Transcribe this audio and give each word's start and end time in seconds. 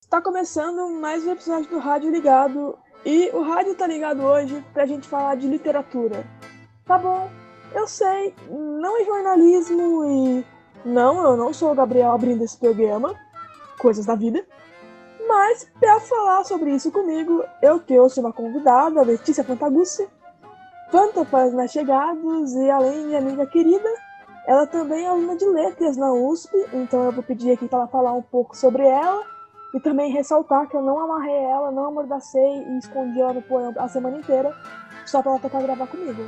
Está 0.00 0.22
começando 0.22 0.88
mais 0.98 1.26
um 1.26 1.32
episódio 1.32 1.68
do 1.68 1.78
Rádio 1.78 2.10
Ligado 2.10 2.78
e 3.04 3.28
o 3.34 3.42
rádio 3.42 3.74
tá 3.74 3.86
ligado 3.86 4.22
hoje 4.22 4.64
pra 4.72 4.86
gente 4.86 5.06
falar 5.06 5.34
de 5.34 5.46
literatura. 5.46 6.24
Tá 6.86 6.96
bom, 6.96 7.30
eu 7.74 7.86
sei, 7.86 8.34
não 8.48 8.98
é 8.98 9.04
jornalismo 9.04 10.06
e 10.06 10.46
não, 10.86 11.22
eu 11.22 11.36
não 11.36 11.52
sou 11.52 11.72
o 11.72 11.74
Gabriel 11.74 12.12
abrindo 12.12 12.42
esse 12.42 12.56
programa, 12.56 13.14
coisas 13.78 14.06
da 14.06 14.14
vida. 14.14 14.42
Mas 15.28 15.70
para 15.78 16.00
falar 16.00 16.44
sobre 16.44 16.70
isso 16.70 16.90
comigo, 16.90 17.44
eu 17.60 17.78
trouxe 17.78 18.20
uma 18.20 18.32
convidada, 18.32 19.02
Letícia 19.02 19.44
Fantagucci, 19.44 20.08
Fanta 20.92 21.22
os 21.22 21.54
mais 21.54 21.72
chegados 21.72 22.52
e 22.52 22.70
além 22.70 23.08
de 23.08 23.16
amiga 23.16 23.46
querida, 23.46 23.88
ela 24.46 24.66
também 24.66 25.04
é 25.04 25.08
aluna 25.08 25.36
de 25.36 25.46
letras 25.46 25.96
na 25.96 26.12
USP, 26.12 26.52
então 26.72 27.04
eu 27.04 27.12
vou 27.12 27.22
pedir 27.22 27.52
aqui 27.52 27.68
para 27.68 27.80
ela 27.80 27.88
falar 27.88 28.12
um 28.12 28.22
pouco 28.22 28.56
sobre 28.56 28.82
ela 28.84 29.24
e 29.72 29.80
também 29.80 30.10
ressaltar 30.10 30.68
que 30.68 30.76
eu 30.76 30.82
não 30.82 30.98
amarrei 30.98 31.44
ela, 31.44 31.70
não 31.70 31.86
amordacei 31.86 32.64
e 32.64 32.78
escondi 32.78 33.20
ela 33.20 33.32
no 33.32 33.42
poema 33.42 33.72
a 33.78 33.88
semana 33.88 34.18
inteira, 34.18 34.52
só 35.06 35.22
para 35.22 35.32
ela 35.32 35.40
tocar 35.40 35.62
gravar 35.62 35.86
comigo. 35.86 36.22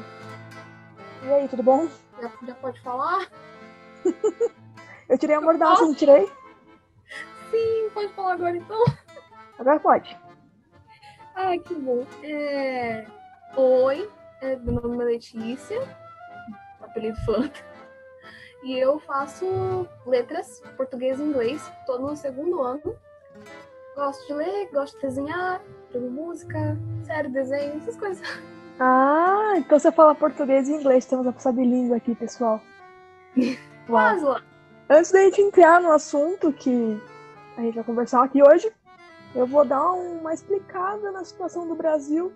E 1.25 1.33
aí, 1.33 1.49
tudo 1.49 1.63
bom? 1.63 1.89
Já, 2.21 2.31
já 2.47 2.55
pode 2.55 2.81
falar? 2.81 3.29
eu 5.09 5.19
tirei 5.19 5.37
a 5.37 5.41
mordaça, 5.41 5.83
não 5.83 5.95
tirei? 5.95 6.27
Sim, 7.51 7.91
pode 7.93 8.13
falar 8.13 8.35
agora 8.35 8.57
então. 8.57 8.85
Agora 9.59 9.81
pode. 9.81 10.17
Ai, 11.35 11.59
que 11.59 11.75
bom. 11.75 12.07
É... 12.23 13.07
Oi, 13.57 14.09
é, 14.41 14.57
meu 14.57 14.75
nome 14.75 15.03
é 15.03 15.07
Letícia, 15.07 15.81
apelido 16.81 17.17
Fanta. 17.25 17.74
E 18.65 18.79
eu 18.79 18.99
faço 18.99 19.87
letras, 20.07 20.63
português 20.75 21.21
e 21.21 21.23
inglês, 21.23 21.71
tô 21.85 21.99
no 21.99 22.17
segundo 22.17 22.63
ano. 22.63 22.97
Gosto 23.95 24.27
de 24.27 24.33
ler, 24.33 24.71
gosto 24.73 24.95
de 24.97 25.03
desenhar, 25.03 25.61
jogo 25.93 26.11
música, 26.11 26.75
série, 27.05 27.29
desenho, 27.29 27.77
essas 27.77 27.95
coisas. 27.99 28.27
Ah, 28.81 29.53
então 29.57 29.79
você 29.79 29.93
fala 29.93 30.15
português 30.15 30.67
e 30.67 30.73
inglês, 30.73 31.05
temos 31.05 31.27
a 31.27 31.33
pessoa 31.33 31.53
bilíngue 31.53 31.93
aqui, 31.93 32.15
pessoal. 32.15 32.59
Mas 33.87 34.23
lá. 34.23 34.43
Antes 34.89 35.13
da 35.13 35.21
gente 35.21 35.43
entrar 35.43 35.83
no 35.83 35.93
assunto 35.93 36.51
que 36.51 36.99
a 37.59 37.61
gente 37.61 37.75
vai 37.75 37.85
conversar 37.85 38.25
aqui 38.25 38.43
hoje, 38.43 38.73
eu 39.35 39.47
vou 39.47 39.67
dar 39.67 39.93
uma 39.93 40.33
explicada 40.33 41.13
na 41.13 41.23
situação 41.23 41.69
do 41.69 41.75
Brasil 41.75 42.33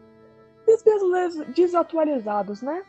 e 0.66 0.74
os 0.74 0.82
brasileiros 0.82 1.36
desatualizados, 1.54 2.60
né? 2.60 2.84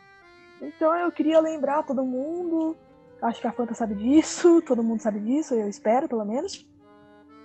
Então 0.60 0.94
eu 0.94 1.10
queria 1.10 1.40
lembrar 1.40 1.84
todo 1.84 2.04
mundo, 2.04 2.76
acho 3.22 3.40
que 3.40 3.46
a 3.46 3.52
Fanta 3.52 3.74
sabe 3.74 3.94
disso, 3.94 4.62
todo 4.62 4.82
mundo 4.82 5.00
sabe 5.00 5.20
disso, 5.20 5.54
eu 5.54 5.68
espero 5.68 6.08
pelo 6.08 6.24
menos, 6.24 6.66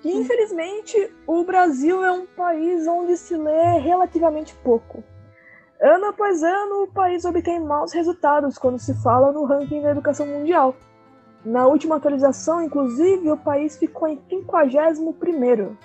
que 0.02 0.12
infelizmente 0.12 1.14
o 1.26 1.44
Brasil 1.44 2.04
é 2.04 2.12
um 2.12 2.26
país 2.26 2.88
onde 2.88 3.18
se 3.18 3.36
lê 3.36 3.80
relativamente 3.80 4.56
pouco. 4.64 5.04
Ano 5.82 6.06
após 6.06 6.42
ano, 6.42 6.84
o 6.84 6.88
país 6.88 7.26
obtém 7.26 7.60
maus 7.60 7.92
resultados 7.92 8.58
quando 8.58 8.80
se 8.80 8.94
fala 9.02 9.32
no 9.32 9.46
ranking 9.46 9.82
da 9.82 9.92
educação 9.92 10.26
mundial. 10.26 10.76
Na 11.44 11.68
última 11.68 11.98
atualização, 11.98 12.62
inclusive, 12.62 13.30
o 13.30 13.38
país 13.38 13.78
ficou 13.78 14.08
em 14.08 14.20
51. 14.30 15.76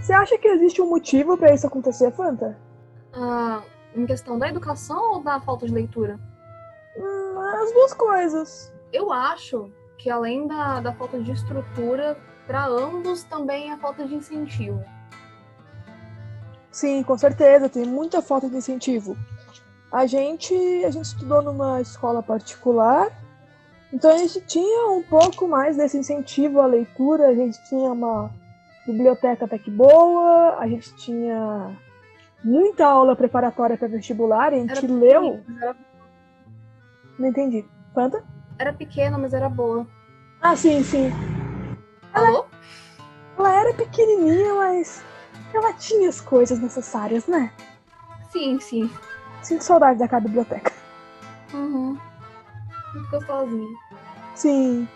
Você 0.00 0.12
acha 0.12 0.36
que 0.36 0.48
existe 0.48 0.82
um 0.82 0.90
motivo 0.90 1.38
para 1.38 1.54
isso 1.54 1.66
acontecer, 1.66 2.10
Fanta? 2.12 2.58
Ah, 3.12 3.62
em 3.94 4.04
questão 4.04 4.38
da 4.38 4.48
educação 4.48 5.12
ou 5.12 5.22
da 5.22 5.40
falta 5.40 5.66
de 5.66 5.72
leitura? 5.72 6.18
Hum, 6.96 7.40
as 7.40 7.72
duas 7.72 7.94
coisas. 7.94 8.72
Eu 8.92 9.12
acho 9.12 9.70
que 9.98 10.10
além 10.10 10.46
da, 10.46 10.80
da 10.80 10.92
falta 10.94 11.20
de 11.20 11.30
estrutura, 11.30 12.16
para 12.46 12.66
ambos 12.66 13.22
também 13.22 13.70
a 13.70 13.78
falta 13.78 14.06
de 14.06 14.14
incentivo. 14.14 14.82
Sim, 16.70 17.02
com 17.02 17.16
certeza, 17.18 17.68
tem 17.68 17.84
muita 17.84 18.22
falta 18.22 18.48
de 18.48 18.56
incentivo. 18.56 19.16
A 19.92 20.06
gente, 20.06 20.54
a 20.84 20.90
gente 20.90 21.04
estudou 21.04 21.42
numa 21.42 21.80
escola 21.80 22.22
particular, 22.22 23.10
então 23.92 24.10
a 24.10 24.18
gente 24.18 24.40
tinha 24.42 24.88
um 24.88 25.02
pouco 25.02 25.48
mais 25.48 25.76
desse 25.76 25.98
incentivo 25.98 26.60
à 26.60 26.66
leitura, 26.66 27.28
a 27.28 27.34
gente 27.34 27.62
tinha 27.68 27.90
uma 27.92 28.30
biblioteca 28.86 29.44
até 29.44 29.58
que 29.58 29.70
boa, 29.70 30.56
a 30.58 30.66
gente 30.68 30.94
tinha 30.94 31.76
muita 32.42 32.86
aula 32.86 33.16
preparatória 33.16 33.76
para 33.76 33.88
vestibular, 33.88 34.52
a 34.52 34.56
gente 34.56 34.84
Era 34.84 34.92
leu. 34.92 35.40
Era, 35.60 35.76
Não 37.18 37.28
entendi. 37.28 37.64
Quanta? 37.92 38.24
Era 38.60 38.72
pequena, 38.74 39.16
mas 39.16 39.32
era 39.32 39.48
boa. 39.48 39.86
Ah, 40.40 40.54
sim, 40.54 40.82
sim. 40.84 41.10
Alô? 42.12 42.44
Ela 43.38 43.60
era 43.60 43.74
pequenininha, 43.74 44.54
mas 44.54 45.02
ela 45.54 45.72
tinha 45.72 46.08
as 46.08 46.20
coisas 46.20 46.58
necessárias, 46.58 47.26
né? 47.26 47.52
Sim, 48.30 48.60
sim. 48.60 48.90
Sinto 49.42 49.64
saudade 49.64 49.98
daquela 49.98 50.20
biblioteca. 50.20 50.72
Uhum. 51.54 51.98
Muito 52.94 53.10
gostosinho. 53.10 53.76
Sim. 54.34 54.88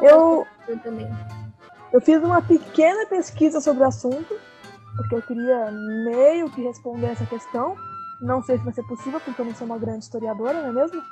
Eu, 0.00 0.46
Eu 0.66 0.78
também. 0.80 1.08
eu 1.92 2.00
fiz 2.00 2.22
uma 2.22 2.40
pequena 2.40 3.06
pesquisa 3.06 3.60
sobre 3.60 3.84
o 3.84 3.86
assunto, 3.86 4.34
porque 4.96 5.14
eu 5.14 5.22
queria 5.22 5.70
meio 5.70 6.50
que 6.50 6.62
responder 6.62 7.08
essa 7.08 7.26
questão. 7.26 7.76
Não 8.20 8.42
sei 8.42 8.56
se 8.58 8.64
vai 8.64 8.72
ser 8.72 8.84
possível, 8.84 9.20
porque 9.20 9.40
eu 9.40 9.44
não 9.44 9.54
sou 9.54 9.66
uma 9.66 9.78
grande 9.78 10.04
historiadora, 10.04 10.62
não 10.62 10.70
é 10.70 10.72
mesmo? 10.72 11.02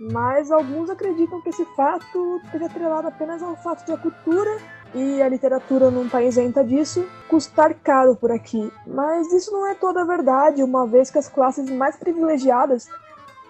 Mas 0.00 0.50
alguns 0.50 0.88
acreditam 0.88 1.42
que 1.42 1.50
esse 1.50 1.64
fato 1.76 2.40
esteja 2.44 2.66
atrelado 2.66 3.08
apenas 3.08 3.42
ao 3.42 3.54
fato 3.56 3.84
de 3.84 3.92
a 3.92 3.98
cultura 3.98 4.50
e 4.94 5.20
a 5.20 5.28
literatura 5.28 5.90
num 5.90 6.08
país 6.08 6.38
isenta 6.38 6.64
disso 6.64 7.06
custar 7.28 7.74
caro 7.74 8.16
por 8.16 8.32
aqui. 8.32 8.72
Mas 8.86 9.30
isso 9.30 9.52
não 9.52 9.66
é 9.66 9.74
toda 9.74 10.00
a 10.00 10.06
verdade, 10.06 10.62
uma 10.62 10.86
vez 10.86 11.10
que 11.10 11.18
as 11.18 11.28
classes 11.28 11.68
mais 11.68 11.96
privilegiadas 11.96 12.88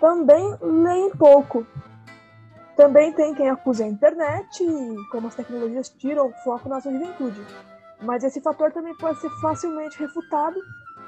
também 0.01 0.57
leem 0.61 1.11
pouco. 1.11 1.65
Também 2.77 3.13
tem 3.13 3.33
quem 3.33 3.49
acusa 3.49 3.85
a 3.85 3.89
internet 3.89 4.65
e 4.65 4.97
como 5.13 5.29
as 5.29 5.37
tecnologias 5.37 5.89
tiram 5.89 6.27
o 6.27 6.33
foco 6.43 6.69
na 6.69 6.81
sua 6.81 6.91
juventude. 6.91 7.47
Mas 8.03 8.25
esse 8.25 8.41
fator 8.41 8.73
também 8.73 8.97
pode 8.97 9.21
ser 9.21 9.31
facilmente 9.41 9.99
refutado, 10.01 10.59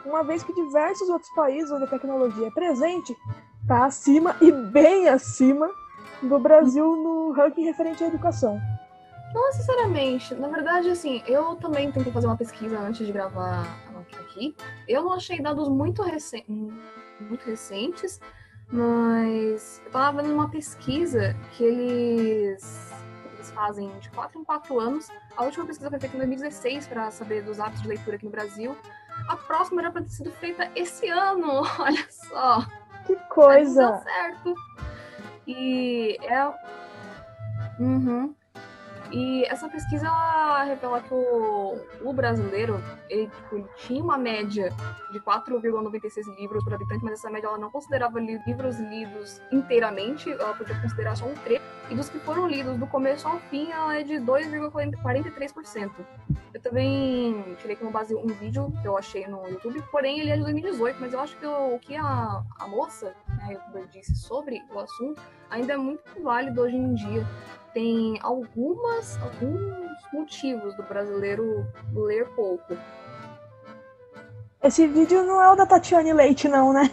uma 0.04 0.22
vez 0.22 0.44
que 0.44 0.54
diversos 0.54 1.08
outros 1.08 1.32
países 1.34 1.72
onde 1.72 1.84
a 1.84 1.88
tecnologia 1.88 2.46
é 2.46 2.50
presente 2.50 3.16
está 3.62 3.86
acima 3.86 4.36
e 4.40 4.52
bem 4.52 5.08
acima 5.08 5.70
do 6.22 6.38
Brasil 6.38 6.84
no 6.96 7.32
ranking 7.32 7.64
referente 7.64 8.04
à 8.04 8.08
educação. 8.08 8.60
Não 9.32 9.46
necessariamente. 9.46 10.34
Na 10.34 10.48
verdade, 10.48 10.90
assim, 10.90 11.22
eu 11.26 11.56
também 11.56 11.90
tentei 11.90 12.12
fazer 12.12 12.26
uma 12.26 12.36
pesquisa 12.36 12.78
antes 12.78 13.06
de 13.06 13.12
gravar 13.12 13.66
aqui. 14.32 14.54
Eu 14.88 15.02
não 15.04 15.12
achei 15.12 15.40
dados 15.40 15.68
muito, 15.68 16.02
recen 16.02 16.44
muito 17.20 17.44
recentes, 17.46 18.20
mas 18.70 19.80
eu 19.84 19.90
tava 19.92 20.22
vendo 20.22 20.34
uma 20.34 20.48
pesquisa 20.48 21.36
que 21.52 21.62
eles, 21.62 22.92
eles 23.32 23.50
fazem 23.52 23.88
de 24.00 24.10
4 24.10 24.40
em 24.40 24.44
4 24.44 24.80
anos. 24.80 25.08
A 25.36 25.44
última 25.44 25.66
pesquisa 25.66 25.90
foi 25.90 26.00
feita 26.00 26.16
em 26.16 26.18
2016 26.18 26.86
para 26.88 27.10
saber 27.10 27.42
dos 27.42 27.60
hábitos 27.60 27.82
de 27.82 27.88
leitura 27.88 28.16
aqui 28.16 28.24
no 28.24 28.30
Brasil. 28.30 28.76
A 29.28 29.36
próxima 29.36 29.82
era 29.82 29.90
para 29.90 30.02
ter 30.02 30.10
sido 30.10 30.32
feita 30.32 30.70
esse 30.74 31.08
ano, 31.08 31.62
olha 31.78 32.06
só. 32.10 32.66
Que 33.06 33.14
Mas 33.14 33.28
coisa! 33.28 33.86
deu 33.86 34.00
certo. 34.02 34.54
E 35.46 36.16
é. 36.22 36.52
Uhum. 37.80 38.34
E 39.12 39.44
essa 39.44 39.68
pesquisa 39.68 40.06
ela 40.06 40.62
revela 40.64 41.00
que 41.02 41.12
o, 41.12 41.76
o 42.02 42.12
brasileiro 42.14 42.82
ele, 43.10 43.30
ele 43.52 43.66
tinha 43.76 44.02
uma 44.02 44.16
média 44.16 44.70
de 45.12 45.20
4,96 45.20 46.34
livros 46.38 46.64
por 46.64 46.72
habitante, 46.72 47.04
mas 47.04 47.14
essa 47.14 47.28
média 47.30 47.46
ela 47.46 47.58
não 47.58 47.70
considerava 47.70 48.18
li- 48.18 48.40
livros 48.46 48.78
lidos 48.80 49.40
inteiramente, 49.52 50.30
ela 50.32 50.54
podia 50.54 50.80
considerar 50.80 51.14
só 51.14 51.26
um 51.26 51.34
trecho. 51.34 51.62
E 51.90 51.94
dos 51.94 52.08
que 52.08 52.18
foram 52.20 52.46
lidos 52.46 52.78
do 52.78 52.86
começo 52.86 53.28
ao 53.28 53.38
fim, 53.50 53.70
ela 53.70 53.96
é 53.98 54.02
de 54.02 54.14
2,43%. 54.14 55.90
Eu 56.54 56.60
também 56.60 57.54
tirei 57.58 57.76
como 57.76 57.90
base 57.90 58.14
um 58.14 58.26
vídeo 58.28 58.72
que 58.80 58.88
eu 58.88 58.96
achei 58.96 59.26
no 59.26 59.46
YouTube, 59.46 59.82
porém 59.90 60.20
ele 60.20 60.30
é 60.30 60.36
de 60.36 60.42
2018, 60.42 60.96
mas 61.00 61.12
eu 61.12 61.20
acho 61.20 61.36
que 61.36 61.44
o, 61.46 61.74
o 61.74 61.78
que 61.78 61.94
a, 61.96 62.42
a 62.58 62.66
moça, 62.68 63.14
né, 63.28 63.58
disse 63.92 64.14
sobre 64.14 64.62
o 64.72 64.78
assunto 64.78 65.20
ainda 65.50 65.74
é 65.74 65.76
muito 65.76 66.02
válido 66.22 66.62
hoje 66.62 66.76
em 66.76 66.94
dia. 66.94 67.26
Tem 67.72 68.18
algumas, 68.22 69.18
alguns 69.22 69.96
motivos 70.12 70.74
do 70.76 70.82
brasileiro 70.82 71.66
ler 71.94 72.28
pouco. 72.34 72.76
Esse 74.62 74.86
vídeo 74.86 75.24
não 75.24 75.42
é 75.42 75.50
o 75.50 75.56
da 75.56 75.66
Tatiane 75.66 76.12
Leite, 76.12 76.48
não, 76.48 76.72
né? 76.72 76.90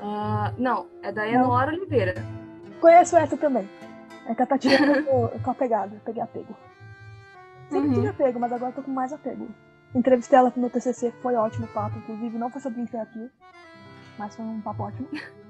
Ah, 0.00 0.52
não, 0.58 0.86
é 1.02 1.10
da. 1.10 1.26
Enora 1.26 1.72
Oliveira. 1.72 2.14
Conheço 2.80 3.16
essa 3.16 3.36
também. 3.36 3.68
É 4.28 4.34
que 4.34 4.42
a 4.42 4.46
Tatiana 4.46 4.86
eu 4.94 5.04
tô, 5.04 5.26
eu 5.34 5.40
tô 5.42 5.50
apegada, 5.50 6.00
peguei 6.04 6.22
apego. 6.22 6.54
Sempre 7.70 7.88
Uhum. 7.88 7.94
tive 7.94 8.08
apego, 8.08 8.38
mas 8.38 8.52
agora 8.52 8.72
tô 8.72 8.82
com 8.82 8.90
mais 8.90 9.12
apego. 9.12 9.48
Entrevistei 9.94 10.38
ela 10.38 10.50
pro 10.50 10.60
meu 10.60 10.68
TCC, 10.70 11.12
foi 11.22 11.34
ótimo 11.34 11.64
o 11.66 11.68
papo, 11.72 11.96
inclusive 11.98 12.36
não 12.36 12.50
foi 12.50 12.60
sobre 12.60 12.80
literatura, 12.82 13.30
mas 14.18 14.36
foi 14.36 14.44
um 14.44 14.60
papo 14.60 14.82
ótimo. 14.84 15.08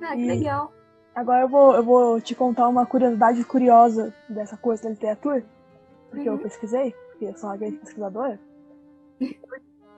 Ah, 0.00 0.14
que 0.14 0.22
E- 0.22 0.26
legal. 0.28 0.72
Agora 1.18 1.40
eu 1.42 1.48
vou, 1.48 1.74
eu 1.74 1.82
vou 1.82 2.20
te 2.20 2.32
contar 2.32 2.68
uma 2.68 2.86
curiosidade 2.86 3.42
curiosa 3.44 4.14
dessa 4.28 4.56
coisa 4.56 4.84
da 4.84 4.90
literatura, 4.90 5.44
porque 6.10 6.28
Uhum. 6.28 6.36
eu 6.36 6.40
pesquisei, 6.40 6.94
porque 7.10 7.24
eu 7.24 7.36
sou 7.36 7.50
uma 7.50 7.56
grande 7.56 7.78
pesquisadora. 7.78 8.38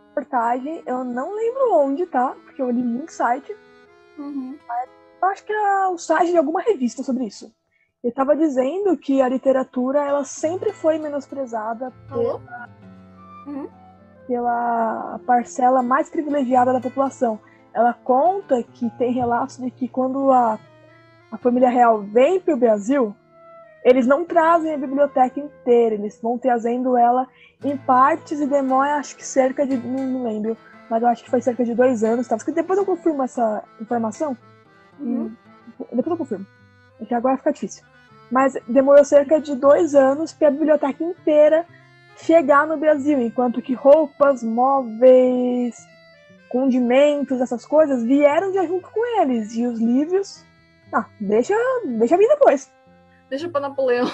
Reportagem, 0.08 0.82
eu 0.86 1.04
não 1.04 1.36
lembro 1.36 1.74
onde 1.74 2.06
tá, 2.06 2.34
porque 2.42 2.62
eu 2.62 2.70
li 2.70 2.82
muito 2.82 3.12
site. 3.12 3.54
Uhum. 4.18 4.56
Eu 5.20 5.28
acho 5.28 5.44
que 5.44 5.52
é 5.52 5.88
o 5.88 5.98
site 5.98 6.30
de 6.30 6.38
alguma 6.38 6.62
revista 6.62 7.02
sobre 7.02 7.26
isso. 7.26 7.52
Ele 8.02 8.10
estava 8.10 8.34
dizendo 8.34 8.96
que 8.96 9.20
a 9.20 9.28
literatura 9.28 10.02
ela 10.02 10.24
sempre 10.24 10.72
foi 10.72 10.98
menosprezada 10.98 11.92
Alô? 12.10 12.40
pela 14.26 15.20
parcela 15.26 15.82
mais 15.82 16.08
privilegiada 16.08 16.72
da 16.72 16.80
população. 16.80 17.38
Ela 17.74 17.92
conta 17.92 18.62
que 18.62 18.88
tem 18.96 19.12
relatos 19.12 19.58
de 19.58 19.70
que 19.70 19.86
quando 19.86 20.32
a, 20.32 20.58
a 21.30 21.38
família 21.38 21.68
real 21.68 22.00
vem 22.00 22.40
para 22.40 22.54
o 22.54 22.58
Brasil, 22.58 23.14
eles 23.84 24.06
não 24.06 24.24
trazem 24.24 24.74
a 24.74 24.78
biblioteca 24.78 25.40
inteira, 25.40 25.94
eles 25.94 26.18
vão 26.20 26.38
trazendo 26.38 26.96
ela 26.96 27.26
em 27.64 27.76
partes 27.76 28.40
e 28.40 28.46
demora, 28.46 28.96
acho 28.96 29.16
que 29.16 29.26
cerca 29.26 29.66
de. 29.66 29.76
Não, 29.76 30.24
lembro, 30.24 30.56
mas 30.88 31.02
eu 31.02 31.08
acho 31.08 31.24
que 31.24 31.30
foi 31.30 31.40
cerca 31.40 31.64
de 31.64 31.74
dois 31.74 32.02
anos. 32.02 32.26
Tá? 32.26 32.36
Porque 32.36 32.52
depois 32.52 32.78
eu 32.78 32.84
confirmo 32.84 33.22
essa 33.22 33.62
informação. 33.80 34.36
Uhum. 34.98 35.32
Depois 35.92 36.06
eu 36.06 36.16
confirmo. 36.16 36.46
É 37.00 37.04
que 37.04 37.14
agora 37.14 37.38
fica 37.38 37.52
difícil. 37.52 37.84
Mas 38.30 38.56
demorou 38.68 39.04
cerca 39.04 39.40
de 39.40 39.54
dois 39.56 39.94
anos 39.94 40.32
para 40.32 40.48
a 40.48 40.50
biblioteca 40.50 41.02
inteira 41.02 41.66
chegar 42.16 42.66
no 42.66 42.76
Brasil, 42.76 43.20
enquanto 43.20 43.62
que 43.62 43.72
roupas, 43.72 44.42
móveis, 44.42 45.76
condimentos, 46.50 47.40
essas 47.40 47.64
coisas 47.64 48.04
vieram 48.04 48.52
já 48.52 48.66
junto 48.66 48.90
com 48.90 49.22
eles. 49.22 49.54
E 49.54 49.66
os 49.66 49.80
livros. 49.80 50.44
Ah, 50.92 51.06
deixa, 51.20 51.54
deixa 51.84 52.16
vir 52.16 52.28
depois. 52.28 52.72
Deixa 53.28 53.48
pra 53.48 53.60
Napoleão. 53.60 54.10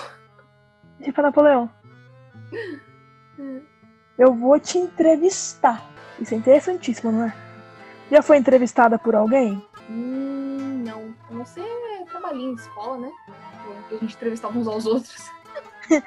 Deixa 0.98 1.12
pra 1.12 1.22
Napoleão. 1.24 1.70
Eu 4.18 4.34
vou 4.34 4.58
te 4.58 4.78
entrevistar. 4.78 5.82
Isso 6.20 6.34
é 6.34 6.36
interessantíssimo, 6.36 7.12
não 7.12 7.24
é? 7.24 7.34
Já 8.10 8.22
foi 8.22 8.36
entrevistada 8.36 8.98
por 8.98 9.14
alguém? 9.14 9.62
Hum, 9.90 10.84
não. 10.86 11.14
A 11.30 11.34
não 11.34 11.44
ser 11.44 11.64
trabalhinho 12.10 12.54
de 12.54 12.62
escola, 12.62 12.98
né? 12.98 13.12
Que 13.88 13.94
a 13.94 13.98
gente 13.98 14.14
entrevistava 14.14 14.58
uns 14.58 14.66
aos 14.66 14.86
outros. 14.86 15.30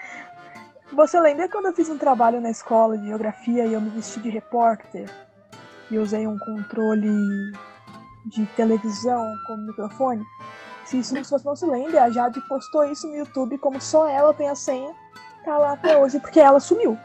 Você 0.92 1.20
lembra 1.20 1.48
quando 1.48 1.68
eu 1.68 1.74
fiz 1.74 1.88
um 1.88 1.98
trabalho 1.98 2.42
na 2.42 2.50
escola 2.50 2.98
de 2.98 3.08
geografia 3.08 3.66
e 3.66 3.74
eu 3.74 3.82
me 3.82 3.90
vesti 3.92 4.20
de 4.20 4.30
repórter? 4.30 5.10
E 5.92 5.98
usei 5.98 6.26
um 6.26 6.38
controle 6.40 7.10
de 8.26 8.46
televisão 8.56 9.24
como 9.46 9.68
microfone? 9.68 10.24
Se 10.90 10.98
isso 10.98 11.14
não 11.14 11.24
fosse 11.24 11.46
não 11.46 11.56
se 11.56 11.68
lembra, 11.68 12.04
a 12.04 12.10
Jade 12.10 12.42
postou 12.48 12.84
isso 12.84 13.08
no 13.08 13.16
YouTube 13.16 13.60
como 13.60 13.80
só 13.80 14.08
ela 14.08 14.34
tem 14.34 14.50
a 14.50 14.56
senha. 14.56 14.92
Tá 15.46 15.56
lá 15.56 15.74
até 15.74 15.96
hoje 15.96 16.20
porque 16.20 16.40
ela 16.40 16.60
sumiu. 16.60 16.98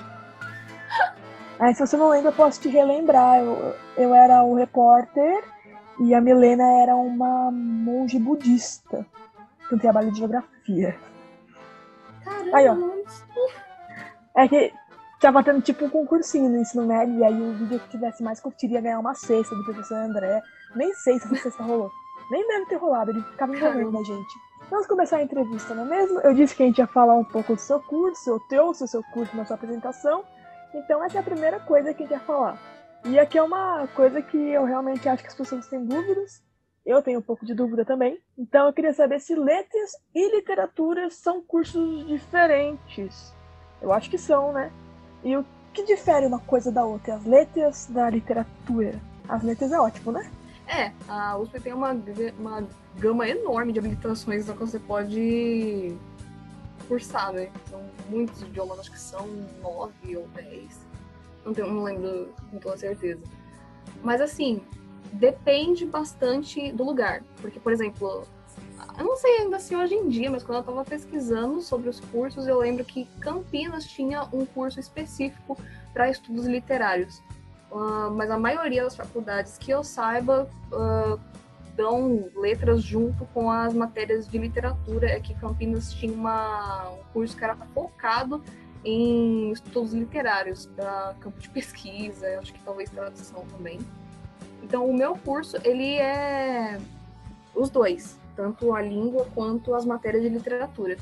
Aí 1.60 1.74
se 1.74 1.86
você 1.86 1.94
não 1.94 2.08
lembra, 2.08 2.30
eu 2.30 2.34
posso 2.34 2.58
te 2.62 2.68
relembrar. 2.70 3.40
Eu, 3.40 3.76
eu 3.98 4.14
era 4.14 4.42
o 4.42 4.54
repórter 4.54 5.44
e 6.00 6.14
a 6.14 6.20
Milena 6.22 6.64
era 6.80 6.96
uma 6.96 7.50
monge 7.50 8.18
budista. 8.18 9.06
Um 9.70 9.76
trabalho 9.76 10.10
de 10.10 10.18
geografia. 10.18 10.96
Caramba, 12.24 12.56
Aí, 12.56 12.66
ó. 12.66 12.76
É 14.34 14.48
que 14.48 14.72
tava 15.20 15.44
tendo 15.44 15.60
tipo 15.60 15.84
um 15.84 15.90
concursinho 15.90 16.48
no 16.48 16.56
ensino 16.56 16.86
médio, 16.86 17.18
e 17.18 17.24
aí 17.24 17.38
o 17.38 17.52
vídeo 17.52 17.80
que 17.80 17.90
tivesse 17.90 18.22
mais 18.22 18.40
curtido 18.40 18.72
ia 18.72 18.80
ganhar 18.80 18.98
uma 18.98 19.14
cesta 19.14 19.54
do 19.54 19.62
professor 19.62 19.98
André. 19.98 20.40
Nem 20.74 20.94
sei 20.94 21.18
se 21.18 21.26
essa 21.26 21.36
cesta 21.36 21.62
rolou. 21.62 21.90
Nem 22.30 22.46
deve 22.46 22.66
ter 22.66 22.76
rolado, 22.76 23.10
ele 23.10 23.22
ficava 23.22 23.52
Caramba. 23.54 24.00
a 24.00 24.04
gente. 24.04 24.34
Vamos 24.70 24.86
começar 24.86 25.18
a 25.18 25.22
entrevista, 25.22 25.74
não 25.74 25.84
é 25.84 25.88
mesmo? 26.00 26.20
Eu 26.20 26.32
disse 26.34 26.56
que 26.56 26.62
a 26.62 26.66
gente 26.66 26.78
ia 26.78 26.86
falar 26.86 27.14
um 27.14 27.24
pouco 27.24 27.54
do 27.54 27.60
seu 27.60 27.80
curso, 27.80 28.30
eu 28.30 28.40
trouxe 28.48 28.84
o 28.84 28.88
seu 28.88 29.02
curso 29.12 29.36
na 29.36 29.44
sua 29.44 29.56
apresentação. 29.56 30.24
Então 30.74 31.04
essa 31.04 31.18
é 31.18 31.20
a 31.20 31.24
primeira 31.24 31.60
coisa 31.60 31.92
que 31.92 32.02
a 32.02 32.06
gente 32.06 32.16
vai 32.16 32.26
falar. 32.26 32.58
E 33.04 33.18
aqui 33.18 33.36
é 33.36 33.42
uma 33.42 33.86
coisa 33.88 34.22
que 34.22 34.36
eu 34.36 34.64
realmente 34.64 35.08
acho 35.08 35.22
que 35.22 35.28
as 35.28 35.34
pessoas 35.34 35.66
têm 35.68 35.84
dúvidas. 35.84 36.42
Eu 36.84 37.02
tenho 37.02 37.18
um 37.18 37.22
pouco 37.22 37.44
de 37.44 37.54
dúvida 37.54 37.84
também. 37.84 38.18
Então 38.36 38.66
eu 38.66 38.72
queria 38.72 38.92
saber 38.92 39.20
se 39.20 39.34
letras 39.34 39.92
e 40.14 40.34
literatura 40.34 41.10
são 41.10 41.42
cursos 41.42 42.06
diferentes. 42.06 43.34
Eu 43.80 43.92
acho 43.92 44.08
que 44.08 44.18
são, 44.18 44.52
né? 44.52 44.72
E 45.22 45.36
o 45.36 45.44
que 45.72 45.84
difere 45.84 46.26
uma 46.26 46.40
coisa 46.40 46.72
da 46.72 46.84
outra? 46.84 47.14
As 47.14 47.24
letras 47.24 47.86
da 47.86 48.08
literatura. 48.08 48.98
As 49.28 49.42
letras 49.42 49.72
é 49.72 49.78
ótimo, 49.78 50.12
né? 50.12 50.30
É, 50.66 50.92
a 51.08 51.36
USP 51.38 51.60
tem 51.60 51.72
uma, 51.72 51.96
uma 52.38 52.66
gama 52.96 53.28
enorme 53.28 53.72
de 53.72 53.78
habilitações 53.78 54.46
que 54.46 54.52
você 54.52 54.78
pode 54.78 55.96
cursar, 56.88 57.32
né? 57.32 57.50
São 57.68 57.82
muitos 58.08 58.42
idiomas, 58.42 58.78
acho 58.80 58.90
que 58.90 59.00
são 59.00 59.26
nove 59.62 60.16
ou 60.16 60.26
dez. 60.28 60.80
Não, 61.44 61.52
tenho, 61.52 61.72
não 61.72 61.82
lembro 61.82 62.32
com 62.50 62.58
toda 62.58 62.76
certeza. 62.76 63.20
Mas 64.02 64.20
assim, 64.20 64.62
depende 65.12 65.84
bastante 65.84 66.72
do 66.72 66.84
lugar. 66.84 67.22
Porque, 67.40 67.60
por 67.60 67.72
exemplo, 67.72 68.26
eu 68.98 69.04
não 69.04 69.16
sei 69.16 69.38
ainda 69.38 69.58
se 69.58 69.74
hoje 69.74 69.94
em 69.94 70.08
dia, 70.08 70.30
mas 70.30 70.42
quando 70.42 70.56
eu 70.56 70.60
estava 70.60 70.84
pesquisando 70.84 71.60
sobre 71.60 71.88
os 71.88 72.00
cursos, 72.00 72.46
eu 72.46 72.58
lembro 72.58 72.84
que 72.84 73.06
Campinas 73.20 73.84
tinha 73.84 74.22
um 74.32 74.46
curso 74.46 74.80
específico 74.80 75.58
para 75.92 76.10
estudos 76.10 76.46
literários. 76.46 77.22
Ah, 77.74 78.08
mas 78.14 78.30
a 78.30 78.38
maioria 78.38 78.84
das 78.84 78.94
faculdades 78.94 79.58
que 79.58 79.70
eu 79.70 79.82
saiba 79.82 80.48
ah, 80.72 81.18
dão 81.76 82.30
letras 82.36 82.82
junto 82.82 83.24
com 83.26 83.50
as 83.50 83.74
matérias 83.74 84.28
de 84.28 84.38
literatura. 84.38 85.08
É 85.08 85.20
que 85.20 85.34
Campinas 85.34 85.92
tinha 85.92 86.12
uma, 86.12 86.90
um 86.90 87.02
curso 87.12 87.36
que 87.36 87.44
era 87.44 87.56
focado 87.74 88.42
em 88.84 89.50
estudos 89.50 89.92
literários, 89.92 90.66
para 90.66 91.14
campo 91.20 91.38
de 91.40 91.48
pesquisa, 91.50 92.38
acho 92.38 92.52
que 92.52 92.62
talvez 92.62 92.90
tradução 92.90 93.44
também. 93.56 93.80
Então, 94.62 94.88
o 94.88 94.94
meu 94.94 95.16
curso, 95.16 95.56
ele 95.64 95.96
é 95.96 96.78
os 97.54 97.70
dois, 97.70 98.18
tanto 98.36 98.74
a 98.74 98.80
língua 98.80 99.26
quanto 99.34 99.74
as 99.74 99.84
matérias 99.84 100.22
de 100.22 100.28
literatura. 100.28 100.96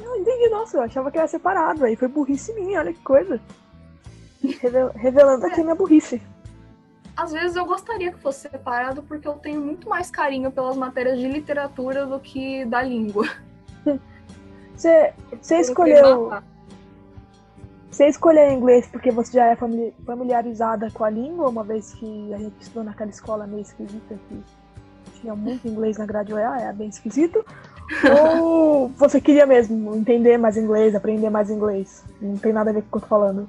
Eu 0.00 0.16
entendi, 0.16 0.48
nossa, 0.48 0.78
eu 0.78 0.82
achava 0.82 1.10
que 1.10 1.18
era 1.18 1.26
separado. 1.26 1.84
Aí 1.84 1.96
foi 1.96 2.08
burrice 2.08 2.52
minha, 2.54 2.80
olha 2.80 2.92
que 2.92 3.02
coisa. 3.02 3.40
Revel- 4.60 4.90
Revelando 4.94 5.46
aqui 5.46 5.60
a 5.60 5.64
minha 5.64 5.74
burrice. 5.74 6.20
Às 7.16 7.32
vezes 7.32 7.56
eu 7.56 7.66
gostaria 7.66 8.10
que 8.10 8.18
fosse 8.18 8.48
separado 8.48 9.02
porque 9.02 9.28
eu 9.28 9.34
tenho 9.34 9.60
muito 9.60 9.88
mais 9.88 10.10
carinho 10.10 10.50
pelas 10.50 10.76
matérias 10.76 11.18
de 11.18 11.28
literatura 11.28 12.06
do 12.06 12.18
que 12.18 12.64
da 12.64 12.82
língua. 12.82 13.28
Você, 14.74 15.12
você 15.40 15.56
escolheu. 15.60 16.32
Você 17.90 18.06
escolheu 18.08 18.50
inglês 18.50 18.86
porque 18.90 19.10
você 19.10 19.32
já 19.36 19.46
é 19.48 19.54
famili- 19.56 19.94
familiarizada 20.06 20.90
com 20.90 21.04
a 21.04 21.10
língua, 21.10 21.50
uma 21.50 21.62
vez 21.62 21.92
que 21.92 22.32
a 22.32 22.38
gente 22.38 22.54
estudou 22.58 22.82
naquela 22.84 23.10
escola 23.10 23.46
meio 23.46 23.60
esquisita 23.60 24.18
que 24.28 24.42
tinha 25.20 25.36
muito 25.36 25.68
inglês 25.68 25.98
na 25.98 26.06
grade 26.06 26.32
OEA, 26.32 26.56
é 26.62 26.72
bem 26.72 26.88
esquisito. 26.88 27.44
Ou 28.18 28.88
você 28.96 29.20
queria 29.20 29.44
mesmo 29.44 29.94
entender 29.94 30.38
mais 30.38 30.56
inglês, 30.56 30.94
aprender 30.94 31.28
mais 31.28 31.50
inglês? 31.50 32.02
Não 32.20 32.38
tem 32.38 32.52
nada 32.52 32.70
a 32.70 32.72
ver 32.72 32.80
com 32.82 32.88
o 32.88 32.90
que 32.92 32.96
eu 32.96 33.00
tô 33.02 33.06
falando. 33.06 33.48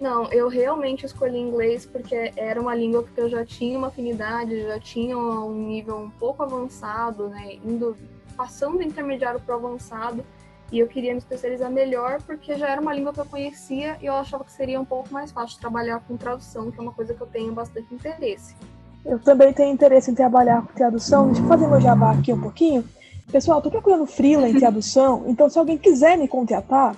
Não, 0.00 0.30
eu 0.32 0.48
realmente 0.48 1.06
escolhi 1.06 1.38
inglês 1.38 1.86
porque 1.86 2.32
era 2.36 2.60
uma 2.60 2.74
língua 2.74 3.04
que 3.04 3.20
eu 3.20 3.28
já 3.28 3.44
tinha 3.44 3.78
uma 3.78 3.88
afinidade, 3.88 4.62
já 4.62 4.78
tinha 4.78 5.16
um 5.16 5.54
nível 5.54 5.96
um 5.96 6.10
pouco 6.10 6.42
avançado, 6.42 7.28
né? 7.28 7.54
Indo, 7.64 7.96
passando 8.36 8.78
do 8.78 8.82
intermediário 8.82 9.40
para 9.40 9.56
o 9.56 9.58
avançado. 9.58 10.24
E 10.72 10.78
eu 10.78 10.88
queria 10.88 11.12
me 11.12 11.18
especializar 11.18 11.70
melhor 11.70 12.20
porque 12.22 12.56
já 12.56 12.68
era 12.68 12.80
uma 12.80 12.92
língua 12.92 13.12
que 13.12 13.20
eu 13.20 13.26
conhecia 13.26 13.96
e 14.02 14.06
eu 14.06 14.14
achava 14.14 14.42
que 14.42 14.50
seria 14.50 14.80
um 14.80 14.84
pouco 14.84 15.12
mais 15.12 15.30
fácil 15.30 15.60
trabalhar 15.60 16.00
com 16.00 16.16
tradução, 16.16 16.70
que 16.70 16.78
é 16.78 16.82
uma 16.82 16.92
coisa 16.92 17.14
que 17.14 17.20
eu 17.20 17.26
tenho 17.26 17.52
bastante 17.52 17.94
interesse. 17.94 18.56
Eu 19.04 19.18
também 19.18 19.52
tenho 19.52 19.72
interesse 19.72 20.10
em 20.10 20.14
trabalhar 20.14 20.62
com 20.62 20.72
tradução. 20.72 21.26
Deixa 21.26 21.42
eu 21.42 21.46
fazer 21.46 21.68
meu 21.68 21.80
jabá 21.80 22.12
aqui 22.12 22.32
um 22.32 22.40
pouquinho. 22.40 22.84
Pessoal, 23.30 23.62
tô 23.62 23.70
procurando 23.70 24.06
freela 24.06 24.48
em 24.48 24.58
tradução, 24.58 25.24
então 25.26 25.48
se 25.48 25.58
alguém 25.58 25.78
quiser 25.78 26.16
me 26.16 26.28
contratar, 26.28 26.96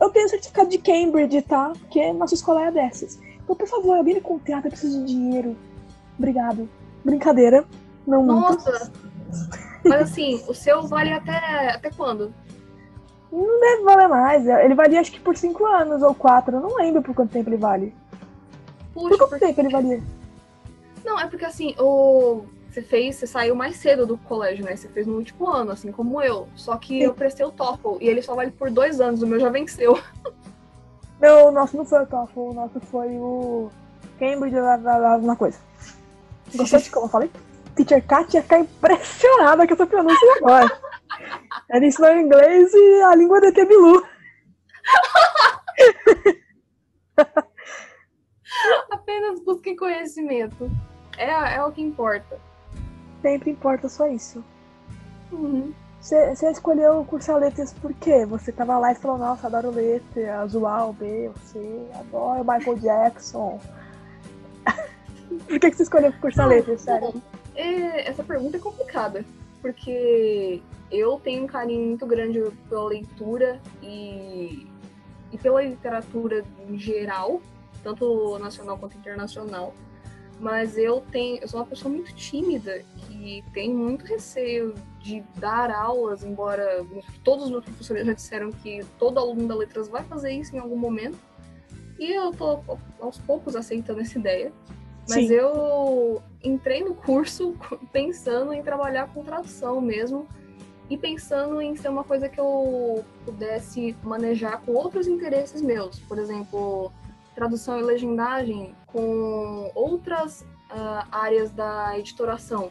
eu 0.00 0.10
tenho 0.10 0.28
certificado 0.28 0.68
de 0.68 0.78
Cambridge, 0.78 1.42
tá? 1.42 1.72
Porque 1.78 2.12
nossa 2.12 2.34
escola 2.34 2.66
é 2.66 2.70
dessas. 2.70 3.18
Então, 3.42 3.54
por 3.54 3.68
favor, 3.68 3.96
alguém 3.96 4.14
me 4.14 4.20
contrata, 4.20 4.66
eu 4.66 4.70
preciso 4.70 5.00
de 5.00 5.12
dinheiro. 5.12 5.56
Obrigado. 6.18 6.68
Brincadeira. 7.04 7.64
Não 8.06 8.22
muito. 8.22 8.40
Nossa! 8.40 8.92
Mas 9.84 10.02
assim, 10.02 10.42
o 10.48 10.54
seu 10.54 10.82
vale 10.82 11.12
até, 11.12 11.74
até 11.74 11.90
quando? 11.90 12.32
Não 13.30 13.60
deve 13.60 13.82
valer 13.82 14.08
mais. 14.08 14.46
Ele 14.46 14.74
valia 14.74 15.00
acho 15.00 15.12
que 15.12 15.20
por 15.20 15.36
5 15.36 15.66
anos 15.66 16.02
ou 16.02 16.14
4. 16.14 16.56
Eu 16.56 16.60
não 16.60 16.76
lembro 16.76 17.02
por 17.02 17.14
quanto 17.14 17.32
tempo 17.32 17.50
ele 17.50 17.56
vale. 17.56 17.94
Por 18.94 19.08
Puxa, 19.08 19.18
quanto 19.18 19.30
porque... 19.30 19.46
tempo 19.46 19.60
ele 19.60 19.70
valia? 19.70 20.02
Não, 21.04 21.20
é 21.20 21.26
porque 21.28 21.44
assim, 21.44 21.74
o... 21.78 22.44
você 22.74 22.82
fez, 22.82 23.16
você 23.16 23.26
saiu 23.26 23.54
mais 23.54 23.76
cedo 23.76 24.04
do 24.04 24.18
colégio, 24.18 24.64
né? 24.64 24.74
Você 24.74 24.88
fez 24.88 25.06
no 25.06 25.14
último 25.14 25.48
ano, 25.48 25.70
assim 25.70 25.92
como 25.92 26.20
eu. 26.20 26.48
Só 26.56 26.76
que 26.76 26.98
Sim. 26.98 27.04
eu 27.04 27.14
prestei 27.14 27.46
o 27.46 27.52
TOEFL 27.52 27.98
e 28.00 28.08
ele 28.08 28.20
só 28.20 28.34
vale 28.34 28.50
por 28.50 28.68
dois 28.68 29.00
anos, 29.00 29.22
o 29.22 29.26
meu 29.28 29.38
já 29.38 29.48
venceu. 29.48 29.96
Não, 31.20 31.48
o 31.48 31.52
nosso 31.52 31.76
não 31.76 31.84
foi 31.86 32.02
o 32.02 32.06
TOEFL, 32.06 32.40
o 32.40 32.52
nosso 32.52 32.80
foi 32.80 33.16
o 33.16 33.70
Cambridge, 34.18 34.56
lá, 34.56 34.74
lá, 34.74 34.96
lá, 34.96 35.16
uma 35.16 35.36
coisa. 35.36 35.58
Gostou 36.54 36.80
de 36.80 36.90
como 36.90 37.06
eu 37.06 37.10
falei? 37.10 37.30
teacher 37.76 38.04
Kat 38.06 38.34
ia 38.34 38.42
ficar 38.42 38.58
impressionada 38.58 39.66
com 39.66 39.74
essa 39.74 39.86
pronúncia 39.86 40.34
agora. 40.36 40.70
Ela 41.70 41.86
ensinou 41.86 42.16
inglês 42.16 42.74
e 42.74 43.02
a 43.02 43.14
língua 43.14 43.40
de 43.40 43.52
Tebilu. 43.52 44.04
Apenas 48.90 49.40
busque 49.40 49.76
conhecimento. 49.76 50.68
É, 51.16 51.54
é 51.56 51.64
o 51.64 51.72
que 51.72 51.80
importa. 51.80 52.38
Sempre 53.24 53.52
importa 53.52 53.88
só 53.88 54.06
isso. 54.06 54.44
Uhum. 55.32 55.72
Você 55.98 56.36
você 56.36 56.50
escolheu 56.50 57.02
cursar 57.06 57.38
letras 57.38 57.72
por 57.72 57.94
quê? 57.94 58.26
Você 58.26 58.52
tava 58.52 58.76
lá 58.76 58.92
e 58.92 58.96
falou, 58.96 59.16
nossa, 59.16 59.46
adoro 59.46 59.70
letras, 59.70 60.54
uau, 60.54 60.92
B, 60.92 61.30
você 61.34 61.88
adoro 61.94 62.44
Michael 62.44 62.76
Jackson. 62.76 63.58
por 65.48 65.58
que, 65.58 65.70
que 65.70 65.74
você 65.74 65.84
escolheu 65.84 66.12
cursar 66.20 66.48
letras, 66.48 66.82
sério? 66.82 67.14
é, 67.56 68.06
essa 68.06 68.22
pergunta 68.22 68.58
é 68.58 68.60
complicada, 68.60 69.24
porque 69.62 70.60
eu 70.90 71.18
tenho 71.18 71.44
um 71.44 71.46
carinho 71.46 71.88
muito 71.88 72.06
grande 72.06 72.42
pela 72.68 72.88
leitura 72.88 73.58
e, 73.82 74.68
e 75.32 75.38
pela 75.38 75.62
literatura 75.62 76.44
em 76.68 76.76
geral, 76.76 77.40
tanto 77.82 78.38
nacional 78.38 78.76
quanto 78.76 78.98
internacional. 78.98 79.72
Mas 80.40 80.76
eu 80.76 81.00
tenho, 81.12 81.38
eu 81.40 81.48
sou 81.48 81.60
uma 81.60 81.66
pessoa 81.66 81.92
muito 81.92 82.14
tímida 82.14 82.82
que 82.96 83.42
tem 83.52 83.72
muito 83.72 84.04
receio 84.04 84.74
de 85.00 85.22
dar 85.36 85.70
aulas, 85.70 86.24
embora 86.24 86.84
todos 87.22 87.44
os 87.44 87.50
meus 87.50 87.64
professores 87.64 88.06
já 88.06 88.12
disseram 88.12 88.50
que 88.50 88.84
todo 88.98 89.18
aluno 89.18 89.46
da 89.46 89.54
letras 89.54 89.88
vai 89.88 90.02
fazer 90.04 90.32
isso 90.32 90.54
em 90.54 90.58
algum 90.58 90.76
momento. 90.76 91.18
E 91.98 92.12
eu 92.12 92.32
tô 92.32 92.60
aos 93.00 93.18
poucos 93.18 93.54
aceitando 93.54 94.00
essa 94.00 94.18
ideia. 94.18 94.52
Mas 95.08 95.26
Sim. 95.26 95.34
eu 95.34 96.22
entrei 96.42 96.82
no 96.82 96.94
curso 96.94 97.54
pensando 97.92 98.52
em 98.52 98.62
trabalhar 98.62 99.12
com 99.12 99.22
tradução 99.22 99.80
mesmo 99.80 100.26
e 100.88 100.96
pensando 100.96 101.60
em 101.60 101.76
ser 101.76 101.88
uma 101.88 102.04
coisa 102.04 102.28
que 102.28 102.38
eu 102.38 103.04
pudesse 103.24 103.96
manejar 104.02 104.60
com 104.62 104.72
outros 104.72 105.06
interesses 105.06 105.62
meus. 105.62 105.98
Por 106.00 106.18
exemplo, 106.18 106.92
tradução 107.34 107.78
e 107.78 107.82
legendagem 107.82 108.74
com 108.86 109.70
outras 109.74 110.44
ah, 110.70 111.06
áreas 111.10 111.50
da 111.50 111.98
editoração, 111.98 112.70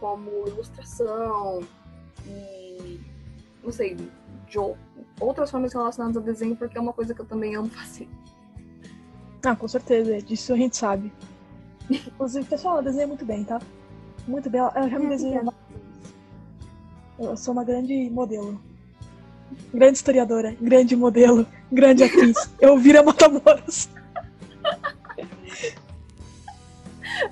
como 0.00 0.30
ilustração 0.46 1.60
e, 2.26 3.00
não 3.62 3.72
sei, 3.72 3.96
de 4.48 4.58
ou- 4.58 4.76
outras 5.20 5.50
formas 5.50 5.72
relacionadas 5.72 6.16
a 6.16 6.20
desenho, 6.20 6.56
porque 6.56 6.78
é 6.78 6.80
uma 6.80 6.92
coisa 6.92 7.14
que 7.14 7.20
eu 7.20 7.26
também 7.26 7.54
amo 7.56 7.68
fazer. 7.70 8.08
Ah, 9.44 9.54
com 9.54 9.68
certeza, 9.68 10.20
disso 10.22 10.52
a 10.52 10.56
gente 10.56 10.76
sabe. 10.76 11.12
Inclusive, 11.88 12.44
pessoal, 12.46 12.74
ela 12.74 12.82
desenha 12.82 13.06
muito 13.06 13.24
bem, 13.24 13.44
tá? 13.44 13.60
Muito 14.26 14.50
bem, 14.50 14.60
ela 14.60 14.88
já 14.88 14.98
me 14.98 15.12
É, 15.12 15.16
obrigada. 15.16 15.54
Eu 17.18 17.36
sou 17.36 17.52
uma 17.54 17.62
grande 17.64 18.10
modelo. 18.10 18.60
Grande 19.72 19.96
historiadora, 19.96 20.56
grande 20.60 20.96
modelo, 20.96 21.46
grande 21.70 22.02
atriz. 22.02 22.36
Eu 22.60 22.76
vira 22.76 23.02
Matamoros. 23.04 23.88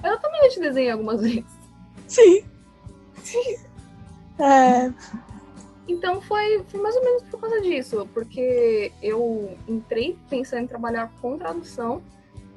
Eu 0.03 0.19
também 0.21 0.43
já 0.43 0.49
te 0.51 0.61
desenhei 0.61 0.91
algumas 0.91 1.21
vezes. 1.21 1.45
Sim. 2.07 2.45
É, 4.39 4.93
Então 5.87 6.21
foi, 6.21 6.65
foi 6.69 6.81
mais 6.81 6.97
ou 6.97 7.05
menos 7.05 7.23
por 7.25 7.41
causa 7.41 7.61
disso, 7.61 8.09
porque 8.13 8.93
eu 9.03 9.57
entrei 9.69 10.19
pensando 10.29 10.65
em 10.65 10.67
trabalhar 10.67 11.13
com 11.21 11.39
tradução 11.39 12.03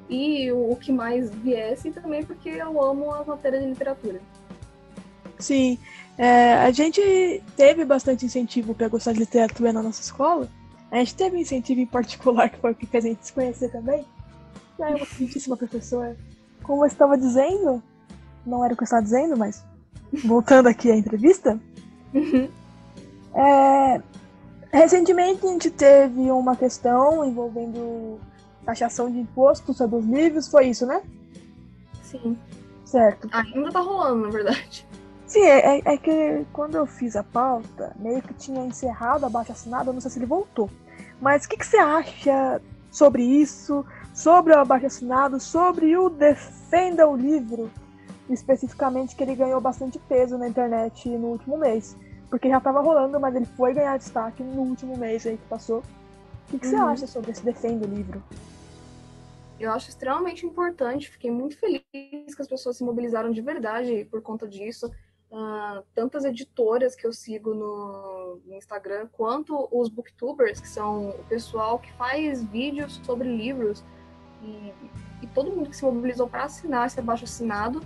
e 0.08 0.50
o, 0.52 0.72
o 0.72 0.76
que 0.76 0.90
mais 0.92 1.30
viesse 1.30 1.92
também 1.92 2.24
porque 2.24 2.48
eu 2.48 2.82
amo 2.82 3.12
as 3.14 3.26
matérias 3.26 3.62
de 3.62 3.68
literatura. 3.68 4.22
sim. 5.38 5.78
É, 6.16 6.54
a 6.54 6.70
gente 6.72 7.00
teve 7.56 7.84
bastante 7.84 8.26
incentivo 8.26 8.74
para 8.74 8.88
gostar 8.88 9.12
de 9.12 9.20
literatura 9.20 9.72
na 9.72 9.82
nossa 9.82 10.02
escola. 10.02 10.48
A 10.90 10.98
gente 10.98 11.14
teve 11.14 11.36
um 11.36 11.40
incentivo 11.40 11.80
em 11.80 11.86
particular, 11.86 12.50
que 12.50 12.58
foi 12.58 12.72
o 12.72 12.74
que 12.74 12.86
fez 12.86 13.04
a 13.04 13.08
gente 13.08 13.26
se 13.26 13.32
conhecer 13.32 13.70
também. 13.70 14.04
Aí, 14.80 14.94
uma 14.94 15.06
queridíssima 15.06 15.56
professora. 15.56 16.16
Como 16.68 16.82
eu 16.84 16.86
estava 16.86 17.16
dizendo, 17.16 17.82
não 18.46 18.62
era 18.62 18.74
o 18.74 18.76
que 18.76 18.82
eu 18.82 18.84
estava 18.84 19.02
dizendo, 19.02 19.38
mas 19.38 19.64
voltando 20.24 20.68
aqui 20.68 20.90
à 20.90 20.96
entrevista, 20.96 21.58
É, 23.34 24.02
recentemente 24.72 25.46
a 25.46 25.48
gente 25.50 25.70
teve 25.70 26.30
uma 26.30 26.54
questão 26.56 27.24
envolvendo 27.24 28.18
taxação 28.64 29.10
de 29.10 29.18
imposto 29.18 29.72
sobre 29.72 29.96
os 29.96 30.04
livros, 30.04 30.48
foi 30.48 30.66
isso, 30.68 30.84
né? 30.84 31.00
Sim. 32.02 32.36
Certo. 32.84 33.28
Ainda 33.32 33.70
tá 33.70 33.80
rolando, 33.80 34.22
na 34.26 34.30
verdade. 34.30 34.86
Sim, 35.26 35.42
é, 35.42 35.78
é- 35.78 35.82
é 35.84 35.96
que 35.96 36.46
quando 36.52 36.76
eu 36.76 36.86
fiz 36.86 37.16
a 37.16 37.22
pauta, 37.22 37.94
meio 37.98 38.20
que 38.22 38.34
tinha 38.34 38.64
encerrado 38.64 39.24
a 39.24 39.28
baixa 39.30 39.52
assinada, 39.52 39.92
não 39.92 40.00
sei 40.00 40.10
se 40.10 40.18
ele 40.18 40.26
voltou. 40.26 40.70
Mas 41.20 41.44
o 41.44 41.48
que, 41.48 41.56
que 41.56 41.66
você 41.66 41.76
acha 41.78 42.60
sobre 42.90 43.22
isso, 43.22 43.84
sobre 44.18 44.52
o 44.52 44.58
abaixo 44.58 44.86
assinado, 44.86 45.38
sobre 45.38 45.96
o 45.96 46.10
Defenda 46.10 47.06
o 47.08 47.16
Livro, 47.16 47.70
especificamente 48.28 49.14
que 49.14 49.22
ele 49.22 49.36
ganhou 49.36 49.60
bastante 49.60 49.96
peso 49.96 50.36
na 50.36 50.48
internet 50.48 51.08
no 51.08 51.28
último 51.28 51.56
mês? 51.56 51.96
Porque 52.28 52.48
já 52.48 52.58
estava 52.58 52.80
rolando, 52.80 53.20
mas 53.20 53.36
ele 53.36 53.46
foi 53.46 53.72
ganhar 53.72 53.96
destaque 53.96 54.42
no 54.42 54.62
último 54.62 54.96
mês 54.96 55.24
aí 55.24 55.38
que 55.38 55.46
passou. 55.46 55.78
O 55.78 56.50
que, 56.50 56.58
que 56.58 56.66
você 56.66 56.74
Uhum. 56.74 56.82
acha 56.90 57.06
sobre 57.06 57.30
esse 57.30 57.44
Defenda 57.44 57.86
o 57.86 57.88
Livro? 57.88 58.20
Eu 59.56 59.70
acho 59.70 59.88
extremamente 59.88 60.44
importante, 60.44 61.08
fiquei 61.08 61.30
muito 61.30 61.56
feliz 61.56 61.82
que 61.92 62.42
as 62.42 62.48
pessoas 62.48 62.76
se 62.76 62.82
mobilizaram 62.82 63.30
de 63.30 63.40
verdade 63.40 64.04
por 64.10 64.20
conta 64.20 64.48
disso. 64.48 64.90
Ah, 65.32 65.82
tantas 65.94 66.24
editoras 66.24 66.96
que 66.96 67.06
eu 67.06 67.12
sigo 67.12 67.54
no, 67.54 68.40
no 68.44 68.54
Instagram, 68.56 69.08
quanto 69.12 69.68
os 69.70 69.88
booktubers, 69.88 70.60
que 70.60 70.68
são 70.68 71.10
o 71.10 71.24
pessoal 71.24 71.78
que 71.78 71.92
faz 71.92 72.42
vídeos 72.42 73.00
sobre 73.04 73.28
livros, 73.28 73.84
e, 74.42 74.72
e 75.22 75.26
todo 75.28 75.50
mundo 75.50 75.70
que 75.70 75.76
se 75.76 75.84
mobilizou 75.84 76.28
para 76.28 76.44
assinar 76.44 76.86
esse 76.86 76.98
abaixo 76.98 77.24
assinado, 77.24 77.82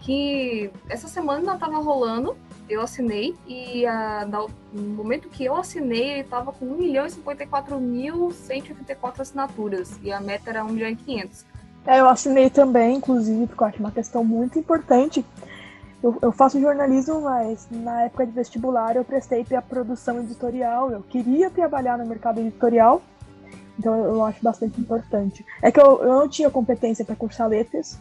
que 0.00 0.70
essa 0.88 1.08
semana 1.08 1.54
estava 1.54 1.78
rolando, 1.78 2.36
eu 2.68 2.82
assinei, 2.82 3.34
e 3.46 3.84
na- 3.84 4.46
no 4.72 4.82
momento 4.94 5.28
que 5.28 5.44
eu 5.44 5.56
assinei, 5.56 6.10
ele 6.10 6.20
estava 6.20 6.52
com 6.52 6.66
1 6.66 6.76
milhão 6.76 7.06
e 7.06 7.10
54 7.10 7.78
mil 7.80 8.30
184 8.30 9.22
assinaturas, 9.22 9.98
e 10.02 10.12
a 10.12 10.20
meta 10.20 10.50
era 10.50 10.64
1 10.64 10.68
milhão 10.68 10.88
e 10.90 10.96
500. 10.96 11.44
É, 11.86 12.00
eu 12.00 12.08
assinei 12.08 12.48
também, 12.48 12.96
inclusive, 12.96 13.46
porque 13.46 13.62
eu 13.62 13.66
acho 13.66 13.78
uma 13.78 13.90
questão 13.90 14.24
muito 14.24 14.58
importante. 14.58 15.24
Eu, 16.02 16.18
eu 16.20 16.32
faço 16.32 16.60
jornalismo, 16.60 17.22
mas 17.22 17.66
na 17.70 18.02
época 18.02 18.26
de 18.26 18.32
vestibular 18.32 18.96
eu 18.96 19.04
prestei 19.04 19.42
para 19.42 19.62
produção 19.62 20.20
editorial. 20.20 20.90
Eu 20.90 21.02
queria 21.02 21.48
trabalhar 21.50 21.96
no 21.96 22.06
mercado 22.06 22.40
editorial, 22.40 23.02
então 23.78 23.94
eu 24.04 24.24
acho 24.24 24.42
bastante 24.42 24.80
importante. 24.80 25.44
É 25.62 25.70
que 25.70 25.80
eu, 25.80 26.02
eu 26.02 26.08
não 26.20 26.28
tinha 26.28 26.50
competência 26.50 27.04
para 27.04 27.16
cursar 27.16 27.48
letras, 27.48 27.98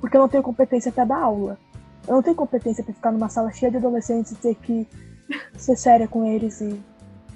porque 0.00 0.16
eu 0.16 0.20
não 0.20 0.28
tenho 0.28 0.42
competência 0.42 0.92
para 0.92 1.04
dar 1.04 1.18
aula. 1.18 1.58
Eu 2.06 2.14
não 2.16 2.22
tenho 2.22 2.36
competência 2.36 2.84
para 2.84 2.92
ficar 2.92 3.10
numa 3.12 3.28
sala 3.28 3.50
cheia 3.50 3.70
de 3.70 3.78
adolescentes 3.78 4.32
e 4.32 4.36
ter 4.36 4.54
que 4.56 4.86
ser 5.56 5.76
séria 5.76 6.06
com 6.06 6.24
eles 6.24 6.60
e 6.60 6.78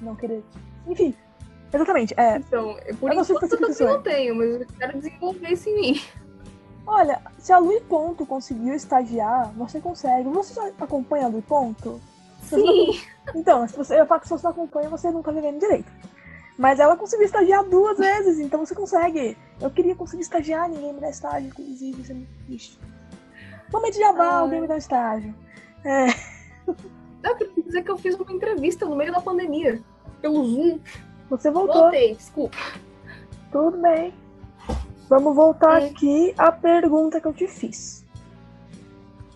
não 0.02 0.14
querer. 0.14 0.44
Enfim, 0.86 1.14
exatamente. 1.72 2.12
É, 2.18 2.36
Então, 2.36 2.76
eu- 2.86 2.94
por 2.96 3.10
Eu 3.10 3.16
não 3.16 3.24
sei 3.24 3.36
enquanto 3.36 3.50
se 3.50 3.56
eu 3.56 3.68
também 3.68 3.94
não 3.96 4.02
tenho, 4.02 4.34
mas 4.36 4.60
eu 4.60 4.66
quero 4.78 4.98
desenvolver 4.98 5.48
isso 5.52 5.68
em 5.70 5.74
mim. 5.80 6.00
Olha, 6.86 7.20
se 7.38 7.52
a 7.52 7.58
Lui 7.58 7.80
Ponto 7.82 8.24
conseguiu 8.24 8.74
estagiar, 8.74 9.50
você 9.56 9.78
consegue. 9.80 10.28
Você 10.30 10.58
acompanha 10.80 11.26
a 11.26 11.28
Lui 11.28 11.42
Ponto? 11.42 12.00
Sim. 12.42 12.98
Então, 13.34 13.66
se 13.68 13.76
você, 13.76 14.00
eu 14.00 14.06
falo 14.06 14.20
que 14.20 14.26
se 14.28 14.32
você 14.32 14.44
não 14.46 14.52
acompanha, 14.52 14.88
você 14.88 15.10
não 15.10 15.22
tá 15.22 15.30
vivendo 15.30 15.58
direito. 15.60 15.90
Mas 16.58 16.80
ela 16.80 16.96
conseguiu 16.96 17.24
estagiar 17.26 17.62
duas 17.64 17.96
vezes, 17.96 18.40
então 18.40 18.66
você 18.66 18.74
consegue. 18.74 19.38
Eu 19.60 19.70
queria 19.70 19.94
conseguir 19.94 20.22
estagiar, 20.22 20.68
ninguém 20.68 20.92
me 20.92 21.00
dá 21.00 21.08
estágio, 21.08 21.48
inclusive, 21.48 22.02
isso 22.02 22.10
é 22.10 22.14
muito 22.16 22.44
triste. 22.46 22.78
Momento 23.72 23.92
de 23.94 24.00
jabá, 24.00 24.24
Ai. 24.28 24.40
alguém 24.42 24.60
me 24.60 24.66
dá 24.66 24.76
estágio. 24.76 25.34
É, 25.84 26.06
Eu 27.22 27.36
queria 27.36 27.62
dizer 27.64 27.82
que 27.82 27.90
eu 27.90 27.96
fiz 27.98 28.14
uma 28.14 28.32
entrevista 28.32 28.84
no 28.86 28.94
meio 28.96 29.12
da 29.12 29.20
pandemia, 29.20 29.80
pelo 30.20 30.44
Zoom. 30.44 30.78
você 31.30 31.50
voltou, 31.50 31.82
Voltei, 31.82 32.14
desculpa. 32.14 32.56
tudo 33.52 33.76
bem. 33.78 34.12
Vamos 35.08 35.34
voltar 35.34 35.82
É. 35.82 35.86
aqui 35.86 36.34
à 36.36 36.50
pergunta 36.52 37.20
que 37.20 37.26
eu 37.26 37.32
te 37.32 37.46
fiz. 37.46 38.04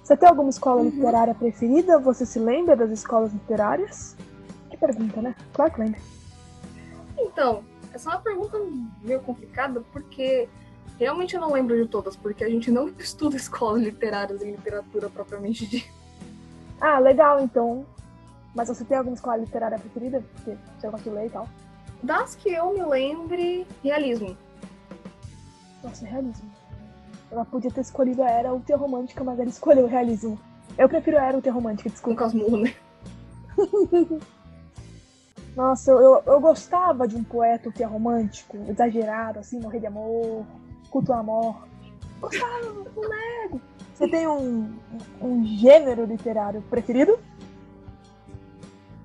Você 0.02 0.17
tem 0.17 0.29
alguma 0.29 0.50
escola 0.50 0.81
Uhum. 0.81 0.91
literária 0.91 1.35
preferida? 1.35 1.99
Você 1.99 2.26
se 2.26 2.38
lembra 2.38 2.76
das 2.76 2.91
escolas 2.91 3.33
literárias? 3.33 4.17
Que 4.71 4.76
pergunta, 4.76 5.23
né? 5.23 5.35
Claro 5.52 5.73
que 5.73 5.81
lembra. 5.81 6.00
Então, 7.19 7.64
essa 7.92 8.11
é 8.11 8.14
uma 8.14 8.21
pergunta 8.21 8.59
meio 9.02 9.21
complicada, 9.21 9.83
porque 9.92 10.49
realmente 10.99 11.35
eu 11.35 11.40
não 11.40 11.52
lembro 11.52 11.81
de 11.81 11.88
todas, 11.88 12.16
porque 12.16 12.45
a 12.45 12.49
gente 12.49 12.71
não 12.71 12.88
estuda 12.99 13.37
escolas 13.37 13.83
literárias 13.83 14.42
em 14.42 14.52
literatura 14.52 15.09
propriamente 15.09 15.66
dita. 15.66 15.88
Ah, 16.81 16.99
legal, 16.99 17.40
então. 17.40 17.87
Mas 18.54 18.69
você 18.69 18.85
tem 18.85 18.97
alguma 18.97 19.14
escola 19.14 19.37
literária 19.37 19.78
preferida? 19.78 20.23
Porque 20.35 20.57
você 20.78 20.88
gosta 20.88 21.09
de 21.09 21.16
ler 21.16 21.26
e 21.26 21.31
tal. 21.31 21.49
Das 22.02 22.35
que 22.35 22.50
eu 22.50 22.73
me 22.73 22.85
lembre, 22.85 23.66
realismo. 23.83 24.37
Nossa, 25.83 26.04
realismo. 26.04 26.50
Ela 27.31 27.45
podia 27.45 27.71
ter 27.71 27.81
escolhido 27.81 28.23
a 28.23 28.28
era 28.28 28.52
ultra 28.52 28.76
romântica, 28.76 29.25
mas 29.25 29.38
ela 29.38 29.49
escolheu 29.49 29.85
o 29.85 29.88
realismo. 29.88 30.38
Eu 30.76 30.88
prefiro 30.88 31.19
a 31.19 31.25
Eros 31.25 31.45
romântica, 31.47 31.88
Com 31.88 31.92
desculpa. 31.92 32.25
Casmurro, 32.25 32.57
né? 32.59 32.75
Nossa, 35.54 35.90
eu, 35.90 36.23
eu, 36.25 36.40
gostava 36.40 37.06
de 37.06 37.14
um 37.14 37.23
poeta 37.23 37.71
que 37.71 37.82
é 37.82 37.87
romântico, 37.87 38.56
exagerado, 38.68 39.38
assim, 39.38 39.61
morrer 39.61 39.80
de 39.80 39.87
amor, 39.87 40.47
culto 40.90 41.12
à 41.12 41.23
morte. 41.23 41.71
Gostava, 42.21 42.73
não 42.73 43.09
nego. 43.09 43.61
Você 43.94 44.09
tem 44.09 44.26
um, 44.26 44.75
um 45.21 45.44
gênero 45.44 46.06
literário 46.06 46.62
preferido? 46.62 47.18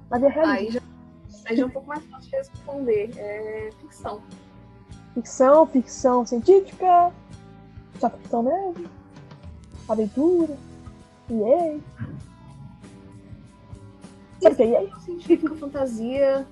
Mas 0.09 0.23
é. 0.23 0.39
Aí 0.39 0.71
já, 0.71 0.79
aí 1.45 1.57
já 1.57 1.63
é 1.63 1.65
um 1.65 1.69
pouco 1.69 1.87
mais 1.89 2.03
fácil 2.05 2.29
de 2.29 2.37
responder. 2.37 3.11
É 3.17 3.69
ficção. 3.81 4.21
Ficção, 5.13 5.67
ficção 5.67 6.25
científica, 6.25 7.11
só 7.99 8.09
ficção 8.09 8.43
mesmo, 8.43 8.89
aventura, 9.89 10.55
EA. 11.29 11.79
Sabe 14.41 14.53
o 14.53 14.55
que 14.57 14.63
é 14.63 14.83
EA? 14.83 14.99
Científica, 14.99 15.55
fantasia. 15.55 16.47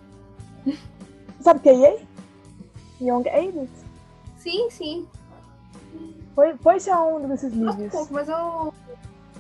Sabe 1.40 1.60
o 1.60 1.62
que 1.64 1.70
é 1.70 1.74
EA? 1.76 2.00
Young 3.02 3.28
Adult. 3.30 3.70
Sim, 4.38 4.70
sim. 4.70 5.08
Foi, 6.34 6.56
foi 6.58 6.76
esse 6.78 6.90
a 6.90 7.02
onda 7.02 7.28
desses 7.28 7.54
um 7.54 7.66
livros. 7.70 7.92
pouco, 7.92 8.14
mas 8.14 8.28
eu. 8.30 8.74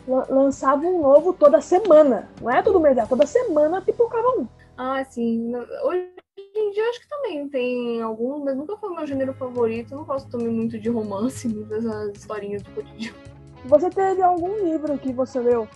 Lan- 0.07 0.25
Lançava 0.29 0.85
um 0.85 1.01
novo 1.01 1.33
toda 1.33 1.59
semana. 1.61 2.29
Não 2.41 2.49
é 2.51 2.61
todo 2.61 2.79
mês, 2.79 2.97
é 2.97 3.05
toda 3.05 3.25
semana 3.25 3.81
pipocava 3.81 4.27
um. 4.39 4.47
Ah, 4.77 5.03
sim. 5.05 5.53
Hoje 5.83 6.09
em 6.55 6.71
dia 6.71 6.83
eu 6.83 6.89
acho 6.89 7.01
que 7.01 7.09
também 7.09 7.47
tem 7.49 8.01
alguns, 8.01 8.43
mas 8.43 8.55
nunca 8.55 8.77
foi 8.77 8.89
o 8.89 8.95
meu 8.95 9.07
gênero 9.07 9.33
favorito. 9.33 9.93
Eu 9.93 9.97
não 9.99 10.05
gosto 10.05 10.29
também 10.29 10.49
muito 10.49 10.77
de 10.79 10.89
romance, 10.89 11.47
dessas 11.47 12.11
historinhas 12.17 12.61
do 12.61 12.71
cotidiano. 12.71 13.17
Você 13.65 13.89
teve 13.89 14.21
algum 14.21 14.63
livro 14.63 14.95
que 14.97 15.11
você 15.11 15.39
leu 15.39 15.67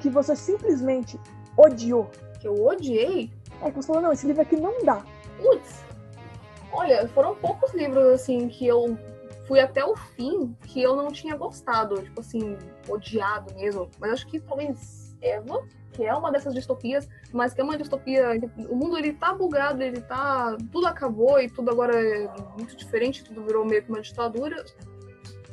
que 0.00 0.10
você 0.10 0.34
simplesmente 0.36 1.18
odiou? 1.56 2.10
Que 2.40 2.48
eu 2.48 2.54
odiei. 2.64 3.30
É 3.62 3.70
que 3.70 3.76
você 3.76 3.86
falou, 3.88 4.02
não, 4.02 4.12
esse 4.12 4.26
livro 4.26 4.42
aqui 4.42 4.56
não 4.56 4.84
dá. 4.84 5.04
Putz. 5.36 5.84
Olha, 6.72 7.08
foram 7.08 7.34
poucos 7.34 7.74
livros 7.74 8.06
assim 8.12 8.48
que 8.48 8.66
eu 8.66 8.96
fui 9.46 9.58
até 9.58 9.84
o 9.84 9.96
fim 9.96 10.56
que 10.62 10.80
eu 10.80 10.94
não 10.94 11.08
tinha 11.08 11.36
gostado, 11.36 12.00
tipo 12.00 12.20
assim, 12.20 12.56
odiado 12.88 13.52
mesmo. 13.54 13.90
Mas 13.98 14.12
acho 14.12 14.26
que 14.28 14.38
talvez 14.38 15.16
Eva, 15.20 15.64
que 15.92 16.04
é 16.04 16.14
uma 16.14 16.30
dessas 16.30 16.54
distopias, 16.54 17.08
mas 17.32 17.52
que 17.52 17.60
é 17.60 17.64
uma 17.64 17.76
distopia. 17.76 18.40
O 18.68 18.76
mundo 18.76 18.96
ele 18.96 19.12
tá 19.12 19.34
bugado, 19.34 19.82
ele 19.82 20.00
tá. 20.00 20.56
Tudo 20.70 20.86
acabou 20.86 21.40
e 21.40 21.50
tudo 21.50 21.70
agora 21.70 21.94
é 21.94 22.28
muito 22.56 22.76
diferente, 22.76 23.24
tudo 23.24 23.42
virou 23.44 23.64
meio 23.64 23.82
que 23.82 23.90
uma 23.90 24.00
ditadura. 24.00 24.64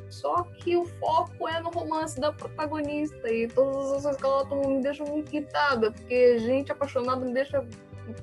Só 0.10 0.44
que 0.60 0.76
o 0.78 0.86
foco 0.86 1.48
é 1.48 1.60
no 1.62 1.70
romance 1.70 2.20
da 2.20 2.32
protagonista 2.32 3.32
e 3.32 3.48
todas 3.48 3.76
as 3.76 3.92
coisas 3.92 4.18
que 4.18 4.26
ela 4.26 4.46
toma 4.46 4.68
me 4.68 4.82
deixam 4.82 5.06
muito 5.08 5.36
irritada, 5.36 5.92
porque 5.92 6.40
gente 6.40 6.72
apaixonada 6.72 7.26
me 7.26 7.34
deixa. 7.34 7.66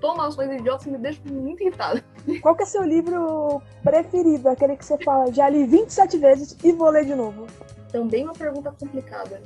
Toma 0.01 0.27
ações 0.27 0.51
idiotas 0.51 0.87
me 0.87 0.97
deixa 0.97 1.21
muito 1.27 1.63
irritada. 1.63 2.03
Qual 2.41 2.57
que 2.57 2.63
é 2.63 2.67
seu 2.67 2.83
livro 2.83 3.61
preferido? 3.83 4.49
Aquele 4.49 4.77
que 4.77 4.85
você 4.85 4.97
fala, 5.05 5.31
já 5.31 5.49
li 5.49 5.67
27 5.67 6.17
vezes 6.17 6.57
e 6.65 6.73
vou 6.73 6.89
ler 6.89 7.05
de 7.05 7.15
novo. 7.15 7.47
Também 7.93 8.25
uma 8.25 8.33
pergunta 8.33 8.73
complicada. 8.73 9.43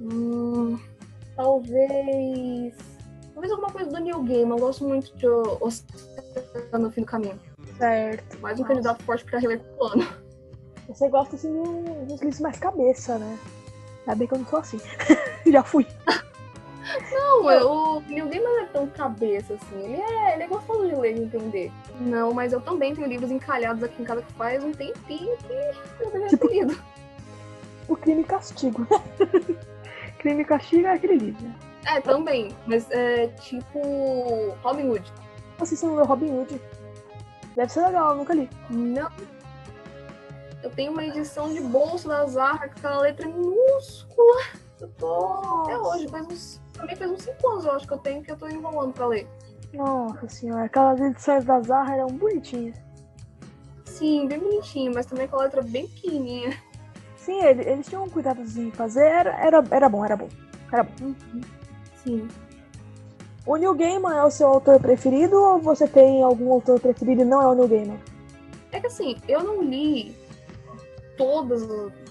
Hum, 0.00 0.78
talvez. 1.36 2.74
Talvez 3.32 3.52
alguma 3.52 3.70
coisa 3.70 3.88
do 3.88 4.00
New 4.00 4.22
Game. 4.24 4.50
Eu 4.50 4.58
gosto 4.58 4.84
muito 4.84 5.16
de 5.16 5.28
O 5.28 5.58
Oceano 5.60 6.86
no 6.86 6.90
Fim 6.90 7.02
do 7.02 7.06
Caminho. 7.06 7.38
Certo. 7.78 8.40
Mais 8.40 8.58
um 8.58 8.62
Nossa. 8.62 8.74
candidato 8.74 9.04
forte 9.04 9.24
pra 9.24 9.38
reler 9.38 9.60
pro 9.60 9.86
ano. 9.86 10.27
Você 10.88 11.08
gosta 11.08 11.36
assim 11.36 11.52
de 11.52 11.58
um- 11.58 12.02
uns 12.12 12.20
livros 12.20 12.40
mais 12.40 12.58
cabeça, 12.58 13.18
né? 13.18 13.38
Ainda 14.00 14.14
bem 14.16 14.26
que 14.26 14.34
eu 14.34 14.38
não 14.38 14.46
sou 14.46 14.58
assim. 14.58 14.78
já 15.46 15.62
fui. 15.62 15.86
Não, 17.12 17.50
eu- 17.50 17.70
o 17.70 18.00
New 18.00 18.26
Game 18.28 18.42
não 18.44 18.60
é 18.62 18.66
tão 18.66 18.86
cabeça 18.86 19.54
assim. 19.54 19.84
Ele 19.84 20.00
é, 20.00 20.34
ele 20.34 20.42
é 20.44 20.46
gostoso 20.46 20.88
de 20.88 20.94
ler 20.94 21.16
e 21.16 21.22
entender. 21.24 21.70
Não, 22.00 22.32
mas 22.32 22.52
eu 22.52 22.60
também 22.60 22.94
tenho 22.94 23.06
livros 23.06 23.30
encalhados 23.30 23.82
aqui 23.82 24.00
em 24.00 24.04
casa 24.04 24.22
que 24.22 24.32
faz 24.32 24.64
um 24.64 24.72
tempinho 24.72 25.36
que 25.38 25.52
eu 26.00 26.06
deveria 26.06 26.28
Tipo- 26.28 26.48
ter 26.48 26.54
lido. 26.60 26.82
O 27.88 27.96
Crime 27.96 28.22
e 28.22 28.24
Castigo. 28.24 28.86
Crime 30.18 30.42
e 30.42 30.44
Castigo 30.44 30.86
é 30.86 30.92
aquele 30.94 31.16
livro. 31.16 31.46
É, 31.86 32.00
também. 32.00 32.54
Mas 32.66 32.90
é 32.90 33.28
tipo 33.28 33.80
Robin 34.62 34.88
Hood. 34.88 35.12
Você 35.58 35.86
não 35.86 35.96
leu 35.96 36.04
Robin 36.06 36.30
Hood? 36.32 36.60
Deve 37.54 37.72
ser 37.72 37.80
legal, 37.84 38.10
eu 38.10 38.16
nunca 38.16 38.34
li. 38.34 38.48
Não. 38.70 39.08
Eu 40.62 40.70
tenho 40.70 40.92
uma 40.92 41.04
edição 41.04 41.52
de 41.52 41.60
bolso 41.60 42.08
da 42.08 42.26
Zara 42.26 42.68
com 42.68 42.78
aquela 42.78 43.00
letra 43.00 43.28
minúscula. 43.28 44.42
Eu 44.80 44.88
tô 44.98 45.62
até 45.64 45.78
hoje, 45.78 46.08
faz 46.08 46.26
uns. 46.26 46.60
Também 46.72 46.96
faz 46.96 47.10
uns 47.10 47.22
5 47.22 47.48
anos 47.48 47.64
eu 47.64 47.72
acho 47.72 47.86
que 47.86 47.92
eu 47.92 47.98
tenho 47.98 48.22
que 48.22 48.30
eu 48.30 48.36
tô 48.36 48.48
enrolando 48.48 48.92
pra 48.92 49.06
ler. 49.06 49.26
Nossa 49.72 50.28
senhora, 50.28 50.64
aquelas 50.64 51.00
edições 51.00 51.44
da 51.44 51.60
Zara 51.60 51.94
eram 51.94 52.06
bonitinhas. 52.08 52.76
Sim, 53.84 54.26
bem 54.28 54.38
bonitinho, 54.38 54.92
mas 54.94 55.06
também 55.06 55.26
com 55.28 55.36
a 55.36 55.42
letra 55.42 55.62
bem 55.62 55.86
pequenininha. 55.88 56.56
Sim, 57.16 57.42
ele- 57.44 57.68
eles 57.68 57.86
tinham 57.86 58.04
um 58.04 58.08
cuidadozinho 58.08 58.68
em 58.68 58.72
fazer, 58.72 59.04
era, 59.04 59.30
era, 59.44 59.64
era 59.70 59.88
bom, 59.88 60.04
era 60.04 60.16
bom. 60.16 60.28
Era 60.72 60.84
bom. 60.84 61.14
Sim. 62.04 62.28
O 63.44 63.56
Neil 63.56 63.74
Gaiman 63.74 64.14
é 64.16 64.22
o 64.24 64.30
seu 64.30 64.46
autor 64.48 64.78
preferido 64.80 65.36
ou 65.36 65.58
você 65.58 65.86
tem 65.88 66.22
algum 66.22 66.52
autor 66.52 66.78
preferido 66.80 67.22
e 67.22 67.24
não 67.24 67.42
é 67.42 67.46
o 67.46 67.54
Neil 67.54 67.68
Gaiman? 67.68 67.98
É 68.72 68.80
que 68.80 68.86
assim, 68.86 69.16
eu 69.26 69.42
não 69.42 69.62
li 69.62 70.14
todas, 71.18 71.62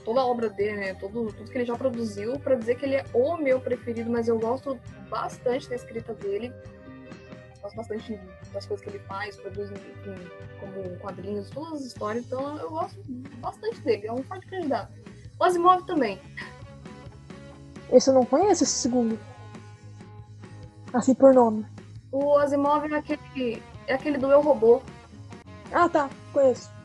toda 0.04 0.20
a 0.20 0.26
obra 0.26 0.50
dele, 0.50 0.78
né? 0.78 0.94
Todo, 0.96 1.34
tudo 1.34 1.50
que 1.50 1.58
ele 1.58 1.66
já 1.66 1.76
produziu, 1.76 2.38
pra 2.40 2.56
dizer 2.56 2.76
que 2.76 2.86
ele 2.86 2.96
é 2.96 3.06
o 3.14 3.38
meu 3.38 3.60
preferido, 3.60 4.12
mas 4.12 4.28
eu 4.28 4.38
gosto 4.38 4.78
bastante 5.10 5.68
da 5.70 5.76
escrita 5.76 6.14
dele. 6.14 6.54
Gosto 7.62 7.76
bastante 7.76 8.20
das 8.54 8.66
coisas 8.66 8.84
que 8.84 8.92
ele 8.92 9.00
faz, 9.00 9.36
produz 9.38 9.72
enfim, 9.72 10.16
como 10.60 11.00
quadrinhos, 11.00 11.50
todas 11.50 11.74
as 11.74 11.86
histórias, 11.88 12.26
então 12.26 12.58
eu 12.60 12.70
gosto 12.70 13.02
bastante 13.40 13.80
dele, 13.82 14.08
é 14.08 14.14
um 14.14 14.22
forte 14.24 14.46
candidato. 14.46 14.94
O 15.40 15.44
Asimov 15.44 15.84
também. 15.86 16.20
Esse 17.92 18.10
eu 18.10 18.14
não 18.14 18.26
conheço, 18.26 18.64
esse 18.64 18.74
segundo. 18.74 19.18
Assim 20.94 21.14
por 21.14 21.34
nome. 21.34 21.66
O 22.12 22.38
Asimov 22.38 22.86
é 22.92 22.98
aquele, 22.98 23.64
é 23.88 23.94
aquele 23.94 24.18
do 24.18 24.32
Eu 24.32 24.42
Robô, 24.42 24.82
Ah, 25.72 25.90
tá, 25.90 26.10
conheço. 26.34 26.77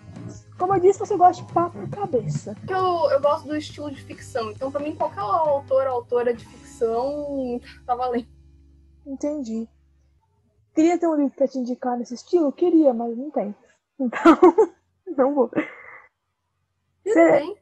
Como 0.59 0.75
eu 0.75 0.81
disse, 0.81 0.99
você 0.99 1.17
gosta 1.17 1.43
de 1.45 1.53
papo 1.53 1.89
cabeça. 1.91 2.57
eu, 2.69 3.11
eu 3.11 3.21
gosto 3.21 3.49
do 3.49 3.57
estilo 3.57 3.91
de 3.91 4.01
ficção, 4.03 4.51
então 4.53 4.71
pra 4.71 4.81
mim 4.81 4.95
qualquer 4.95 5.21
autor 5.21 5.87
ou 5.87 5.93
autora 5.95 6.33
de 6.35 6.45
ficção 6.47 7.61
tá 7.87 7.95
valendo. 7.95 8.27
Entendi. 9.07 9.69
Queria 10.75 10.99
ter 10.99 11.07
um 11.07 11.15
livro 11.17 11.35
pra 11.37 11.49
te 11.49 11.59
indicar 11.59 11.99
nesse 11.99 12.15
estilo? 12.15 12.53
Queria, 12.53 12.95
mas 12.95 13.17
não 13.17 13.31
tem. 13.31 13.55
Então, 13.99 14.39
não 15.17 15.35
vou. 15.35 15.49
Tudo 15.49 17.13
Cê- 17.13 17.33
bem. 17.33 17.57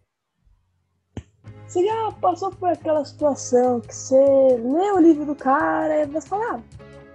Você 1.66 1.86
já 1.86 2.12
passou 2.20 2.50
por 2.50 2.68
aquela 2.68 3.04
situação 3.04 3.80
que 3.80 3.94
você 3.94 4.16
lê 4.16 4.90
o 4.92 4.98
livro 5.00 5.24
do 5.24 5.34
cara 5.36 6.02
e 6.02 6.06
você 6.06 6.26
fala, 6.28 6.56
ah, 6.56 6.60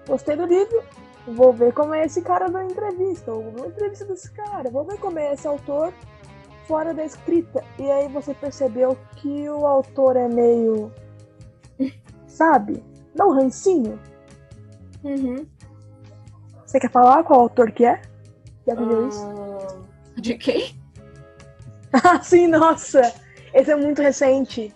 gostei 0.07 0.35
do 0.37 0.45
livro, 0.45 0.81
vou 1.27 1.51
ver 1.53 1.73
como 1.73 1.93
é 1.93 2.05
esse 2.05 2.21
cara 2.21 2.47
na 2.49 2.63
entrevista, 2.63 3.31
ou 3.31 3.43
vou 3.43 3.51
ver 3.53 3.63
a 3.63 3.67
entrevista 3.67 4.05
desse 4.05 4.31
cara, 4.31 4.69
vou 4.69 4.83
ver 4.83 4.97
como 4.99 5.17
é 5.19 5.33
esse 5.33 5.47
autor 5.47 5.93
fora 6.67 6.93
da 6.93 7.03
escrita. 7.05 7.63
E 7.79 7.89
aí 7.91 8.07
você 8.09 8.33
percebeu 8.33 8.97
que 9.15 9.49
o 9.49 9.65
autor 9.65 10.15
é 10.17 10.27
meio. 10.27 10.91
Sabe? 12.27 12.83
Dá 13.15 13.25
um 13.25 13.33
rancinho. 13.33 13.99
Uhum. 15.03 15.45
Você 16.65 16.79
quer 16.79 16.89
falar 16.91 17.23
qual 17.23 17.41
autor 17.41 17.71
que 17.71 17.85
é? 17.85 18.01
Já 18.67 18.75
viu 18.75 19.07
isso? 19.07 19.25
De 20.17 20.35
quem? 20.35 20.75
Ah, 22.03 22.21
sim, 22.21 22.47
nossa! 22.47 23.13
Esse 23.53 23.71
é 23.71 23.75
muito 23.77 24.01
recente. 24.01 24.75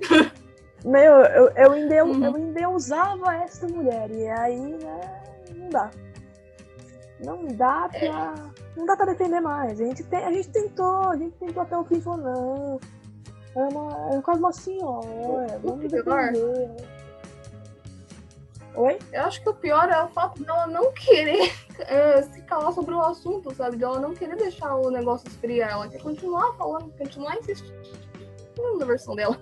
Meu, 0.84 1.12
eu, 1.20 1.48
eu, 1.50 1.76
endeu, 1.76 2.06
Uhum. 2.06 2.24
eu 2.24 2.38
endeusava 2.38 3.36
essa 3.36 3.68
mulher. 3.68 4.10
E 4.10 4.26
aí, 4.26 4.58
né, 4.58 5.19
dá. 5.70 5.90
Não 7.20 7.46
dá 7.48 7.88
pra. 7.88 8.34
Não 8.76 8.86
dá 8.86 8.96
pra 8.96 9.06
defender 9.06 9.40
mais. 9.40 9.80
A 9.80 9.84
gente, 9.84 10.02
tem, 10.04 10.24
a 10.24 10.32
gente 10.32 10.48
tentou, 10.50 11.08
a 11.10 11.16
gente 11.16 11.34
tentou 11.38 11.62
até 11.62 11.76
o 11.76 11.84
fim 11.84 12.00
falou, 12.00 12.18
não. 12.20 12.80
É, 13.56 13.62
uma, 13.74 14.14
é 14.16 14.22
quase 14.22 14.40
uma 14.40 14.52
senhora, 14.52 15.06
O 15.62 15.68
vamos 15.68 15.86
pior- 15.90 16.30
defender. 16.32 16.86
Oi? 18.76 18.98
Eu 19.12 19.22
acho 19.24 19.42
que 19.42 19.48
o 19.48 19.54
pior 19.54 19.88
é 19.90 20.02
o 20.04 20.08
fato 20.08 20.42
dela 20.44 20.66
não 20.68 20.92
querer 20.92 21.52
é, 21.80 22.22
se 22.30 22.40
calar 22.42 22.72
sobre 22.72 22.94
o 22.94 23.00
assunto, 23.02 23.52
sabe? 23.54 23.76
De 23.76 23.82
ela 23.84 23.98
não 23.98 24.14
querer 24.14 24.36
deixar 24.36 24.76
o 24.76 24.90
negócio 24.90 25.26
esfriar. 25.28 25.70
Ela 25.72 25.88
quer 25.88 26.00
continuar 26.00 26.54
falando, 26.56 26.92
continuar 26.96 27.36
insistindo 27.38 27.74
na 28.78 28.84
versão 28.84 29.16
dela. 29.16 29.36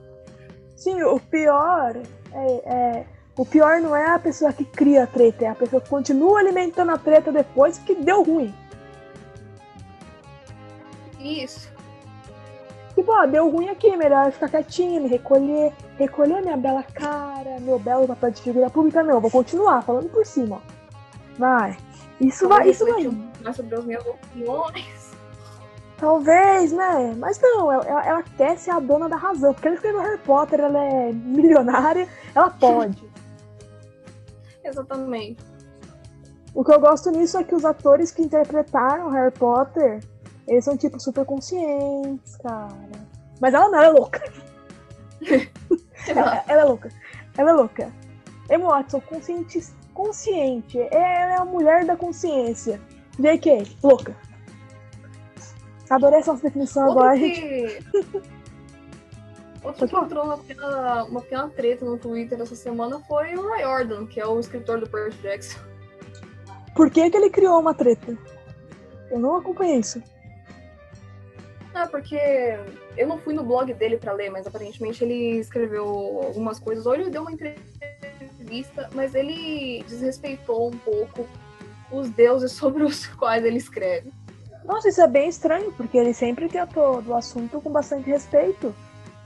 Sim, 0.75 1.03
o 1.03 1.21
pior 1.21 1.95
é, 2.33 2.53
é- 2.75 3.07
O 3.38 3.46
pior 3.46 3.81
não 3.81 3.94
é 3.94 4.11
a 4.11 4.18
pessoa 4.18 4.53
que 4.53 4.64
cria 4.64 5.05
a 5.05 5.07
treta, 5.07 5.44
é 5.44 5.48
a 5.48 5.55
pessoa 5.55 5.81
que 5.81 5.88
continua 5.88 6.40
alimentando 6.40 6.90
a 6.90 6.98
treta 6.98 7.31
depois 7.31 7.79
que 7.79 7.94
deu 7.94 8.24
ruim. 8.24 8.53
Isso. 11.20 11.72
Tipo 12.96 13.12
ó, 13.12 13.27
deu 13.27 13.48
ruim 13.48 13.68
aqui, 13.68 13.96
melhor 13.96 14.33
ficar 14.33 14.48
quietinha, 14.48 14.98
me 14.98 15.07
recolher, 15.07 15.72
recolher 15.96 16.42
minha 16.42 16.57
bela 16.57 16.83
cara, 16.83 17.61
meu 17.61 17.79
belo 17.79 18.09
papel 18.09 18.33
de 18.33 18.42
figura 18.42 18.68
pública, 18.68 19.05
não, 19.05 19.20
vou 19.20 19.31
continuar 19.31 19.83
falando 19.83 20.09
por 20.09 20.27
cima, 20.27 20.57
ó. 20.57 20.61
Vai. 21.38 21.79
Isso 22.20 22.48
vai, 22.48 22.68
isso 22.68 22.85
vai. 22.85 23.09
Mais 23.44 23.55
sobre 23.55 23.77
as 23.77 23.85
minhas 23.85 24.05
opiniões. 24.05 25.12
Talvez, 25.96 26.72
né? 26.72 27.14
Mas 27.16 27.40
não, 27.40 27.70
ela, 27.70 28.05
ela, 28.05 28.22
quer 28.37 28.59
ser 28.59 28.72
a 28.72 28.81
dona 28.81 29.09
da 29.09 29.16
razão, 29.16 29.55
porque 29.55 29.68
ela 29.68 29.77
escreveu 29.77 30.01
Harry 30.01 30.18
Potter, 30.18 30.59
ela 30.59 30.85
é 30.85 31.12
milionária, 31.12 32.09
ela 32.35 32.51
pode. 32.51 33.07
Exatamente. 34.68 35.42
O 36.54 36.64
que 36.64 36.72
eu 36.72 36.81
gosto 36.81 37.11
nisso 37.11 37.38
é 37.38 37.44
que 37.44 37.54
os 37.54 37.64
atores 37.64 38.11
que 38.11 38.22
interpretaram 38.22 39.11
Harry 39.11 39.33
Potter, 39.33 40.00
eles 40.46 40.64
são, 40.64 40.76
tipo, 40.76 40.98
super 40.98 41.24
conscientes, 41.24 42.37
cara. 42.37 43.07
Mas 43.40 43.54
ela 43.54 43.68
não, 43.68 43.78
ela 43.78 43.87
é 43.87 43.90
louca. 43.90 44.33
ela, 46.09 46.44
ela, 46.48 46.62
é 46.62 46.64
louca. 46.64 46.88
Ela 47.37 47.50
é 47.50 47.52
louca. 47.52 47.92
Emma 48.50 48.68
Watson, 48.68 49.00
consciente, 49.02 49.62
consciente. 49.92 50.78
Ela 50.90 51.35
é 51.35 51.37
a 51.37 51.44
mulher 51.44 51.85
da 51.85 51.96
consciência. 51.96 52.81
J.K., 53.18 53.64
louca. 53.83 54.16
Adorei 55.90 56.20
essa 56.20 56.35
definição 56.35 56.87
Outro 56.88 57.02
agora, 57.02 57.18
que... 57.18 57.35
gente. 57.35 58.28
Outro 59.68 59.87
que 59.87 59.96
entrou 59.96 60.24
uma 60.24 60.38
pequena, 60.38 61.04
uma 61.04 61.20
pequena 61.20 61.48
treta 61.50 61.85
no 61.85 61.98
Twitter 61.98 62.40
essa 62.40 62.57
semana 62.57 63.00
foi 63.00 63.35
o 63.35 63.46
Ray 63.50 63.62
Jordan, 63.62 64.07
que 64.07 64.18
é 64.18 64.26
o 64.26 64.40
escritor 64.40 64.81
do 64.81 64.88
Percy 64.88 65.18
Jackson. 65.18 65.59
Por 66.74 66.90
que, 66.90 67.11
que 67.11 67.16
ele 67.16 67.28
criou 67.28 67.61
uma 67.61 67.74
treta? 67.74 68.16
Eu 69.11 69.18
não 69.18 69.37
acompanhei 69.37 69.78
isso. 69.78 70.02
É, 71.74 71.87
porque 71.87 72.18
eu 72.96 73.07
não 73.07 73.18
fui 73.18 73.35
no 73.35 73.44
blog 73.44 73.74
dele 73.74 73.98
para 73.98 74.12
ler, 74.12 74.31
mas 74.31 74.46
aparentemente 74.46 75.04
ele 75.04 75.38
escreveu 75.38 75.85
algumas 75.85 76.59
coisas, 76.59 76.87
ou 76.87 76.94
ele 76.94 77.11
deu 77.11 77.20
uma 77.20 77.33
entrevista, 77.33 78.88
mas 78.94 79.14
ele 79.14 79.85
desrespeitou 79.87 80.68
um 80.68 80.78
pouco 80.78 81.28
os 81.92 82.09
deuses 82.09 82.52
sobre 82.52 82.85
os 82.85 83.07
quais 83.16 83.44
ele 83.44 83.59
escreve. 83.59 84.11
Nossa, 84.64 84.88
isso 84.88 85.02
é 85.02 85.07
bem 85.07 85.28
estranho, 85.28 85.72
porque 85.72 85.98
ele 85.98 86.14
sempre 86.14 86.48
tratou 86.48 87.02
do 87.02 87.14
assunto 87.14 87.61
com 87.61 87.70
bastante 87.70 88.09
respeito. 88.09 88.74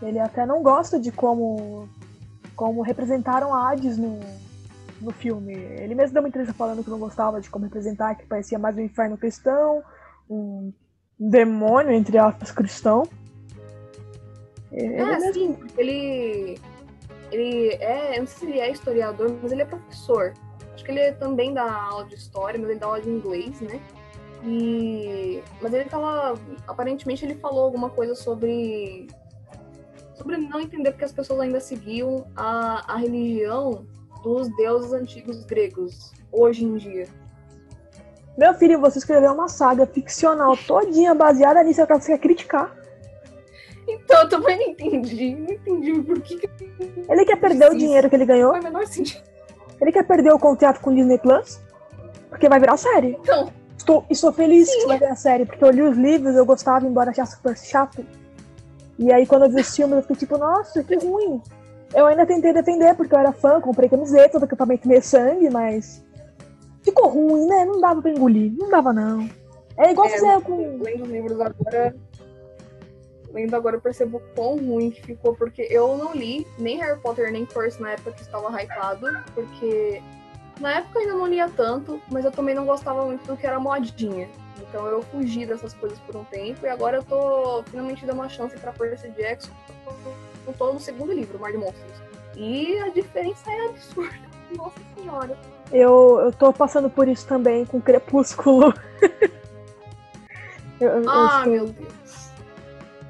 Ele 0.03 0.19
até 0.19 0.45
não 0.45 0.63
gosta 0.63 0.99
de 0.99 1.13
como, 1.13 1.89
como 2.57 2.83
representaram 2.83 3.55
Hades 3.55 3.97
no, 3.97 4.19
no 5.01 5.13
filme. 5.13 5.55
Ele 5.55 5.95
mesmo 5.95 6.15
deu 6.15 6.23
uma 6.23 6.29
entrevista 6.29 6.55
falando 6.55 6.83
que 6.83 6.91
não 6.91 6.99
gostava 6.99 7.41
de 7.41 7.49
como 7.49 7.65
representar, 7.65 8.17
que 8.17 8.27
parecia 8.27 8.59
mais 8.59 8.77
um 8.77 8.81
inferno 8.81 9.17
cristão, 9.17 9.83
um 10.29 10.73
demônio, 11.19 11.93
entre 11.93 12.19
aspas, 12.19 12.51
cristão. 12.51 13.05
Ele 14.73 14.95
é, 14.95 15.05
mesmo... 15.05 15.35
sim, 15.35 15.59
ele. 15.77 16.59
Ele 17.31 17.69
é. 17.75 18.17
Eu 18.17 18.21
não 18.21 18.27
sei 18.27 18.39
se 18.39 18.47
ele 18.47 18.59
é 18.59 18.71
historiador, 18.71 19.37
mas 19.43 19.53
ele 19.53 19.63
é 19.63 19.67
professor. 19.67 20.33
Acho 20.75 20.85
que 20.85 20.91
ele 20.91 21.13
também 21.13 21.53
dá 21.53 21.71
aula 21.71 22.07
de 22.07 22.15
história, 22.15 22.59
mas 22.59 22.71
ele 22.71 22.79
dá 22.79 22.87
aula 22.87 23.01
de 23.01 23.11
inglês, 23.11 23.61
né? 23.61 23.81
E. 24.45 25.43
Mas 25.61 25.73
ele 25.73 25.85
tava. 25.85 26.39
Aparentemente 26.67 27.25
ele 27.25 27.35
falou 27.35 27.65
alguma 27.65 27.91
coisa 27.91 28.15
sobre. 28.15 29.09
Sobre 30.23 30.37
não 30.37 30.61
entender 30.61 30.93
porque 30.93 31.05
as 31.05 31.11
pessoas 31.11 31.41
ainda 31.41 31.59
seguiam 31.59 32.25
a, 32.37 32.95
a 32.95 32.97
religião 32.97 33.85
dos 34.23 34.49
deuses 34.57 34.93
antigos 34.93 35.45
gregos, 35.45 36.13
hoje 36.31 36.65
em 36.65 36.77
dia. 36.77 37.09
Meu 38.39 38.55
filho, 38.55 38.81
você 38.81 38.99
escreveu 38.99 39.33
uma 39.33 39.49
saga 39.49 39.85
ficcional 39.85 40.57
todinha 40.57 41.13
baseada 41.13 41.61
nisso, 41.65 41.85
que 41.85 41.93
você 41.93 42.17
criticar. 42.17 42.73
Então, 43.89 44.23
eu 44.23 44.29
também 44.29 44.57
não 44.59 44.67
entendi. 44.69 45.35
Não 45.35 45.55
entendi 45.55 46.01
por 46.03 46.21
que. 46.21 46.49
Ele 47.09 47.25
quer 47.25 47.41
perder 47.41 47.73
o 47.73 47.77
dinheiro 47.77 48.09
que 48.09 48.15
ele 48.15 48.25
ganhou. 48.25 48.53
Foi 48.53 48.61
menor 48.61 48.87
sentido. 48.87 49.25
Ele 49.81 49.91
quer 49.91 50.07
perder 50.07 50.33
o 50.33 50.39
contrato 50.39 50.81
com 50.81 50.91
o 50.91 50.95
Disney 50.95 51.19
Plus. 51.19 51.61
Porque 52.29 52.49
vai 52.49 52.61
virar 52.61 52.77
série. 52.77 53.19
Então. 53.21 53.53
Estou, 53.77 54.07
estou 54.09 54.33
feliz 54.33 54.71
Sim. 54.71 54.79
que 54.79 54.87
vai 54.87 54.99
virar 55.01 55.17
série, 55.17 55.45
porque 55.45 55.65
eu 55.65 55.71
li 55.71 55.83
os 55.83 55.97
livros, 55.99 56.37
eu 56.37 56.47
gostava, 56.47 56.87
embora 56.87 57.11
achasse 57.11 57.35
super 57.35 57.57
chato. 57.59 58.07
E 58.99 59.13
aí, 59.13 59.27
quando 59.27 59.45
eu 59.45 59.51
vi 59.51 59.61
os 59.61 59.75
filmes, 59.75 59.97
eu 59.97 60.03
fiquei 60.03 60.17
tipo, 60.17 60.39
nossa, 60.39 60.83
que 60.83 60.95
ruim. 60.97 61.41
Eu 61.95 62.07
ainda 62.07 62.27
tentei 62.27 62.53
defender, 62.53 62.95
porque 62.95 63.15
eu 63.15 63.19
era 63.19 63.33
fã, 63.33 63.61
comprei 63.61 63.89
camiseta 63.89 64.39
do 64.39 64.45
acampamento 64.45 64.89
meio 64.89 65.03
sangue, 65.03 65.51
mas 65.51 66.03
ficou 66.83 67.09
ruim, 67.09 67.47
né? 67.47 67.65
Não 67.65 67.81
dava 67.81 68.01
pra 68.01 68.11
engolir. 68.11 68.53
Não 68.57 68.71
dava, 68.71 68.93
não. 68.93 69.29
É 69.77 69.91
igual 69.91 70.07
é, 70.07 70.11
fazer 70.11 70.41
com. 70.43 70.79
Lendo 70.83 71.05
os 71.05 71.11
livros 71.11 71.41
agora. 71.41 71.95
Lendo 73.33 73.55
agora 73.55 73.77
eu 73.77 73.81
percebo 73.81 74.23
quão 74.35 74.57
ruim 74.59 74.91
que 74.91 75.03
ficou, 75.03 75.35
porque 75.35 75.67
eu 75.71 75.97
não 75.97 76.13
li 76.13 76.47
nem 76.59 76.79
Harry 76.79 77.01
Potter 77.01 77.33
nem 77.33 77.47
Curse 77.47 77.81
na 77.81 77.93
época 77.93 78.13
que 78.13 78.21
estava 78.21 78.63
hypado, 78.63 79.07
porque 79.35 80.03
na 80.61 80.79
época 80.79 80.99
eu 80.99 81.03
ainda 81.03 81.15
não 81.15 81.27
lia 81.27 81.49
tanto, 81.49 82.01
mas 82.11 82.27
eu 82.27 82.31
também 82.31 82.55
não 82.55 82.67
gostava 82.67 83.07
muito 83.07 83.27
do 83.27 83.35
que 83.35 83.47
era 83.47 83.59
modinha. 83.59 84.29
Então 84.73 84.87
eu 84.87 85.03
fugi 85.03 85.45
dessas 85.45 85.75
coisas 85.75 85.99
por 85.99 86.17
um 86.17 86.25
tempo 86.25 86.65
e 86.65 86.69
agora 86.71 86.97
eu 86.97 87.05
tô 87.05 87.63
finalmente 87.65 88.07
dando 88.07 88.21
uma 88.21 88.29
chance 88.31 88.57
pra 88.57 88.73
Percy 88.73 89.11
Jackson. 89.11 89.53
Eu 90.47 90.55
tô 90.55 90.73
no 90.73 90.81
segundo 90.81 91.13
livro, 91.13 91.39
Mar 91.39 91.53
de 91.53 91.59
Monstros. 91.59 91.93
E 92.35 92.79
a 92.79 92.89
diferença 92.89 93.53
é 93.53 93.67
absurda. 93.67 94.17
Nossa 94.57 94.81
senhora. 94.97 95.37
Eu, 95.71 96.21
eu 96.25 96.33
tô 96.33 96.55
passando 96.55 96.89
por 96.89 97.07
isso 97.07 97.27
também 97.27 97.67
com 97.67 97.83
Crepúsculo. 97.83 98.73
eu, 100.81 100.91
ah, 101.07 101.43
eu 101.45 101.45
estou, 101.45 101.53
meu 101.53 101.67
Deus. 101.67 102.31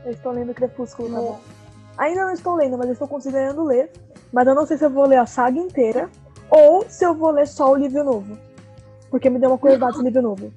Eu 0.05 0.11
estou 0.11 0.33
lendo 0.33 0.55
Crepúsculo, 0.55 1.11
tá 1.11 1.17
bom? 1.17 1.41
Ainda 1.97 2.25
não 2.25 2.33
estou 2.33 2.57
lendo, 2.57 2.77
mas 2.77 2.91
estou 2.91 3.07
considerando 3.07 3.63
ler. 3.63 3.89
Mas 4.33 4.49
eu 4.49 4.55
não 4.57 4.67
sei 4.67 4.77
se 4.79 4.85
eu 4.85 4.91
vou 4.91 5.07
ler 5.07 5.19
a 5.19 5.27
saga 5.27 5.61
inteira 5.61 6.11
ou 6.51 6.85
se 6.89 7.05
eu 7.05 7.15
vou 7.15 7.31
ler 7.31 7.47
só 7.47 7.71
o 7.71 7.77
livro 7.77 8.03
novo. 8.03 8.37
Porque 9.09 9.31
me 9.31 9.39
deu 9.39 9.51
uma 9.51 9.59
curiosidade 9.59 9.95
esse 9.95 10.05
livro 10.05 10.23
novo. 10.23 10.53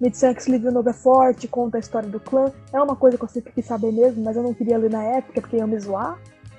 Me 0.00 0.10
disseram 0.10 0.34
que 0.34 0.40
esse 0.40 0.50
livro 0.50 0.70
novo 0.70 0.88
é 0.90 0.92
forte, 0.92 1.48
conta 1.48 1.78
a 1.78 1.80
história 1.80 2.08
do 2.08 2.20
clã. 2.20 2.52
É 2.72 2.80
uma 2.80 2.94
coisa 2.94 3.16
que 3.16 3.24
eu 3.24 3.28
sempre 3.28 3.52
quis 3.52 3.64
saber 3.64 3.92
mesmo, 3.92 4.22
mas 4.22 4.36
eu 4.36 4.42
não 4.42 4.52
queria 4.52 4.76
ler 4.76 4.90
na 4.90 5.02
época 5.02 5.40
porque 5.40 5.56
ia 5.56 5.66
me 5.66 5.78
zoar. 5.78 6.18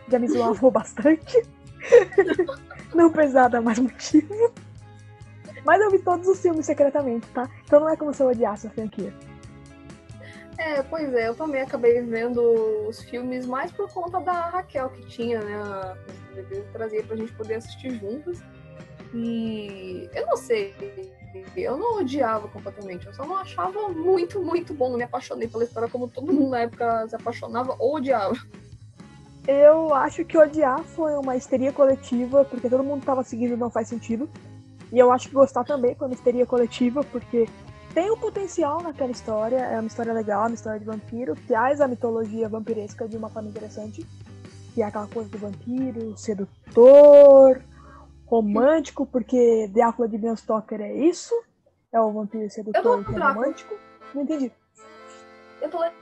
Já 0.09 0.17
me 0.17 0.27
zoavam 0.27 0.69
bastante. 0.71 1.43
não 2.95 3.11
precisava 3.11 3.49
dar 3.49 3.61
mais 3.61 3.77
motivo. 3.77 4.51
Mas 5.63 5.81
eu 5.81 5.91
vi 5.91 5.99
todos 5.99 6.27
os 6.27 6.41
filmes 6.41 6.65
secretamente, 6.65 7.27
tá? 7.27 7.47
Então 7.65 7.79
não 7.79 7.89
é 7.89 7.95
como 7.95 8.13
se 8.13 8.23
eu 8.23 8.27
odiasse 8.29 8.67
a 8.67 8.69
franquia. 8.69 9.13
É, 10.57 10.81
pois 10.81 11.13
é, 11.13 11.27
eu 11.27 11.35
também 11.35 11.61
acabei 11.61 12.01
vendo 12.01 12.41
os 12.87 13.01
filmes 13.03 13.45
mais 13.45 13.71
por 13.71 13.91
conta 13.93 14.19
da 14.19 14.49
Raquel 14.49 14.89
que 14.89 15.05
tinha, 15.05 15.39
né? 15.39 15.95
Trazia 16.73 17.03
pra 17.03 17.15
gente 17.15 17.31
poder 17.33 17.55
assistir 17.55 17.99
juntos. 17.99 18.41
E 19.13 20.09
eu 20.13 20.25
não 20.25 20.35
sei, 20.35 20.73
eu 21.55 21.77
não 21.77 21.99
odiava 21.99 22.47
completamente, 22.47 23.07
eu 23.07 23.13
só 23.13 23.25
não 23.25 23.37
achava 23.37 23.89
muito, 23.89 24.41
muito 24.41 24.73
bom. 24.73 24.89
Não 24.89 24.97
me 24.97 25.03
apaixonei 25.03 25.47
pela 25.47 25.63
história 25.63 25.89
como 25.89 26.07
todo 26.07 26.31
mundo 26.31 26.49
na 26.49 26.59
época 26.61 27.07
se 27.07 27.15
apaixonava 27.15 27.75
ou 27.79 27.95
odiava. 27.95 28.35
Eu 29.47 29.93
acho 29.93 30.25
que 30.25 30.37
odiar 30.37 30.83
foi 30.83 31.13
uma 31.13 31.35
histeria 31.35 31.71
coletiva, 31.71 32.43
porque 32.43 32.69
todo 32.69 32.83
mundo 32.83 33.05
tava 33.05 33.23
seguindo 33.23 33.55
não 33.55 33.69
faz 33.69 33.87
sentido. 33.87 34.29
E 34.91 34.99
eu 34.99 35.11
acho 35.11 35.29
que 35.29 35.33
gostar 35.33 35.63
também 35.63 35.95
foi 35.95 36.07
uma 36.07 36.13
histeria 36.13 36.45
coletiva, 36.45 37.03
porque 37.03 37.47
tem 37.93 38.11
um 38.11 38.17
potencial 38.17 38.81
naquela 38.81 39.11
história, 39.11 39.57
é 39.57 39.79
uma 39.79 39.87
história 39.87 40.13
legal, 40.13 40.47
uma 40.47 40.53
história 40.53 40.79
de 40.79 40.85
vampiro, 40.85 41.35
traz 41.47 41.81
a 41.81 41.87
mitologia 41.87 42.47
vampiresca 42.47 43.07
de 43.07 43.17
uma 43.17 43.29
forma 43.29 43.49
interessante, 43.49 44.05
que 44.73 44.81
é 44.81 44.85
aquela 44.85 45.07
coisa 45.07 45.29
do 45.29 45.37
vampiro, 45.37 46.17
sedutor, 46.17 47.61
romântico, 48.27 49.05
porque 49.05 49.69
Drácula 49.73 50.07
de 50.07 50.17
Bram 50.17 50.35
Stoker 50.35 50.81
é 50.81 50.93
isso? 50.93 51.33
É 51.91 51.99
o 51.99 52.11
vampiro 52.11 52.49
sedutor 52.49 53.03
que 53.03 53.15
é 53.15 53.19
romântico? 53.19 53.75
Não 54.13 54.21
entendi. 54.21 54.51
Eu 55.61 55.69
tô 55.69 55.79
lendo 55.79 55.93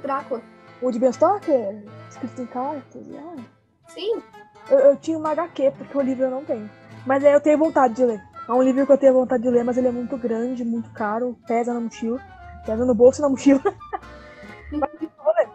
Drácula. 0.00 0.40
O 0.80 0.90
de 0.90 0.98
Bram 0.98 1.12
Stoker? 1.12 1.84
Escrito 2.08 2.42
em 2.42 2.46
cartas? 2.46 3.06
Ah. 3.14 3.42
Sim. 3.88 4.22
Eu, 4.70 4.78
eu, 4.78 4.96
tinha 4.96 5.18
uma 5.18 5.32
HQ, 5.32 5.72
porque 5.76 5.98
o 5.98 6.00
livro 6.00 6.24
eu 6.24 6.30
não 6.30 6.44
tenho. 6.44 6.70
Mas 7.04 7.24
aí 7.24 7.32
eu 7.32 7.40
tenho 7.40 7.58
vontade 7.58 7.94
de 7.94 8.04
ler. 8.04 8.22
É 8.48 8.52
um 8.52 8.62
livro 8.62 8.86
que 8.86 8.92
eu 8.92 8.98
tenho 8.98 9.12
vontade 9.12 9.42
de 9.42 9.50
ler, 9.50 9.64
mas 9.64 9.76
ele 9.76 9.88
é 9.88 9.92
muito 9.92 10.16
grande, 10.16 10.64
muito 10.64 10.90
caro, 10.92 11.36
pesa 11.46 11.74
na 11.74 11.80
mochila. 11.80 12.20
Pesa 12.64 12.84
no 12.84 12.94
bolso 12.94 13.20
e 13.20 13.22
na 13.22 13.28
mochila. 13.28 13.60
mas 14.70 14.90
eu 15.00 15.10
vou 15.22 15.34
ler. 15.34 15.48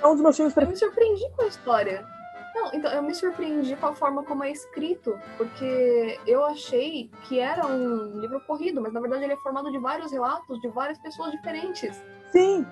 É 0.00 0.06
um 0.06 0.12
dos 0.12 0.22
meus 0.22 0.36
filmes 0.36 0.54
preferidos. 0.54 0.82
Eu 0.82 0.88
me 0.88 0.94
surpreendi 0.94 1.36
com 1.36 1.42
a 1.42 1.46
história. 1.46 2.21
Não, 2.54 2.70
então 2.74 2.92
eu 2.92 3.02
me 3.02 3.14
surpreendi 3.14 3.74
com 3.76 3.86
a 3.86 3.94
forma 3.94 4.22
como 4.24 4.44
é 4.44 4.50
escrito, 4.50 5.18
porque 5.38 6.18
eu 6.26 6.44
achei 6.44 7.10
que 7.24 7.38
era 7.38 7.66
um 7.66 8.20
livro 8.20 8.40
corrido, 8.46 8.80
mas 8.80 8.92
na 8.92 9.00
verdade 9.00 9.24
ele 9.24 9.32
é 9.32 9.36
formado 9.38 9.70
de 9.70 9.78
vários 9.78 10.12
relatos 10.12 10.60
de 10.60 10.68
várias 10.68 10.98
pessoas 10.98 11.32
diferentes. 11.32 11.98
Sim. 12.30 12.66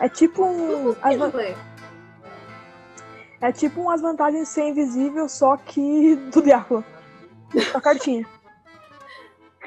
É 0.00 0.08
tipo 0.08 0.44
um. 0.44 0.96
As... 1.02 1.16
É 3.40 3.52
tipo 3.52 3.80
umas 3.80 4.00
vantagens 4.00 4.48
ser 4.48 4.64
invisível, 4.68 5.28
só 5.28 5.56
que 5.56 6.16
do 6.16 6.42
diabo. 6.42 6.84
A 7.72 7.80
cartinha. 7.80 8.26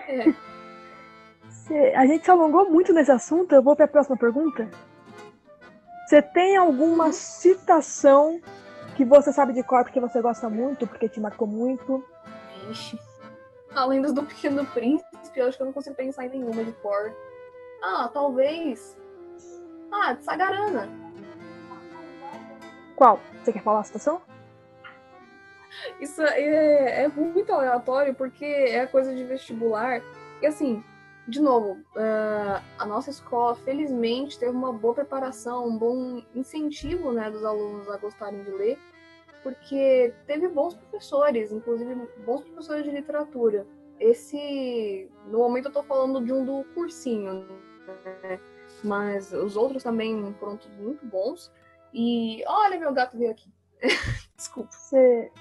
É. 0.07 0.33
A 1.95 2.05
gente 2.05 2.25
se 2.25 2.31
alongou 2.31 2.69
muito 2.69 2.91
nesse 2.91 3.12
assunto. 3.12 3.55
Eu 3.55 3.63
vou 3.63 3.75
para 3.75 3.86
a 3.86 3.88
próxima 3.88 4.17
pergunta. 4.17 4.69
Você 6.05 6.21
tem 6.21 6.57
alguma 6.57 7.12
citação 7.12 8.41
que 8.95 9.06
você 9.06 9.32
sabe 9.34 9.53
de 9.53 9.63
cor 9.63 9.84
porque 9.84 9.99
você 9.99 10.21
gosta 10.21 10.49
muito, 10.49 10.88
porque 10.88 11.10
te 11.10 11.19
marcou 11.19 11.47
muito? 11.47 12.03
Ixi. 12.69 12.99
Além 13.75 14.01
dos 14.01 14.13
do 14.13 14.23
Pequeno 14.23 14.65
Príncipe, 14.67 15.39
eu 15.39 15.47
acho 15.47 15.58
que 15.58 15.63
eu 15.63 15.65
não 15.65 15.73
consigo 15.73 15.95
pensar 15.95 16.25
em 16.25 16.29
nenhuma 16.29 16.63
de 16.63 16.71
cor. 16.73 17.13
Ah, 17.82 18.10
talvez. 18.13 18.95
Ah, 19.91 20.13
de 20.13 20.23
Sagarana. 20.23 20.88
Qual? 22.95 23.19
Você 23.43 23.51
quer 23.51 23.63
falar 23.63 23.79
a 23.79 23.84
citação? 23.84 24.21
Isso 25.99 26.21
é, 26.21 27.03
é 27.03 27.08
muito 27.08 27.51
aleatório 27.51 28.13
porque 28.13 28.45
é 28.45 28.86
coisa 28.86 29.13
de 29.13 29.23
vestibular. 29.23 30.01
E 30.41 30.45
assim, 30.45 30.84
de 31.27 31.41
novo, 31.41 31.79
uh, 31.95 32.62
a 32.77 32.86
nossa 32.86 33.09
escola, 33.09 33.55
felizmente, 33.55 34.38
teve 34.38 34.51
uma 34.51 34.73
boa 34.73 34.93
preparação, 34.93 35.67
um 35.67 35.77
bom 35.77 36.21
incentivo 36.36 37.13
né, 37.13 37.31
dos 37.31 37.45
alunos 37.45 37.89
a 37.89 37.97
gostarem 37.97 38.43
de 38.43 38.51
ler, 38.51 38.77
porque 39.41 40.13
teve 40.27 40.47
bons 40.49 40.73
professores, 40.75 41.51
inclusive 41.51 41.95
bons 42.25 42.41
professores 42.41 42.83
de 42.83 42.91
literatura. 42.91 43.65
Esse, 43.99 45.09
no 45.27 45.39
momento, 45.39 45.65
eu 45.65 45.69
estou 45.69 45.83
falando 45.83 46.23
de 46.23 46.33
um 46.33 46.43
do 46.43 46.65
cursinho, 46.73 47.47
né? 48.21 48.39
mas 48.83 49.31
os 49.31 49.55
outros 49.55 49.81
também 49.81 50.33
foram 50.39 50.57
todos 50.57 50.77
muito 50.77 51.05
bons. 51.05 51.51
E 51.93 52.43
olha, 52.47 52.79
meu 52.79 52.91
gato 52.91 53.17
veio 53.17 53.31
aqui. 53.31 53.49
Desculpa. 54.36 54.71
Você 54.71 55.31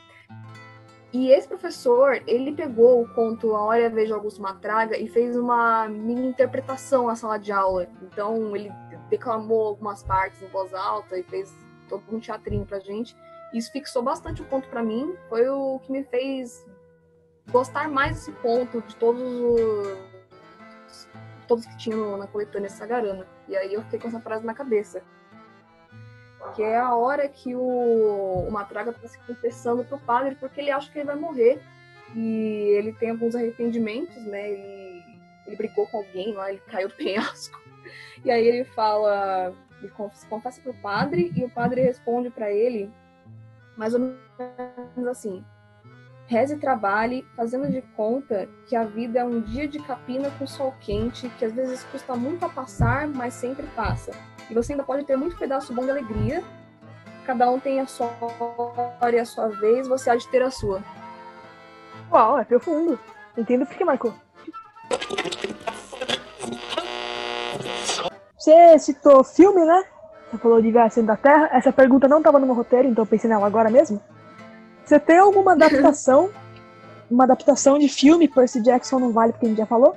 e 1.12 1.30
esse 1.30 1.46
professor, 1.46 2.22
ele 2.26 2.52
pegou 2.52 3.02
o 3.02 3.08
conto 3.14 3.54
A 3.54 3.60
Hora 3.60 3.90
de 3.90 4.12
Augusto 4.12 4.40
Matraga 4.40 4.96
e 4.96 5.06
fez 5.06 5.36
uma 5.36 5.86
mini 5.86 6.26
interpretação 6.26 7.06
na 7.06 7.14
sala 7.14 7.38
de 7.38 7.52
aula. 7.52 7.86
Então, 8.00 8.56
ele 8.56 8.72
declamou 9.10 9.66
algumas 9.68 10.02
partes 10.02 10.40
em 10.42 10.46
voz 10.46 10.72
alta 10.72 11.18
e 11.18 11.22
fez 11.22 11.54
todo 11.86 12.02
um 12.10 12.18
teatrinho 12.18 12.64
pra 12.64 12.80
gente. 12.80 13.14
Isso 13.52 13.70
fixou 13.70 14.02
bastante 14.02 14.40
o 14.40 14.46
conto 14.46 14.66
para 14.68 14.82
mim. 14.82 15.14
Foi 15.28 15.46
o 15.50 15.78
que 15.80 15.92
me 15.92 16.02
fez 16.02 16.66
gostar 17.50 17.90
mais 17.90 18.16
desse 18.16 18.32
conto, 18.32 18.80
de 18.80 18.96
todos 18.96 19.22
os. 19.22 21.08
todos 21.46 21.66
que 21.66 21.76
tinham 21.76 22.16
na 22.16 22.26
coletânea 22.26 22.70
Sagarana. 22.70 23.26
E 23.46 23.54
aí 23.54 23.74
eu 23.74 23.82
fiquei 23.82 23.98
com 23.98 24.08
essa 24.08 24.20
frase 24.20 24.46
na 24.46 24.54
cabeça 24.54 25.02
que 26.54 26.62
é 26.62 26.76
a 26.76 26.94
hora 26.94 27.28
que 27.28 27.54
o, 27.54 28.46
o 28.46 28.50
Matraga 28.50 28.90
está 28.90 29.08
se 29.08 29.18
confessando 29.20 29.84
pro 29.84 29.98
padre 29.98 30.34
porque 30.34 30.60
ele 30.60 30.70
acha 30.70 30.90
que 30.90 30.98
ele 30.98 31.06
vai 31.06 31.16
morrer 31.16 31.60
e 32.14 32.74
ele 32.76 32.92
tem 32.92 33.10
alguns 33.10 33.34
arrependimentos, 33.34 34.22
né? 34.24 34.50
Ele, 34.50 35.04
ele 35.46 35.56
brigou 35.56 35.86
com 35.86 35.98
alguém 35.98 36.34
lá, 36.34 36.50
ele 36.50 36.60
caiu 36.66 36.88
do 36.88 36.94
penhasco. 36.94 37.60
E 38.24 38.30
aí 38.30 38.46
ele 38.46 38.64
fala, 38.64 39.52
ele 39.80 39.92
se 40.12 40.26
confessa 40.26 40.60
pro 40.60 40.74
padre 40.74 41.32
e 41.34 41.44
o 41.44 41.50
padre 41.50 41.80
responde 41.80 42.30
para 42.30 42.52
ele 42.52 42.90
mais 43.76 43.94
ou 43.94 44.00
menos 44.00 45.08
assim: 45.08 45.44
Reze 46.26 46.54
e 46.54 46.58
trabalhe, 46.58 47.26
fazendo 47.36 47.68
de 47.70 47.82
conta 47.96 48.48
que 48.66 48.74
a 48.74 48.84
vida 48.84 49.20
é 49.20 49.24
um 49.24 49.40
dia 49.40 49.68
de 49.68 49.78
capina 49.80 50.30
com 50.38 50.46
sol 50.46 50.74
quente, 50.80 51.28
que 51.38 51.44
às 51.44 51.52
vezes 51.52 51.84
custa 51.84 52.14
muito 52.16 52.44
a 52.44 52.48
passar, 52.48 53.06
mas 53.06 53.34
sempre 53.34 53.66
passa 53.76 54.12
e 54.52 54.54
você 54.54 54.72
ainda 54.72 54.84
pode 54.84 55.04
ter 55.04 55.16
muito 55.16 55.36
pedaço 55.36 55.72
bom 55.72 55.82
de 55.82 55.90
alegria. 55.90 56.44
Cada 57.24 57.50
um 57.50 57.58
tem 57.58 57.80
a 57.80 57.86
sua 57.86 58.10
hora 59.00 59.16
e 59.16 59.18
a 59.18 59.24
sua 59.24 59.48
vez, 59.48 59.88
você 59.88 60.10
há 60.10 60.16
de 60.16 60.28
ter 60.28 60.42
a 60.42 60.50
sua. 60.50 60.82
Uau, 62.10 62.38
é 62.38 62.44
profundo. 62.44 62.98
Entendo 63.36 63.64
por 63.64 63.74
que 63.74 63.84
marcou. 63.84 64.12
Você 68.36 68.78
citou 68.78 69.24
filme, 69.24 69.64
né? 69.64 69.84
Você 70.30 70.38
falou 70.38 70.60
de 70.60 70.70
Viagem 70.70 71.04
da 71.04 71.16
Terra. 71.16 71.48
Essa 71.52 71.72
pergunta 71.72 72.06
não 72.06 72.18
estava 72.18 72.38
no 72.38 72.46
meu 72.46 72.54
roteiro, 72.54 72.88
então 72.88 73.04
eu 73.04 73.08
pensei 73.08 73.30
nela 73.30 73.46
agora 73.46 73.70
mesmo. 73.70 74.02
Você 74.92 75.00
tem 75.00 75.16
alguma 75.16 75.52
adaptação, 75.52 76.30
uma 77.10 77.24
adaptação 77.24 77.78
de 77.78 77.88
filme 77.88 78.28
Percy 78.28 78.60
Jackson 78.60 78.98
não 78.98 79.10
vale 79.10 79.32
porque 79.32 79.46
a 79.46 79.48
gente 79.48 79.56
já 79.56 79.64
falou? 79.64 79.96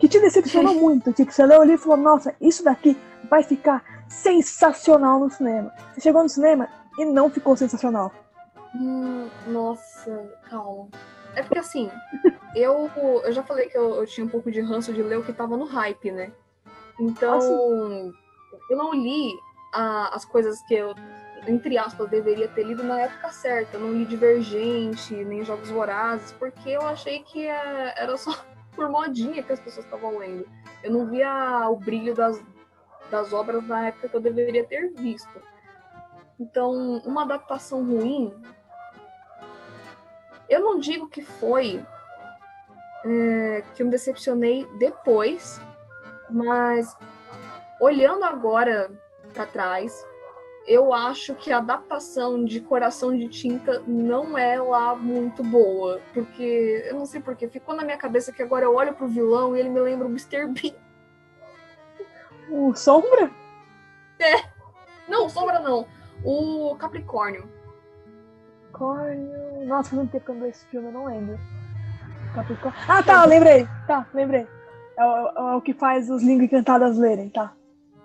Que 0.00 0.08
te 0.08 0.18
decepcionou 0.18 0.74
muito, 0.74 1.12
tipo, 1.12 1.30
você 1.30 1.46
leu 1.46 1.62
ali 1.62 1.74
e 1.74 1.78
falou, 1.78 1.96
nossa, 1.96 2.34
isso 2.40 2.64
daqui 2.64 2.98
vai 3.30 3.44
ficar 3.44 3.84
sensacional 4.08 5.20
no 5.20 5.30
cinema. 5.30 5.72
Você 5.94 6.00
chegou 6.00 6.20
no 6.20 6.28
cinema 6.28 6.68
e 6.98 7.04
não 7.04 7.30
ficou 7.30 7.56
sensacional. 7.56 8.10
Hum, 8.74 9.28
nossa, 9.46 10.32
calma. 10.50 10.88
É 11.36 11.42
porque 11.42 11.60
assim, 11.60 11.88
eu, 12.56 12.90
eu 13.22 13.32
já 13.32 13.44
falei 13.44 13.68
que 13.68 13.78
eu, 13.78 13.94
eu, 13.94 14.04
tinha 14.04 14.26
um 14.26 14.30
pouco 14.30 14.50
de 14.50 14.60
ranço 14.62 14.92
de 14.92 15.00
ler 15.00 15.18
o 15.18 15.22
que 15.22 15.32
tava 15.32 15.56
no 15.56 15.64
hype, 15.64 16.10
né? 16.10 16.32
Então, 16.98 17.38
ah, 17.38 18.10
eu 18.68 18.76
não 18.76 18.92
li 18.92 19.32
a, 19.72 20.12
as 20.12 20.24
coisas 20.24 20.60
que 20.62 20.74
eu, 20.74 20.92
entre 21.46 21.78
aspas, 21.78 22.08
deveria 22.10 22.48
ter 22.48 22.64
lido 22.64 22.82
na 22.82 23.00
época 23.00 23.30
certa. 23.30 23.76
Eu 23.76 23.80
não 23.80 23.92
li 23.92 24.04
Divergente, 24.04 25.14
nem 25.24 25.44
Jogos 25.44 25.70
Vorazes, 25.70 26.32
porque 26.32 26.70
eu 26.70 26.82
achei 26.82 27.22
que 27.22 27.46
é, 27.46 27.94
era 27.96 28.16
só 28.16 28.32
por 28.74 28.88
modinha 28.88 29.42
que 29.42 29.52
as 29.52 29.60
pessoas 29.60 29.84
estavam 29.84 30.18
lendo. 30.18 30.46
Eu 30.82 30.92
não 30.92 31.06
via 31.06 31.68
o 31.68 31.76
brilho 31.76 32.14
das, 32.14 32.42
das 33.10 33.32
obras 33.32 33.66
na 33.66 33.88
época 33.88 34.08
que 34.08 34.16
eu 34.16 34.20
deveria 34.20 34.64
ter 34.64 34.92
visto. 34.92 35.40
Então, 36.38 36.98
uma 37.04 37.22
adaptação 37.22 37.82
ruim, 37.84 38.34
eu 40.48 40.60
não 40.60 40.78
digo 40.78 41.08
que 41.08 41.22
foi 41.22 41.82
é, 43.04 43.62
que 43.74 43.82
eu 43.82 43.86
me 43.86 43.92
decepcionei 43.92 44.66
depois, 44.78 45.60
mas 46.28 46.96
olhando 47.80 48.24
agora 48.24 48.90
para 49.32 49.46
trás, 49.46 50.04
eu 50.66 50.92
acho 50.92 51.34
que 51.34 51.52
a 51.52 51.58
adaptação 51.58 52.44
de 52.44 52.60
Coração 52.60 53.16
de 53.16 53.28
Tinta 53.28 53.82
não 53.86 54.36
é 54.36 54.60
lá 54.60 54.96
muito 54.96 55.42
boa, 55.44 56.00
porque 56.12 56.84
eu 56.88 56.98
não 56.98 57.06
sei 57.06 57.20
porque 57.20 57.48
ficou 57.48 57.74
na 57.74 57.84
minha 57.84 57.96
cabeça 57.96 58.32
que 58.32 58.42
agora 58.42 58.64
eu 58.64 58.74
olho 58.74 58.92
pro 58.92 59.06
vilão 59.06 59.56
e 59.56 59.60
ele 59.60 59.68
me 59.68 59.78
lembra 59.78 60.06
o 60.06 60.10
Mr. 60.10 60.48
Bean. 60.48 60.74
O 62.50 62.74
Sombra? 62.74 63.30
É. 64.18 64.48
Não, 65.08 65.28
Sombra 65.28 65.60
não. 65.60 65.86
O 66.24 66.74
Capricórnio. 66.76 67.48
Capricórnio. 68.72 69.66
Nossa, 69.66 69.90
faz 69.90 69.98
muito 69.98 70.10
tempo 70.10 70.24
que 70.24 70.30
eu 70.32 70.46
esse 70.46 70.66
filme, 70.66 70.88
eu 70.88 70.92
não 70.92 71.06
lembro. 71.06 71.38
Capricórnio. 72.34 72.80
Ah, 72.88 73.02
tá, 73.02 73.24
lembrei. 73.24 73.68
Tá, 73.86 74.06
lembrei. 74.12 74.46
É 74.98 75.04
o, 75.04 75.28
é 75.52 75.56
o 75.56 75.60
que 75.60 75.72
faz 75.72 76.10
os 76.10 76.22
línguas 76.22 76.46
encantadas 76.46 76.98
lerem, 76.98 77.28
tá. 77.28 77.52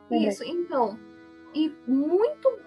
Lembrei. 0.09 0.29
Isso, 0.29 0.43
então. 0.43 0.97
E 1.53 1.75
muito, 1.87 2.59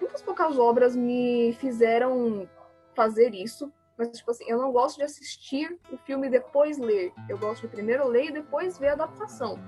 muitas 0.00 0.22
poucas 0.22 0.58
obras 0.58 0.94
me 0.94 1.52
fizeram 1.60 2.48
fazer 2.94 3.34
isso. 3.34 3.72
Mas, 3.96 4.18
tipo 4.18 4.30
assim, 4.30 4.44
eu 4.48 4.58
não 4.58 4.72
gosto 4.72 4.96
de 4.96 5.04
assistir 5.04 5.78
o 5.92 5.98
filme 5.98 6.26
e 6.26 6.30
depois 6.30 6.78
ler. 6.78 7.12
Eu 7.28 7.36
gosto 7.38 7.62
de 7.62 7.68
primeiro 7.68 8.08
ler 8.08 8.26
e 8.26 8.32
depois 8.32 8.78
ver 8.78 8.88
a 8.88 8.92
adaptação. 8.92 9.58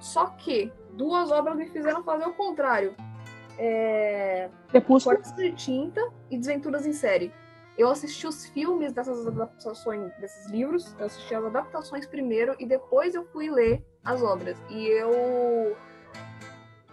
Só 0.00 0.26
que 0.26 0.72
duas 0.92 1.30
obras 1.30 1.56
me 1.56 1.68
fizeram 1.68 2.02
fazer 2.02 2.26
o 2.26 2.34
contrário. 2.34 2.96
É... 3.58 4.50
Cortes 5.04 5.32
de 5.32 5.52
Tinta 5.52 6.00
e 6.30 6.38
Desventuras 6.38 6.86
em 6.86 6.92
Série. 6.92 7.32
Eu 7.78 7.88
assisti 7.88 8.26
os 8.26 8.46
filmes 8.46 8.92
dessas 8.92 9.26
adaptações 9.26 10.12
desses 10.18 10.50
livros, 10.50 10.94
eu 10.98 11.06
assisti 11.06 11.34
as 11.34 11.44
adaptações 11.44 12.06
primeiro 12.06 12.54
e 12.58 12.66
depois 12.66 13.14
eu 13.14 13.24
fui 13.26 13.50
ler 13.50 13.84
as 14.04 14.22
obras. 14.22 14.58
E 14.68 14.86
eu 14.86 15.76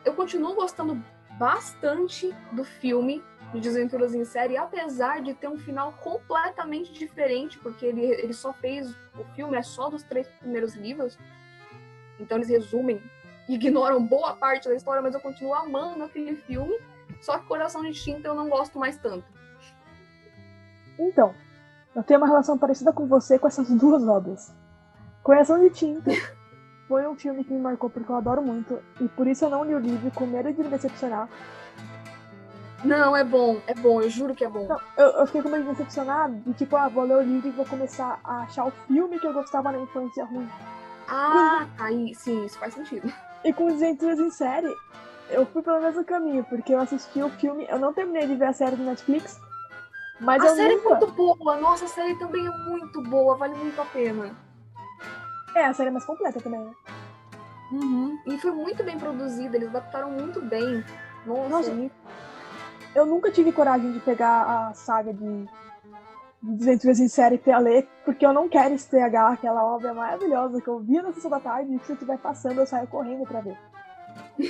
eu 0.08 0.14
continuo 0.14 0.56
gostando 0.56 1.04
bastante 1.38 2.34
do 2.54 2.64
filme 2.64 3.22
de 3.54 3.60
Desventuras 3.60 4.16
em 4.16 4.24
Série, 4.24 4.56
apesar 4.56 5.22
de 5.22 5.34
ter 5.34 5.50
um 5.50 5.58
final 5.58 5.92
completamente 6.02 6.94
diferente, 6.94 7.60
porque 7.60 7.86
ele, 7.86 8.06
ele 8.06 8.34
só 8.34 8.54
fez. 8.54 8.90
O 9.20 9.24
filme 9.36 9.58
é 9.58 9.62
só 9.62 9.90
dos 9.90 10.04
três 10.04 10.28
primeiros 10.40 10.76
livros. 10.76 11.18
Então 12.20 12.38
eles 12.38 12.50
resumem 12.50 13.02
e 13.50 13.56
ignoram 13.56 14.02
boa 14.04 14.34
parte 14.34 14.70
da 14.70 14.76
história, 14.76 15.02
mas 15.02 15.14
eu 15.14 15.20
continuo 15.20 15.54
amando 15.54 16.06
aquele 16.06 16.36
filme. 16.36 16.80
Só 17.22 17.38
que 17.38 17.46
Coração 17.46 17.82
de 17.84 17.92
Tinta 17.92 18.30
eu 18.30 18.36
não 18.36 18.50
gosto 18.50 18.80
mais 18.80 18.98
tanto. 18.98 19.26
Então, 20.98 21.34
eu 21.94 22.04
tenho 22.04 22.20
uma 22.20 22.28
relação 22.28 22.58
parecida 22.58 22.94
com 22.94 23.08
você 23.08 23.38
com 23.38 23.48
essas 23.48 23.70
duas 23.70 24.08
obras. 24.08 24.54
Coração 25.22 25.60
de 25.60 25.70
Tinta 25.70 26.12
foi 26.88 27.08
um 27.08 27.16
filme 27.16 27.44
que 27.44 27.54
me 27.54 27.60
marcou 27.60 27.90
porque 27.90 28.12
eu 28.12 28.16
adoro 28.16 28.42
muito 28.42 28.80
e 29.00 29.08
por 29.10 29.28
isso 29.28 29.46
eu 29.46 29.50
não 29.50 29.64
li 29.64 29.76
o 29.76 29.80
livro 29.80 30.10
com 30.12 30.26
medo 30.26 30.52
de 30.52 30.64
me 30.64 30.70
decepcionar. 30.70 31.28
Não, 32.84 33.16
é 33.16 33.24
bom, 33.24 33.60
é 33.66 33.74
bom, 33.74 34.02
eu 34.02 34.10
juro 34.10 34.36
que 34.36 34.46
é 34.46 34.50
bom. 34.50 34.68
Eu, 34.96 35.08
eu, 35.08 35.26
fiquei 35.26 35.42
com 35.42 35.50
medo 35.50 35.64
de 35.64 35.70
me 35.70 35.76
decepcionar 35.76 36.32
e 36.46 36.54
tipo, 36.54 36.76
ah, 36.76 36.88
vou 36.88 37.04
ler 37.04 37.18
o 37.18 37.22
livro 37.22 37.48
e 37.48 37.52
vou 37.52 37.66
começar 37.66 38.20
a 38.24 38.42
achar 38.42 38.66
o 38.66 38.72
filme 38.88 39.20
que 39.20 39.28
eu 39.28 39.34
gostava 39.34 39.72
na 39.72 39.80
infância 39.80 40.24
ruim. 40.26 40.48
Ah, 41.08 41.66
tá 41.78 41.86
aí, 41.86 42.14
sim, 42.16 42.46
isso 42.46 42.58
faz 42.60 42.74
sentido. 42.74 43.12
E 43.44 43.52
com 43.52 43.68
Desventuras 43.68 44.20
em 44.20 44.30
Série, 44.30 44.74
eu 45.30 45.46
fui 45.48 45.62
pelo 45.62 45.82
mesmo 45.82 46.04
caminho, 46.04 46.44
porque 46.44 46.74
eu 46.74 46.80
assisti 46.80 47.22
o 47.22 47.30
filme, 47.30 47.66
eu 47.70 47.80
não 47.80 47.94
terminei 47.94 48.28
de 48.28 48.36
ver 48.36 48.46
a 48.46 48.54
série 48.54 48.76
do 48.76 48.84
Netflix, 48.84 49.40
mas 50.20 50.44
a 50.44 50.56
série 50.56 50.76
nunca... 50.76 50.96
é 50.96 50.98
muito 51.00 51.14
boa, 51.14 51.58
nossa, 51.58 51.86
a 51.86 51.88
série 51.88 52.18
também 52.20 52.46
é 52.46 52.50
muito 52.70 53.02
boa, 53.02 53.36
vale 53.36 53.56
muito 53.56 53.80
a 53.82 53.86
pena. 53.86 54.47
É, 55.58 55.66
a 55.66 55.74
série 55.74 55.90
é 55.90 55.92
mais 55.92 56.06
completa 56.06 56.40
também, 56.40 56.60
né? 56.60 56.72
Uhum. 57.72 58.20
E 58.28 58.38
foi 58.38 58.52
muito 58.52 58.84
bem 58.84 58.98
produzido, 59.00 59.56
eles 59.56 59.70
adaptaram 59.70 60.12
muito 60.12 60.40
bem. 60.42 60.84
Nossa, 61.26 61.50
Nossa. 61.50 61.72
muito- 61.74 61.96
Eu 62.94 63.06
nunca 63.08 63.32
tive 63.32 63.52
coragem 63.52 63.92
de 63.92 64.00
pegar 64.00 64.44
a 64.70 64.74
saga 64.76 65.12
de, 65.14 65.46
de 66.44 66.56
Desventuras 66.58 67.00
em 67.00 67.08
Série 67.08 67.38
pra 67.40 67.58
ler, 67.58 67.88
porque 68.06 68.24
eu 68.26 68.32
não 68.34 68.48
quero 68.48 68.76
estragar 68.76 69.34
aquela 69.34 69.64
obra 69.66 69.94
maravilhosa 69.96 70.62
que 70.62 70.68
eu 70.68 70.80
via 70.80 71.02
na 71.02 71.12
sessão 71.12 71.30
da 71.32 71.40
tarde 71.40 71.74
e 71.74 71.80
que 71.80 71.86
se 71.88 71.92
eu 71.92 71.96
estiver 71.96 72.18
passando 72.20 72.60
eu 72.60 72.68
saio 72.68 72.88
correndo 72.88 73.26
pra 73.28 73.42
ver. 73.42 73.58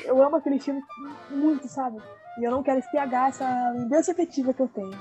Eu 0.06 0.22
amo 0.22 0.36
aquele 0.36 0.60
filme 0.60 0.82
muito, 1.30 1.67
sabe? 1.70 1.98
E 2.38 2.43
eu 2.43 2.52
não 2.52 2.62
quero 2.63 2.80
estragar 2.80 3.30
essa 3.30 3.72
lembrança 3.72 4.12
afetiva 4.12 4.54
que 4.54 4.62
eu 4.62 4.67
tenho. 4.67 4.91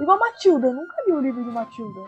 Igual 0.00 0.18
Matilda, 0.20 0.68
eu 0.68 0.74
nunca 0.74 0.94
li 1.06 1.12
o 1.12 1.20
livro 1.20 1.42
de 1.44 1.50
Matilda. 1.50 2.00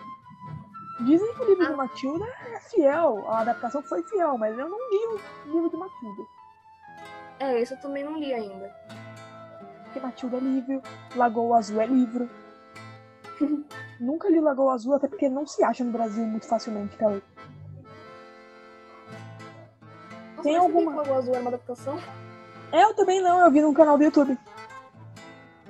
Dizem 1.00 1.32
que 1.34 1.42
o 1.42 1.44
livro 1.44 1.66
de 1.66 1.74
Matilda 1.74 2.24
é 2.52 2.60
fiel, 2.60 3.24
a 3.28 3.40
adaptação 3.40 3.82
foi 3.82 4.02
fiel, 4.02 4.36
mas 4.36 4.58
eu 4.58 4.68
não 4.68 4.78
li 4.90 5.06
o 5.46 5.52
livro 5.52 5.70
de 5.70 5.76
Matilda. 5.76 6.22
É, 7.38 7.60
esse 7.60 7.72
eu 7.74 7.80
também 7.80 8.02
não 8.04 8.18
li 8.18 8.34
ainda. 8.34 8.74
Porque 9.84 10.00
Matilda 10.00 10.36
é 10.38 10.40
livro, 10.40 10.82
Lagoa 11.14 11.58
Azul 11.58 11.80
é 11.80 11.86
livro. 11.86 12.28
Nunca 14.00 14.28
li 14.28 14.40
Lagoa 14.40 14.74
Azul, 14.74 14.94
até 14.94 15.06
porque 15.06 15.28
não 15.28 15.46
se 15.46 15.62
acha 15.62 15.84
no 15.84 15.92
Brasil 15.92 16.24
muito 16.24 16.46
facilmente 16.48 16.96
pra 16.96 17.08
ler. 17.08 17.22
Nossa, 20.36 20.42
Tem 20.42 20.56
alguma- 20.56 20.90
que 20.92 20.98
Lagoa 20.98 21.16
Azul 21.18 21.34
era 21.34 21.40
uma 21.42 21.48
adaptação? 21.50 21.98
Eu 22.72 22.94
também 22.94 23.22
não, 23.22 23.40
eu 23.40 23.50
vi 23.50 23.60
num 23.60 23.72
canal 23.72 23.96
do 23.96 24.04
YouTube. 24.04 24.36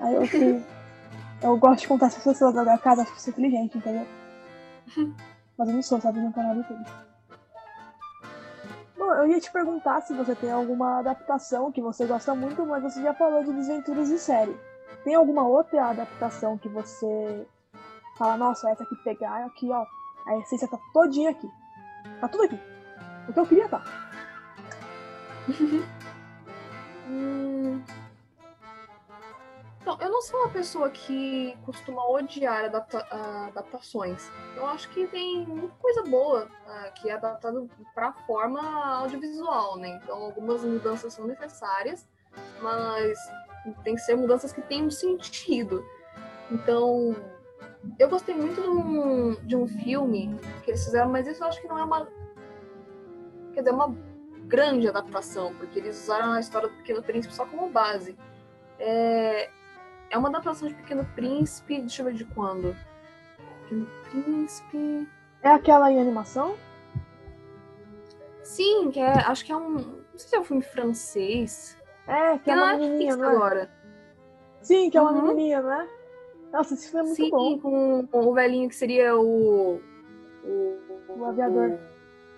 Aí 0.01 0.15
eu 0.15 0.23
fiquei. 0.27 0.65
eu 1.43 1.57
gosto 1.59 1.81
de 1.83 1.89
contar 1.89 2.07
essas 2.07 2.25
pessoas 2.25 2.55
da 2.55 2.63
minha 2.63 2.79
casa, 2.79 3.03
acho 3.03 3.13
que 3.15 3.23
sou 3.23 3.31
inteligente, 3.33 3.77
entendeu? 3.79 4.07
Mas 5.57 5.69
eu 5.69 5.75
não 5.75 5.83
sou, 5.83 6.01
sabe, 6.01 6.21
no 6.21 6.33
canal 6.33 6.55
do 6.55 6.61
YouTube. 6.61 6.85
Bom, 8.97 9.13
eu 9.15 9.29
ia 9.29 9.41
te 9.41 9.51
perguntar 9.51 10.01
se 10.03 10.15
você 10.15 10.35
tem 10.35 10.51
alguma 10.51 10.99
adaptação 10.99 11.71
que 11.73 11.81
você 11.81 12.07
gosta 12.07 12.35
muito, 12.35 12.65
mas 12.67 12.83
você 12.83 13.03
já 13.03 13.15
falou 13.15 13.45
de 13.45 13.53
desventuras 13.53 14.09
de 14.09 14.19
série. 14.19 14.57
Tem 15.05 15.15
alguma 15.15 15.47
outra 15.47 15.87
adaptação 15.87 16.59
que 16.59 16.69
você 16.69 17.47
fala, 18.17 18.37
nossa, 18.37 18.71
essa 18.71 18.83
aqui 18.83 18.97
pegar 18.97 19.45
aqui, 19.47 19.71
ó. 19.71 19.87
A 20.27 20.37
essência 20.39 20.69
tá 20.69 20.79
todinha 20.93 21.31
aqui. 21.31 21.49
Tá 22.21 22.29
tudo 22.29 22.45
aqui. 22.45 22.61
O 23.29 23.33
que 23.33 23.41
eu 23.41 23.47
queria 23.47 23.69
tá. 23.69 23.83
Hum... 27.11 27.81
Então, 29.89 29.99
eu 30.03 30.11
não 30.11 30.21
sou 30.21 30.41
uma 30.41 30.51
pessoa 30.51 30.91
que 30.91 31.57
costuma 31.65 32.07
odiar 32.11 32.67
adapta- 32.67 33.07
adaptações. 33.47 34.31
Eu 34.55 34.67
acho 34.67 34.87
que 34.91 35.07
tem 35.07 35.47
muita 35.47 35.75
coisa 35.77 36.03
boa 36.03 36.47
ah, 36.67 36.91
que 36.91 37.09
é 37.09 37.15
adaptada 37.15 37.67
para 37.95 38.09
a 38.09 38.13
forma 38.13 38.61
audiovisual, 38.97 39.79
né? 39.79 39.99
Então, 40.03 40.25
algumas 40.25 40.63
mudanças 40.63 41.15
são 41.15 41.27
necessárias, 41.27 42.07
mas 42.61 43.19
tem 43.83 43.95
que 43.95 44.03
ser 44.03 44.15
mudanças 44.15 44.53
que 44.53 44.61
tenham 44.61 44.91
sentido. 44.91 45.83
Então, 46.51 47.17
eu 47.99 48.11
gostei 48.11 48.35
muito 48.35 48.61
de 48.61 48.69
um, 48.69 49.35
de 49.47 49.57
um 49.57 49.67
filme 49.67 50.39
que 50.65 50.71
eles 50.71 50.85
fizeram, 50.85 51.09
mas 51.09 51.27
isso 51.27 51.43
eu 51.43 51.49
acho 51.49 51.63
que 51.63 51.69
não 51.69 51.79
é 51.79 51.85
uma. 51.85 52.07
Quer 53.55 53.61
dizer, 53.61 53.73
uma 53.73 53.97
grande 54.45 54.87
adaptação, 54.87 55.55
porque 55.55 55.79
eles 55.79 55.99
usaram 56.03 56.33
a 56.33 56.41
história 56.41 56.69
do 56.69 56.75
Pequeno 56.75 57.03
Príncipe 57.03 57.35
só 57.35 57.47
como 57.47 57.71
base. 57.71 58.19
É, 58.79 59.51
é 60.11 60.19
uma 60.19 60.29
adaptação 60.29 60.69
de 60.69 60.75
Pequeno 60.75 61.05
Príncipe, 61.15 61.81
deixa 61.81 62.03
eu 62.03 62.07
ver 62.07 62.15
de 62.15 62.25
quando. 62.25 62.75
Pequeno 63.65 63.87
Príncipe. 64.11 65.09
É 65.43 65.49
aquela 65.51 65.91
em 65.93 66.01
animação? 66.01 66.57
Sim, 68.43 68.91
que 68.91 68.99
é, 68.99 69.13
acho 69.13 69.45
que 69.45 69.53
é 69.53 69.57
um. 69.57 69.71
Não 69.75 70.05
sei 70.17 70.29
se 70.31 70.37
é 70.37 70.41
um 70.41 70.45
filme 70.45 70.63
francês. 70.63 71.77
É, 72.07 72.39
que 72.39 72.51
é 72.51 72.55
é 72.55 72.57
uma 72.57 72.67
menininha, 72.75 72.89
Netflix 73.15 73.17
não 73.17 73.25
é? 73.31 73.35
agora. 73.37 73.71
Sim, 74.63 74.91
que 74.91 74.97
é 74.97 75.01
uma 75.03 75.13
Uhum. 75.13 75.23
menininha, 75.23 75.61
não 75.63 75.73
é? 75.73 75.89
Nossa, 76.53 76.75
esse 76.75 76.91
filme 76.91 77.01
é 77.01 77.03
muito 77.05 77.17
Sim, 77.23 77.31
bom. 77.31 77.59
com, 77.59 78.07
com 78.07 78.27
o 78.27 78.33
velhinho 78.35 78.69
que 78.69 78.75
seria 78.75 79.17
o. 79.17 79.81
O, 80.45 80.79
O 81.19 81.25
aviador. 81.27 81.79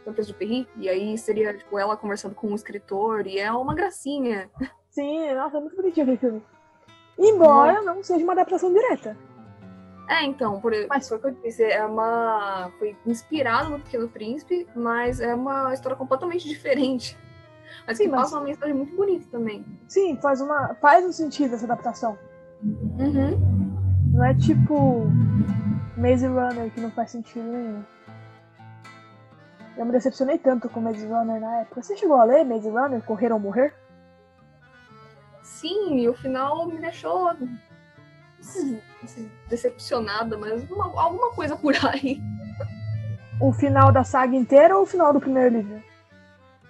O 0.00 0.04
Santos 0.04 0.26
de 0.26 0.34
Perry. 0.34 0.68
E 0.76 0.88
aí 0.88 1.16
seria 1.16 1.56
tipo, 1.56 1.78
ela 1.78 1.96
conversando 1.96 2.34
com 2.34 2.48
um 2.48 2.54
escritor. 2.56 3.26
E 3.26 3.38
é 3.38 3.52
uma 3.52 3.74
gracinha. 3.74 4.50
Sim, 4.90 5.32
nossa, 5.34 5.58
é 5.58 5.60
muito 5.60 5.76
bonitinho 5.76 6.04
aquele 6.04 6.18
filme. 6.18 6.42
Embora 7.20 7.82
não 7.82 8.02
seja 8.02 8.24
uma 8.24 8.32
adaptação 8.32 8.72
direta. 8.72 9.16
É, 10.08 10.24
então, 10.24 10.60
por, 10.60 10.72
mas 10.88 11.08
foi 11.08 11.18
o 11.18 11.20
que 11.20 11.26
eu 11.28 11.36
disse, 11.44 11.62
é 11.62 11.84
uma. 11.84 12.70
Foi 12.78 12.96
inspirado 13.06 13.70
no 13.70 13.78
Pequeno 13.78 14.08
Príncipe, 14.08 14.66
mas 14.74 15.20
é 15.20 15.34
uma 15.34 15.72
história 15.72 15.96
completamente 15.96 16.48
diferente. 16.48 17.16
Mas 17.86 17.98
Sim, 17.98 18.04
que 18.04 18.10
mas- 18.10 18.22
passa 18.22 18.36
uma 18.36 18.44
mensagem 18.44 18.74
muito 18.74 18.96
bonita 18.96 19.26
também. 19.30 19.64
Sim, 19.86 20.18
faz, 20.20 20.40
uma, 20.40 20.74
faz 20.80 21.04
um 21.04 21.12
sentido 21.12 21.54
essa 21.54 21.64
adaptação. 21.64 22.18
Uhum. 22.62 23.38
Não 24.12 24.24
é 24.24 24.34
tipo 24.34 25.06
Maze 25.96 26.26
Runner 26.26 26.70
que 26.72 26.80
não 26.80 26.90
faz 26.90 27.12
sentido 27.12 27.44
nenhum. 27.44 27.82
Eu 29.76 29.86
me 29.86 29.92
decepcionei 29.92 30.36
tanto 30.38 30.68
com 30.68 30.80
Maze 30.80 31.06
Runner 31.06 31.40
na 31.40 31.60
época. 31.60 31.82
Você 31.82 31.96
chegou 31.96 32.16
a 32.16 32.24
ler 32.24 32.44
Maze 32.44 32.68
Runner, 32.68 33.00
Correr 33.02 33.32
ou 33.32 33.38
Morrer? 33.38 33.72
Sim, 35.50 35.98
e 35.98 36.08
o 36.08 36.14
final 36.14 36.66
me 36.66 36.78
deixou 36.78 37.30
assim, 38.40 39.30
decepcionada, 39.48 40.38
mas 40.38 40.62
uma- 40.70 40.86
alguma 41.00 41.30
coisa 41.32 41.56
por 41.56 41.74
aí 41.86 42.20
O 43.40 43.52
final 43.52 43.90
da 43.92 44.04
saga 44.04 44.34
inteira 44.36 44.76
ou 44.76 44.82
o 44.84 44.86
final 44.86 45.12
do 45.12 45.20
primeiro 45.20 45.56
livro? 45.56 45.82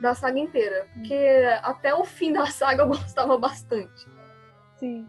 da 0.01 0.15
saga 0.15 0.39
inteira. 0.39 0.87
Porque 0.95 1.15
até 1.63 1.95
o 1.95 2.05
fim 2.05 2.33
da 2.33 2.47
saga 2.47 2.83
eu 2.85 2.89
gostava 2.89 3.37
bastante. 3.37 4.09
Sim. 4.79 5.07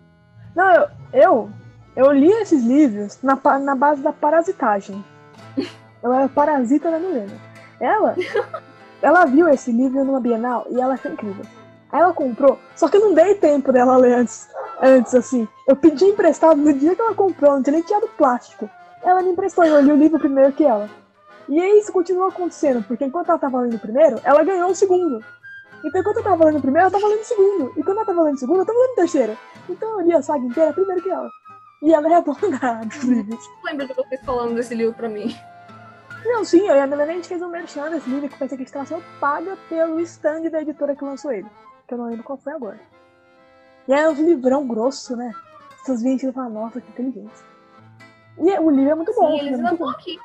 Não, 0.54 0.70
eu, 0.74 0.88
eu, 1.14 1.50
eu 1.96 2.12
li 2.12 2.30
esses 2.30 2.62
livros 2.62 3.18
na, 3.24 3.40
na 3.60 3.74
base 3.74 4.02
da 4.02 4.12
parasitagem. 4.12 5.04
Eu 6.04 6.12
era 6.12 6.28
parasita 6.28 6.90
da 6.90 6.98
Milena. 7.00 7.32
Ela, 7.80 8.16
ela 9.04 9.24
viu 9.26 9.48
esse 9.48 9.72
livro 9.72 10.04
numa 10.04 10.20
Bienal 10.20 10.66
e 10.70 10.82
ela 10.82 10.96
achou 10.96 11.12
incrível. 11.12 11.46
Aí 11.92 12.00
ela 12.00 12.14
comprou, 12.14 12.58
só 12.76 12.88
que 12.88 12.98
eu 12.98 13.02
não 13.02 13.14
dei 13.14 13.36
tempo 13.36 13.72
dela 13.72 13.98
ler 13.98 14.14
antes, 14.14 14.48
antes 14.82 15.14
assim. 15.14 15.48
Eu 15.68 15.76
pedi 15.76 16.06
emprestado 16.06 16.58
no 16.58 16.74
dia 16.74 16.96
que 16.96 17.02
ela 17.02 17.14
comprou, 17.14 17.54
não 17.54 17.64
tinha 17.64 17.74
nem 17.74 17.84
tirado 17.84 18.08
plástico. 18.18 18.70
Ela 19.04 19.22
me 19.22 19.32
emprestou 19.32 19.66
eu 19.66 19.82
li 19.82 19.92
o 19.92 19.96
livro 19.96 20.20
primeiro 20.20 20.54
que 20.54 20.64
ela. 20.64 20.90
E 21.50 21.60
aí 21.60 21.80
isso 21.80 21.92
continuou 21.92 22.30
acontecendo, 22.30 22.84
porque 22.84 23.04
enquanto 23.04 23.30
ela 23.30 23.40
tava 23.40 23.60
lendo 23.60 23.76
o 23.76 23.80
primeiro, 23.80 24.22
ela 24.24 24.44
ganhou 24.44 24.70
o 24.70 24.76
segundo. 24.76 25.24
Então 25.84 26.00
enquanto 26.00 26.18
eu 26.18 26.24
tava 26.24 26.46
lendo 26.46 26.60
o 26.60 26.62
primeiro, 26.62 26.88
ela 26.88 26.92
tava 26.92 27.08
lendo 27.08 27.22
o 27.22 27.26
segundo. 27.26 27.74
E 27.76 27.84
quando 27.84 27.98
ela 27.98 28.06
tava 28.06 28.22
lendo 28.22 28.36
o 28.36 28.40
segundo, 28.40 28.60
eu 28.60 28.66
tava 28.66 28.80
lendo 28.80 28.92
o 28.92 28.96
terceiro. 28.96 29.38
Então 29.68 30.00
eu 30.00 30.06
li 30.06 30.14
a 30.14 30.22
saga 30.22 30.46
inteira 30.46 30.72
primeiro 30.72 31.02
que 31.02 31.10
ela. 31.10 31.30
E 31.82 31.94
ela 31.94 32.10
é 32.10 32.16
a 32.16 32.20
dona 32.22 32.86
dos 32.86 33.04
livros. 33.04 33.46
Eu 33.46 33.72
lembro 33.72 33.88
de 33.88 33.94
vocês 33.96 34.22
falando 34.24 34.56
desse 34.56 34.76
livro 34.76 34.94
pra 34.94 35.10
mim. 35.10 35.36
Não, 36.24 36.46
sim, 36.46 36.68
eu 36.68 36.76
e 36.76 36.80
a 36.80 36.86
Melanie 36.86 37.14
a 37.14 37.16
gente 37.16 37.28
fez 37.28 37.42
um 37.42 37.50
merchan 37.50 37.90
desse 37.90 38.08
livro 38.08 38.30
que 38.30 38.38
pensei 38.38 38.58
que 38.58 38.78
a 38.78 38.84
gente 38.84 39.04
paga 39.20 39.58
pelo 39.68 40.00
stand 40.02 40.50
da 40.52 40.62
editora 40.62 40.96
que 40.96 41.04
lançou 41.04 41.32
ele. 41.32 41.48
Que 41.92 41.96
eu 41.96 41.98
não 41.98 42.06
lembro 42.06 42.24
qual 42.24 42.38
foi 42.38 42.54
agora. 42.54 42.80
E 43.86 43.92
aí 43.94 44.00
é 44.00 44.08
um 44.08 44.14
livrão 44.14 44.66
grosso, 44.66 45.14
né? 45.14 45.36
Veem 46.02 46.16
e 46.16 46.32
falam, 46.32 46.50
nossa, 46.50 46.80
que 46.80 46.90
inteligência. 46.90 47.46
E 48.38 48.60
o 48.60 48.70
livro 48.70 48.92
é 48.92 48.96
muito 48.96 49.14
bom. 49.14 49.32
Sim, 49.32 49.40
filme 49.40 49.48
eles 49.50 49.60
é 49.60 49.64
muito 49.64 49.78
bom. 49.78 49.90
aqui. 49.90 50.18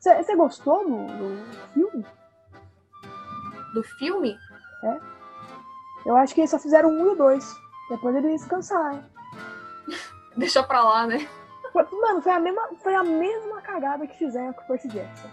Você 0.00 0.34
gostou 0.34 0.84
do, 0.84 1.06
do 1.06 1.72
filme? 1.72 2.06
Do 3.74 3.82
filme? 3.84 4.36
Eu 6.04 6.16
acho 6.16 6.34
que 6.34 6.40
eles 6.40 6.50
só 6.50 6.58
fizeram 6.58 6.88
um 6.88 7.06
e 7.06 7.08
o 7.10 7.14
dois. 7.14 7.48
Depois 7.88 8.16
eles 8.16 8.44
cansaram. 8.44 9.04
Deixa 10.36 10.64
pra 10.64 10.82
lá, 10.82 11.06
né? 11.06 11.28
Mano, 11.72 12.20
foi 12.20 12.32
a 12.32 12.40
mesma, 12.40 12.68
foi 12.82 12.94
a 12.96 13.04
mesma 13.04 13.62
cagada 13.62 14.04
que 14.08 14.18
fizeram 14.18 14.52
com 14.52 14.62
o 14.62 14.66
Percy 14.66 14.88
Jackson. 14.88 15.28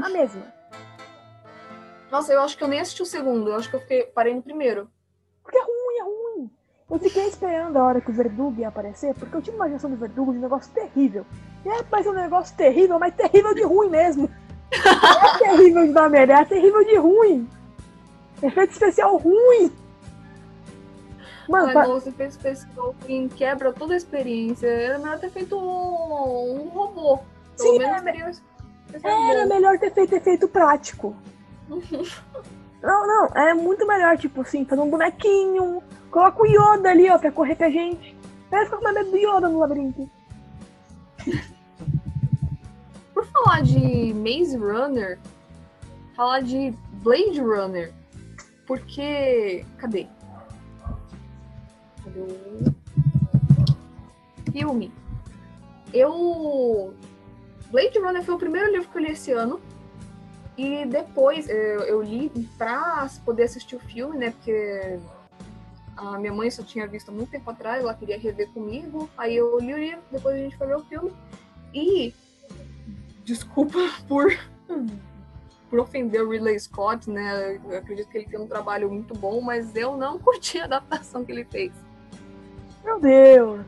A 0.00 0.08
mesma. 0.10 0.59
Nossa, 2.10 2.32
eu 2.32 2.40
acho 2.42 2.56
que 2.56 2.64
eu 2.64 2.68
nem 2.68 2.80
assisti 2.80 3.02
o 3.02 3.06
segundo. 3.06 3.50
Eu 3.50 3.56
acho 3.56 3.68
que 3.70 3.76
eu 3.76 3.80
fiquei, 3.80 4.02
parei 4.04 4.34
no 4.34 4.42
primeiro. 4.42 4.88
Porque 5.42 5.56
é 5.58 5.62
ruim, 5.62 5.98
é 5.98 6.02
ruim. 6.02 6.50
Eu 6.90 6.98
fiquei 6.98 7.26
esperando 7.28 7.76
a 7.76 7.84
hora 7.84 8.00
que 8.00 8.10
o 8.10 8.14
Verdugo 8.14 8.60
ia 8.60 8.68
aparecer, 8.68 9.14
porque 9.14 9.36
eu 9.36 9.40
tinha 9.42 9.54
uma 9.54 9.64
imaginação 9.66 9.90
do 9.90 9.96
Verdugo 9.96 10.32
de 10.32 10.38
um 10.38 10.42
negócio 10.42 10.72
terrível. 10.72 11.24
E 11.64 11.68
aí 11.68 11.78
apareceu 11.80 12.12
um 12.12 12.16
negócio 12.16 12.56
terrível, 12.56 12.98
mas 12.98 13.14
terrível 13.14 13.54
de 13.54 13.62
ruim 13.62 13.88
mesmo. 13.88 14.28
Não 14.84 15.34
é 15.34 15.38
terrível 15.38 15.86
de 15.86 15.92
dar 15.92 16.10
merda, 16.10 16.34
é 16.40 16.44
terrível 16.44 16.84
de 16.84 16.96
ruim. 16.96 17.48
Efeito 18.42 18.72
especial 18.72 19.16
ruim. 19.16 19.72
Mano, 21.48 21.66
Ai, 21.68 21.74
pa- 21.74 21.86
não, 21.86 21.94
você 22.00 22.12
fez 22.12 22.30
especial 22.36 22.94
que 23.00 23.28
quebra 23.30 23.72
toda 23.72 23.94
a 23.94 23.96
experiência. 23.96 24.66
Era 24.66 24.98
melhor 24.98 25.18
ter 25.18 25.30
feito 25.30 25.56
um, 25.56 26.64
um 26.64 26.68
robô. 26.68 27.18
Sim, 27.56 27.82
é- 27.82 28.00
teria 28.02 28.30
especial 28.30 29.30
Era 29.30 29.46
melhor 29.46 29.78
ter 29.78 29.92
feito 29.92 30.14
efeito 30.14 30.48
prático. 30.48 31.14
Não, 32.82 33.06
não, 33.06 33.26
é 33.36 33.52
muito 33.52 33.86
melhor, 33.86 34.16
tipo 34.16 34.40
assim, 34.40 34.64
fazer 34.64 34.80
um 34.80 34.88
bonequinho, 34.88 35.82
coloca 36.10 36.42
o 36.42 36.46
Yoda 36.46 36.88
ali, 36.88 37.10
ó, 37.10 37.18
pra 37.18 37.30
correr 37.30 37.54
com 37.54 37.64
a 37.64 37.70
gente. 37.70 38.16
Aí 38.50 38.64
fica 38.64 38.78
com 38.78 38.82
mais 38.82 38.96
medo 38.96 39.10
do 39.10 39.18
Yoda 39.18 39.50
no 39.50 39.58
labirinto. 39.58 40.10
Por 43.12 43.26
falar 43.26 43.62
de 43.62 44.14
Maze 44.14 44.56
Runner, 44.56 45.18
falar 46.16 46.40
de 46.40 46.74
Blade 47.02 47.40
Runner. 47.40 47.92
Porque. 48.66 49.64
Cadê? 49.76 50.06
Cadê 52.04 52.20
o. 52.20 52.74
Filme. 54.52 54.92
Eu. 55.92 56.94
Blade 57.70 57.98
Runner 57.98 58.22
foi 58.24 58.34
o 58.34 58.38
primeiro 58.38 58.72
livro 58.72 58.88
que 58.88 58.96
eu 58.96 59.02
li 59.02 59.12
esse 59.12 59.32
ano. 59.32 59.60
E 60.60 60.84
depois 60.84 61.48
eu, 61.48 61.80
eu 61.84 62.02
li 62.02 62.28
pra 62.58 63.08
poder 63.24 63.44
assistir 63.44 63.76
o 63.76 63.80
filme, 63.80 64.18
né? 64.18 64.30
Porque 64.30 65.00
a 65.96 66.18
minha 66.18 66.34
mãe 66.34 66.50
só 66.50 66.62
tinha 66.62 66.86
visto 66.86 67.08
há 67.08 67.12
muito 67.12 67.30
tempo 67.30 67.50
atrás, 67.50 67.82
ela 67.82 67.94
queria 67.94 68.18
rever 68.18 68.46
comigo. 68.50 69.08
Aí 69.16 69.34
eu 69.34 69.58
li 69.58 69.72
o 69.72 69.78
livro, 69.78 70.02
depois 70.12 70.34
a 70.34 70.38
gente 70.38 70.58
foi 70.58 70.66
ver 70.66 70.76
o 70.76 70.84
filme. 70.84 71.12
E. 71.72 72.12
Desculpa 73.24 73.78
por. 74.06 74.38
Por 75.70 75.78
ofender 75.78 76.20
o 76.20 76.28
Ridley 76.28 76.60
Scott, 76.60 77.08
né? 77.08 77.58
Eu 77.64 77.78
acredito 77.78 78.10
que 78.10 78.18
ele 78.18 78.26
tem 78.26 78.38
um 78.38 78.46
trabalho 78.46 78.90
muito 78.90 79.14
bom, 79.14 79.40
mas 79.40 79.74
eu 79.74 79.96
não 79.96 80.18
curti 80.20 80.60
a 80.60 80.64
adaptação 80.64 81.24
que 81.24 81.32
ele 81.32 81.46
fez. 81.46 81.72
Meu 82.84 83.00
Deus! 83.00 83.64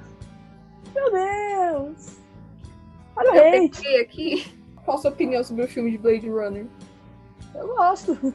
Meu 0.95 1.11
Deus! 1.11 2.19
Olha 3.17 3.33
o 3.33 3.65
hate! 3.65 3.97
aqui. 3.97 4.63
Qual 4.85 4.99
a 4.99 5.01
sua 5.01 5.11
opinião 5.11 5.43
sobre 5.43 5.65
o 5.65 5.69
filme 5.69 5.91
de 5.91 5.97
Blade 5.97 6.29
Runner? 6.29 6.67
Eu 7.55 7.69
gosto. 7.69 8.35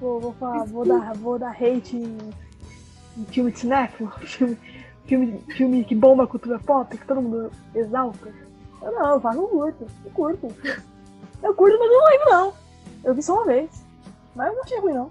Vou, 0.00 0.18
vou, 0.18 0.32
falar, 0.32 0.64
vou, 0.64 0.84
dar, 0.84 1.14
vou 1.14 1.38
dar 1.38 1.52
hate 1.52 1.96
em, 1.96 2.18
em 3.16 3.24
filme 3.26 3.52
de 3.52 3.60
cinéfilo, 3.60 4.10
filme, 4.18 4.58
filme, 5.04 5.44
filme 5.54 5.84
que 5.84 5.94
bomba 5.94 6.24
a 6.24 6.26
cultura 6.26 6.58
pop, 6.58 6.96
que 6.96 7.06
todo 7.06 7.22
mundo 7.22 7.52
exalta. 7.72 8.32
Eu 8.82 8.92
não, 8.92 9.10
eu 9.10 9.20
faço 9.20 9.40
um 9.40 9.46
curto. 9.46 9.86
Eu 10.04 10.10
curto. 10.10 10.46
Eu 11.40 11.54
curto, 11.54 11.78
mas 11.78 11.90
eu 11.90 11.98
não 11.98 12.08
lembro 12.08 12.30
não. 12.30 12.54
Eu 13.04 13.14
vi 13.14 13.22
só 13.22 13.34
uma 13.34 13.44
vez. 13.44 13.84
Mas 14.34 14.48
eu 14.48 14.54
não 14.54 14.62
achei 14.62 14.80
ruim 14.80 14.92
não. 14.92 15.10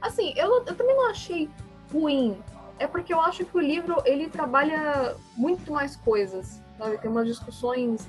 Assim, 0.00 0.34
eu, 0.36 0.64
eu 0.66 0.76
também 0.76 0.94
não 0.94 1.10
achei 1.10 1.48
ruim. 1.92 2.38
É 2.78 2.86
porque 2.86 3.12
eu 3.12 3.20
acho 3.20 3.44
que 3.44 3.56
o 3.56 3.60
livro 3.60 4.02
ele 4.04 4.28
trabalha 4.28 5.16
muito 5.36 5.72
mais 5.72 5.96
coisas. 5.96 6.60
Sabe? 6.76 6.98
Tem 6.98 7.10
umas 7.10 7.26
discussões 7.26 8.06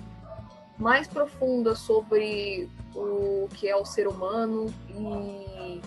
mais 0.80 1.08
profundas 1.08 1.80
sobre 1.80 2.70
o 2.96 3.48
que 3.54 3.68
é 3.68 3.76
o 3.76 3.86
ser 3.86 4.08
humano 4.08 4.74
e 4.90 5.82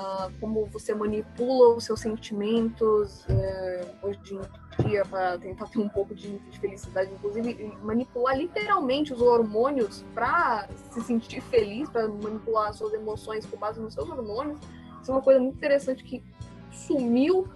ah, 0.00 0.30
como 0.40 0.64
você 0.66 0.94
manipula 0.94 1.74
os 1.74 1.82
seus 1.82 1.98
sentimentos 1.98 3.24
eh, 3.28 3.84
hoje 4.00 4.20
em 4.32 4.84
dia 4.84 5.04
para 5.04 5.36
tentar 5.38 5.66
ter 5.66 5.80
um 5.80 5.88
pouco 5.88 6.14
de, 6.14 6.38
de 6.38 6.60
felicidade, 6.60 7.12
inclusive 7.12 7.76
manipular 7.82 8.38
literalmente 8.38 9.12
os 9.12 9.20
hormônios 9.20 10.04
para 10.14 10.68
se 10.92 11.00
sentir 11.00 11.40
feliz, 11.40 11.90
para 11.90 12.06
manipular 12.06 12.72
suas 12.74 12.94
emoções 12.94 13.44
com 13.44 13.56
base 13.56 13.80
nos 13.80 13.94
seus 13.94 14.08
hormônios. 14.08 14.60
Isso 15.02 15.10
é 15.10 15.14
uma 15.14 15.22
coisa 15.22 15.40
muito 15.40 15.56
interessante 15.56 16.04
que 16.04 16.22
sumiu 16.70 17.48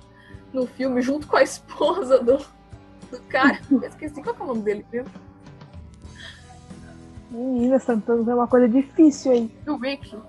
no 0.53 0.67
filme 0.67 1.01
junto 1.01 1.29
com 1.29 1.37
a 1.37 1.43
esposa 1.45 2.19
do, 2.19 2.39
do 3.09 3.23
cara. 3.29 3.61
Eu 3.71 3.85
esqueci 3.85 4.21
qual 4.21 4.35
é 4.35 4.43
o 4.43 4.47
nome 4.49 4.63
dele 4.63 4.85
mesmo. 4.91 5.13
Meninas 7.33 7.85
tentando 7.85 8.25
ver 8.25 8.35
uma 8.35 8.47
coisa 8.47 8.69
difícil 8.69 9.33
aí. 9.33 9.47
Do 9.65 9.77
Rick. 9.77 10.07
Isso. 10.07 10.23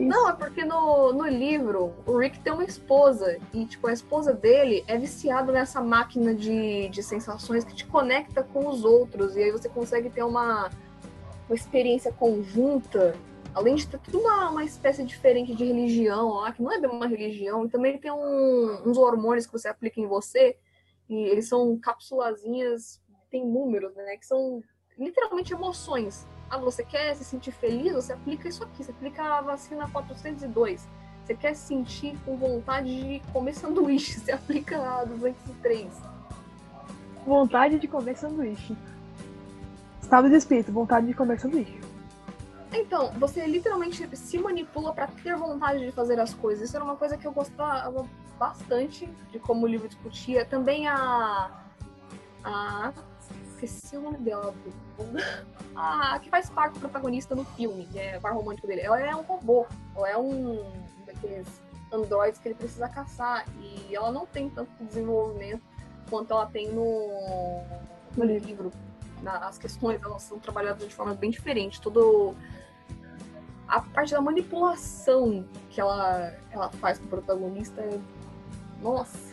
Não, 0.00 0.28
é 0.28 0.32
porque 0.32 0.64
no, 0.64 1.12
no 1.12 1.26
livro 1.26 1.92
o 2.06 2.18
Rick 2.18 2.40
tem 2.40 2.52
uma 2.52 2.64
esposa 2.64 3.38
e, 3.54 3.64
tipo, 3.64 3.86
a 3.86 3.92
esposa 3.92 4.32
dele 4.32 4.84
é 4.86 4.96
viciada 4.98 5.50
nessa 5.50 5.80
máquina 5.80 6.34
de, 6.34 6.88
de 6.88 7.02
sensações 7.02 7.64
que 7.64 7.74
te 7.74 7.86
conecta 7.86 8.42
com 8.42 8.68
os 8.68 8.84
outros 8.84 9.34
e 9.36 9.42
aí 9.42 9.50
você 9.50 9.68
consegue 9.68 10.10
ter 10.10 10.22
uma, 10.22 10.70
uma 11.48 11.54
experiência 11.54 12.12
conjunta, 12.12 13.16
além 13.54 13.74
de 13.74 13.86
ter 13.88 13.98
tudo 13.98 14.18
uma, 14.20 14.50
uma 14.50 14.64
espécie 14.64 15.02
diferente 15.04 15.54
de 15.54 15.64
religião 15.64 16.34
lá, 16.34 16.52
que 16.52 16.62
não 16.62 16.70
é 16.70 16.78
bem 16.80 16.90
uma 16.90 17.06
religião, 17.06 17.64
e 17.64 17.68
também 17.68 17.98
tem 17.98 18.12
um- 18.12 18.82
uns 18.86 18.98
hormônios 18.98 19.46
que 19.46 19.52
você 19.52 19.68
aplica 19.68 20.00
em 20.00 20.06
você 20.06 20.56
e 21.08 21.14
eles 21.24 21.48
são 21.48 21.76
cápsulazinhas, 21.78 23.00
tem 23.30 23.44
números, 23.44 23.94
né, 23.96 24.16
que 24.16 24.26
são 24.26 24.62
literalmente 24.98 25.52
emoções. 25.52 26.26
Ah, 26.50 26.58
você 26.58 26.82
quer 26.82 27.14
se 27.14 27.24
sentir 27.24 27.52
feliz? 27.52 27.92
Você 27.94 28.12
aplica 28.12 28.48
isso 28.48 28.64
aqui. 28.64 28.82
Você 28.84 28.90
aplica 28.90 29.22
a 29.22 29.40
vacina 29.40 29.88
402. 29.88 30.88
Você 31.24 31.34
quer 31.34 31.54
se 31.54 31.66
sentir 31.66 32.18
com 32.24 32.36
vontade 32.36 32.88
de 32.88 33.32
comer 33.32 33.54
sanduíche? 33.54 34.14
Você 34.18 34.32
aplica 34.32 34.78
a 34.78 35.04
203. 35.04 35.92
Vontade 37.26 37.78
de 37.78 37.86
comer 37.86 38.16
sanduíche. 38.16 38.74
Estado 40.00 40.30
de 40.30 40.36
espírito, 40.36 40.72
vontade 40.72 41.06
de 41.06 41.12
comer 41.12 41.38
sanduíche. 41.38 41.78
Então, 42.72 43.10
você 43.18 43.46
literalmente 43.46 44.08
se 44.16 44.38
manipula 44.38 44.92
para 44.92 45.06
ter 45.06 45.36
vontade 45.36 45.84
de 45.84 45.92
fazer 45.92 46.18
as 46.18 46.32
coisas. 46.32 46.68
Isso 46.68 46.76
era 46.76 46.84
uma 46.84 46.96
coisa 46.96 47.16
que 47.18 47.26
eu 47.26 47.32
gostava 47.32 48.06
bastante 48.38 49.06
de 49.30 49.38
como 49.38 49.66
o 49.66 49.68
livro 49.68 49.86
discutia. 49.86 50.46
Também 50.46 50.86
a. 50.86 51.50
A. 52.42 52.92
Esqueci 53.60 53.96
o 53.96 54.00
nome 54.00 54.18
dela. 54.18 54.54
A 55.74 56.18
que 56.20 56.30
faz 56.30 56.48
parte 56.48 56.74
do 56.74 56.80
protagonista 56.80 57.34
no 57.34 57.44
filme, 57.44 57.86
que 57.86 57.98
é 57.98 58.16
o 58.16 58.20
par 58.20 58.32
romântico 58.32 58.68
dele. 58.68 58.82
Ela 58.82 59.00
é 59.00 59.14
um 59.16 59.22
robô. 59.22 59.66
Ela 59.96 60.10
é 60.10 60.16
um 60.16 60.70
daqueles 61.04 61.46
androides 61.92 62.40
que 62.40 62.48
ele 62.48 62.54
precisa 62.54 62.88
caçar. 62.88 63.44
E 63.60 63.94
ela 63.94 64.12
não 64.12 64.26
tem 64.26 64.48
tanto 64.48 64.70
desenvolvimento 64.84 65.62
quanto 66.08 66.32
ela 66.32 66.46
tem 66.46 66.70
no, 66.70 67.62
no 68.16 68.24
livro. 68.24 68.70
Na- 69.22 69.48
as 69.48 69.58
questões 69.58 70.00
elas 70.00 70.22
são 70.22 70.38
trabalhadas 70.38 70.86
de 70.86 70.94
forma 70.94 71.14
bem 71.14 71.30
diferente. 71.30 71.80
Todo 71.80 72.36
a 73.66 73.80
parte 73.80 74.12
da 74.12 74.20
manipulação 74.20 75.44
que 75.68 75.80
ela, 75.80 76.32
ela 76.52 76.70
faz 76.70 76.98
com 76.98 77.06
o 77.06 77.08
protagonista 77.08 77.80
é. 77.80 77.98
Nossa, 78.80 79.27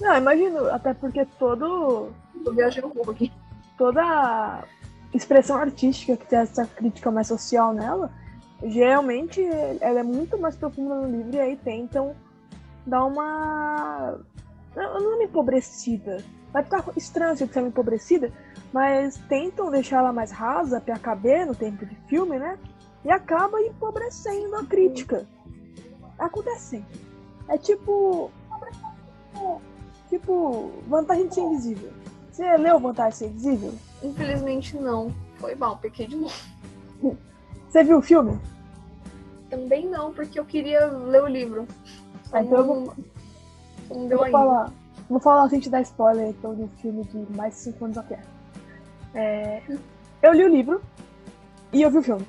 Não, 0.00 0.16
imagino, 0.16 0.66
até 0.70 0.94
porque 0.94 1.24
todo, 1.38 2.08
tô 2.42 2.52
viajando 2.52 2.86
um 2.86 2.90
pouco 2.90 3.10
aqui. 3.10 3.30
toda 3.76 4.64
expressão 5.12 5.56
artística 5.56 6.16
que 6.16 6.26
tem 6.26 6.38
essa 6.38 6.64
crítica 6.66 7.10
mais 7.10 7.26
social 7.26 7.74
nela, 7.74 8.10
geralmente 8.62 9.42
ela 9.80 10.00
é 10.00 10.02
muito 10.02 10.38
mais 10.38 10.56
profunda 10.56 10.94
no 10.94 11.16
livro 11.16 11.34
e 11.34 11.40
aí 11.40 11.56
tentam 11.56 12.14
dar 12.86 13.04
uma. 13.04 14.18
Não, 14.74 15.00
não 15.00 15.14
uma 15.14 15.24
empobrecida. 15.24 16.22
Vai 16.52 16.64
ficar 16.64 16.84
estranho 16.96 17.36
se 17.36 17.44
eu 17.44 17.46
disser 17.46 17.64
empobrecida, 17.64 18.32
mas 18.72 19.16
tentam 19.28 19.70
deixar 19.70 19.98
ela 19.98 20.12
mais 20.12 20.30
rasa 20.30 20.80
pra 20.80 20.98
caber 20.98 21.46
no 21.46 21.54
tempo 21.54 21.84
de 21.84 21.94
filme, 22.08 22.38
né? 22.38 22.58
E 23.04 23.10
acaba 23.10 23.60
empobrecendo 23.60 24.56
a 24.56 24.64
crítica. 24.64 25.26
Acontece 26.18 26.60
sempre. 26.60 27.00
É 27.48 27.58
tipo. 27.58 28.30
Tipo, 30.10 30.70
Vantagem 30.88 31.28
de 31.28 31.34
Ser 31.34 31.42
Invisível. 31.42 31.92
Você 32.30 32.56
leu 32.56 32.78
Vantagem 32.78 33.10
de 33.12 33.16
Ser 33.16 33.26
Invisível? 33.26 33.74
Infelizmente 34.02 34.76
não. 34.76 35.14
Foi 35.38 35.54
mal, 35.54 35.78
pequei 35.78 36.06
de 36.06 36.16
novo. 36.16 36.34
Você 37.68 37.84
viu 37.84 37.98
o 37.98 38.02
filme? 38.02 38.38
Também 39.48 39.88
não, 39.88 40.12
porque 40.12 40.38
eu 40.38 40.44
queria 40.44 40.86
ler 40.86 41.22
o 41.22 41.26
livro. 41.28 41.66
Ah, 42.32 42.42
então 42.42 42.58
eu 42.58 42.66
não, 42.66 42.84
vou, 42.84 42.94
só 43.88 43.94
não 43.94 44.02
eu 44.02 44.08
deu 44.08 44.18
vou 44.18 44.26
ainda. 44.26 44.38
falar. 44.38 44.72
Vou 45.08 45.20
falar 45.20 45.48
sem 45.48 45.58
te 45.60 45.70
dar 45.70 45.80
spoiler 45.82 46.28
então 46.28 46.54
de 46.54 46.62
um 46.62 46.68
filme 46.68 47.04
de 47.04 47.36
mais 47.36 47.54
de 47.54 47.60
5 47.60 47.84
anos 47.84 47.98
atrás. 47.98 48.24
É, 49.14 49.62
eu 50.22 50.32
li 50.32 50.44
o 50.44 50.48
livro 50.48 50.80
e 51.72 51.82
eu 51.82 51.90
vi 51.90 51.98
o 51.98 52.02
filme. 52.02 52.26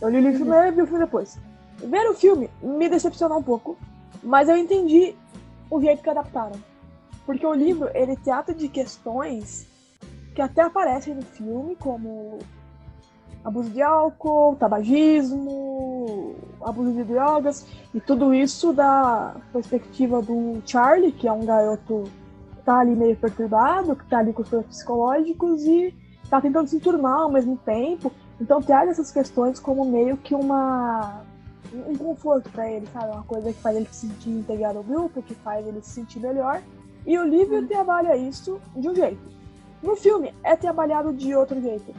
Eu 0.00 0.08
li 0.08 0.18
o 0.18 0.20
livro 0.20 0.40
primeiro 0.40 0.68
e 0.68 0.70
vi 0.72 0.82
o 0.82 0.86
filme 0.86 1.04
depois. 1.04 1.38
Ver 1.78 2.08
o 2.08 2.14
filme 2.14 2.50
me 2.60 2.88
decepcionou 2.88 3.38
um 3.38 3.42
pouco, 3.42 3.76
mas 4.22 4.48
eu 4.48 4.56
entendi 4.56 5.14
o 5.70 5.80
jeito 5.80 6.02
que 6.02 6.10
adaptaram. 6.10 6.52
Porque 7.28 7.46
o 7.46 7.52
livro, 7.52 7.90
ele 7.92 8.16
trata 8.16 8.54
de 8.54 8.70
questões 8.70 9.68
que 10.34 10.40
até 10.40 10.62
aparecem 10.62 11.14
no 11.14 11.20
filme, 11.20 11.76
como 11.76 12.38
abuso 13.44 13.68
de 13.68 13.82
álcool, 13.82 14.56
tabagismo, 14.56 16.36
abuso 16.62 16.90
de 16.90 17.04
drogas, 17.04 17.66
e 17.92 18.00
tudo 18.00 18.32
isso 18.32 18.72
da 18.72 19.36
perspectiva 19.52 20.22
do 20.22 20.62
Charlie, 20.64 21.12
que 21.12 21.28
é 21.28 21.32
um 21.32 21.44
garoto 21.44 22.04
que 22.56 22.62
tá 22.62 22.78
ali 22.78 22.96
meio 22.96 23.14
perturbado, 23.14 23.94
que 23.94 24.06
tá 24.06 24.20
ali 24.20 24.32
com 24.32 24.40
os 24.40 24.48
problemas 24.48 24.74
psicológicos 24.74 25.66
e 25.66 25.94
tá 26.30 26.40
tentando 26.40 26.66
se 26.66 26.80
turnar 26.80 27.20
ao 27.20 27.30
mesmo 27.30 27.58
tempo. 27.58 28.10
Então 28.40 28.62
traz 28.62 28.88
essas 28.88 29.12
questões 29.12 29.60
como 29.60 29.84
meio 29.84 30.16
que 30.16 30.34
uma 30.34 31.20
um 31.74 31.94
conforto 31.94 32.48
pra 32.48 32.70
ele, 32.70 32.86
sabe? 32.86 33.12
Uma 33.12 33.24
coisa 33.24 33.52
que 33.52 33.60
faz 33.60 33.76
ele 33.76 33.86
se 33.90 34.06
sentir 34.06 34.30
integrado 34.30 34.78
ao 34.78 34.84
grupo, 34.84 35.20
que 35.20 35.34
faz 35.34 35.66
ele 35.66 35.82
se 35.82 35.90
sentir 35.90 36.20
melhor. 36.20 36.62
E 37.06 37.18
o 37.18 37.24
livro 37.24 37.66
trabalha 37.66 38.16
isso 38.16 38.60
de 38.76 38.88
um 38.88 38.94
jeito. 38.94 39.20
No 39.82 39.96
filme 39.96 40.34
é 40.42 40.56
trabalhado 40.56 41.12
de 41.12 41.34
outro 41.34 41.60
jeito. 41.60 41.94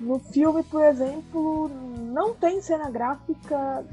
No 0.00 0.18
filme, 0.18 0.62
por 0.62 0.82
exemplo, 0.84 1.68
não 2.12 2.34
tem 2.34 2.60
cena 2.60 2.90
gráfica 2.90 3.84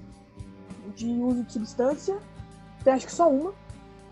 de 0.95 1.07
uso 1.09 1.43
de 1.43 1.53
substância. 1.53 2.17
Tem 2.83 2.93
acho 2.93 3.05
que 3.05 3.11
só 3.11 3.29
uma, 3.29 3.53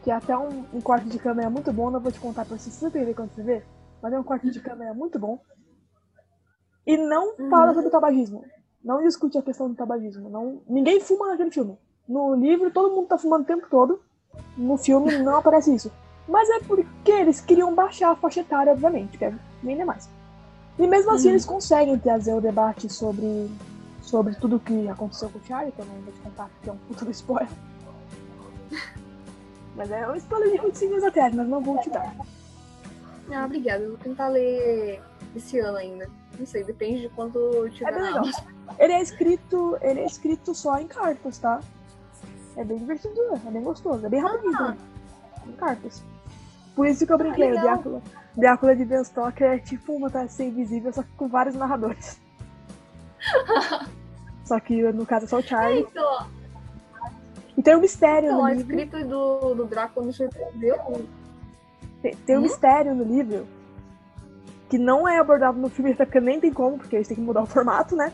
que 0.04 0.10
é 0.10 0.14
até 0.14 0.38
um, 0.38 0.66
um 0.74 0.82
corte 0.82 1.08
de 1.08 1.20
câmera 1.20 1.50
muito 1.50 1.72
bom. 1.72 1.90
Não 1.92 2.00
vou 2.00 2.12
te 2.12 2.20
contar 2.20 2.46
pra 2.46 2.58
você 2.58 2.70
surpreender 2.72 3.16
quando 3.16 3.32
você 3.34 3.44
ver, 3.44 3.66
mas 4.02 4.12
é 4.14 4.20
um 4.20 4.24
corte 4.24 4.50
de 4.50 4.60
câmera 4.60 4.94
muito 4.94 5.20
bom. 5.20 5.40
e 6.88 6.98
não 6.98 7.36
Uhum. 7.38 7.50
fala 7.50 7.74
sobre 7.74 7.90
o 7.90 7.92
tabagismo. 7.92 8.44
Não 8.84 9.04
discute 9.04 9.38
a 9.38 9.42
questão 9.44 9.70
do 9.70 9.76
tabagismo. 9.76 10.30
Não, 10.30 10.62
ninguém 10.68 11.00
fuma 11.00 11.28
naquele 11.28 11.52
filme. 11.52 11.78
No 12.10 12.34
livro, 12.34 12.72
todo 12.72 12.94
mundo 12.96 13.08
tá 13.08 13.18
fumando 13.18 13.44
o 13.44 13.46
tempo 13.46 13.68
todo. 13.70 14.02
No 14.58 14.76
filme, 14.78 15.16
não 15.20 15.36
aparece 15.36 15.74
isso. 15.76 15.92
Mas 16.28 16.50
é 16.50 16.60
porque 16.60 17.12
eles 17.12 17.42
queriam 17.42 17.74
baixar 17.74 18.12
a 18.12 18.16
faixa 18.16 18.42
etária, 18.42 18.72
obviamente, 18.72 19.18
que 19.18 19.26
é 19.26 19.34
vender 19.62 19.84
mais. 19.86 20.10
E 20.80 20.88
mesmo 20.88 21.12
assim, 21.12 21.26
Uhum. 21.28 21.34
eles 21.34 21.46
conseguem 21.46 21.98
trazer 22.00 22.34
o 22.34 22.42
debate 22.42 22.90
sobre, 22.92 23.50
sobre 24.02 24.36
tudo 24.36 24.60
que 24.60 24.88
aconteceu 24.88 25.30
com 25.30 25.40
o 25.40 25.44
Charlie, 25.44 25.72
que 25.72 25.80
eu 25.80 25.86
não 25.86 25.96
vou 26.02 26.14
te 26.14 26.20
contar, 26.22 26.50
porque 26.50 26.70
é 26.70 26.74
um 26.74 26.78
puto 26.78 27.06
do 27.06 27.12
spoiler. 27.12 27.50
Mas 29.76 29.92
é 29.92 30.08
um 30.10 30.16
spoiler 30.16 30.52
de 30.52 30.58
25 30.66 30.92
anos 30.94 31.04
atrás, 31.06 31.34
mas 31.34 31.48
não 31.48 31.62
vou 31.62 31.78
te 31.80 31.90
dar. 31.90 32.14
Ah, 33.34 33.46
obrigada. 33.46 33.84
Eu 33.84 33.90
vou 33.92 33.98
tentar 34.00 34.28
ler 34.28 35.02
esse 35.36 35.60
ano 35.60 35.78
ainda. 35.78 36.10
Não 36.38 36.46
sei, 36.46 36.64
depende 36.64 37.02
de 37.02 37.10
quando 37.10 37.70
tiver 37.70 37.90
É 37.90 37.94
bem 37.94 38.04
legal. 38.04 38.26
Ele 38.78 38.94
é 38.94 39.02
escrito, 39.02 39.78
ele 39.82 40.02
é 40.02 40.06
escrito 40.06 40.54
só 40.54 40.78
em 40.78 40.88
cartas, 40.88 41.38
tá? 41.38 41.62
É 42.58 42.64
bem 42.66 42.78
divertido, 42.80 43.18
é 43.46 43.50
bem 43.52 43.64
gostoso, 43.64 44.06
é 44.06 44.10
bem 44.10 44.20
rapidinho 44.22 44.58
Ah. 44.60 44.76
Em 45.48 45.52
cartas. 45.54 46.04
Por 46.76 46.88
isso 46.88 47.06
que 47.06 47.12
eu 47.14 47.18
brinquei, 47.18 47.46
o 47.48 47.50
legal. 47.56 47.64
Drácula, 47.76 48.02
Drácula 48.36 48.76
de 48.76 48.86
Ben 48.86 49.04
Stoker 49.04 49.48
é 49.52 49.60
tipo 49.60 49.94
uma 49.94 50.10
Fantasia 50.10 50.46
Invisível, 50.46 50.94
só 50.94 51.04
que 51.04 51.12
com 51.18 51.28
vários 51.28 51.56
narradores. 51.56 52.20
só 54.46 54.60
que 54.60 54.82
no 54.92 55.06
caso 55.06 55.26
é 55.26 55.28
só 55.28 55.38
o 55.40 55.44
Charlie. 55.44 55.82
Então, 55.90 56.26
E 57.58 57.62
tem 57.62 57.76
um 57.76 57.82
mistério 57.82 58.28
então 58.30 58.40
no 58.40 58.46
a 58.46 58.54
livro. 58.54 58.72
escrita 58.72 59.04
do, 59.06 59.54
do 59.54 59.66
Drácula 59.66 60.06
me 60.08 60.14
surpreendeu. 60.14 60.76
Tem, 62.02 62.16
tem 62.16 62.36
um 62.38 62.40
Hum? 62.40 62.44
mistério 62.44 62.96
no 62.96 63.04
livro 63.04 63.46
que 64.70 64.78
não 64.78 65.06
é 65.08 65.20
abordado 65.20 65.60
no 65.60 65.70
filme, 65.70 65.92
até 65.92 66.06
porque 66.06 66.22
nem 66.22 66.40
tem 66.40 66.52
como, 66.54 66.78
porque 66.78 66.96
eles 66.96 67.08
têm 67.08 67.16
que 67.16 67.22
mudar 67.22 67.42
o 67.44 67.46
formato, 67.46 67.94
né? 67.96 68.14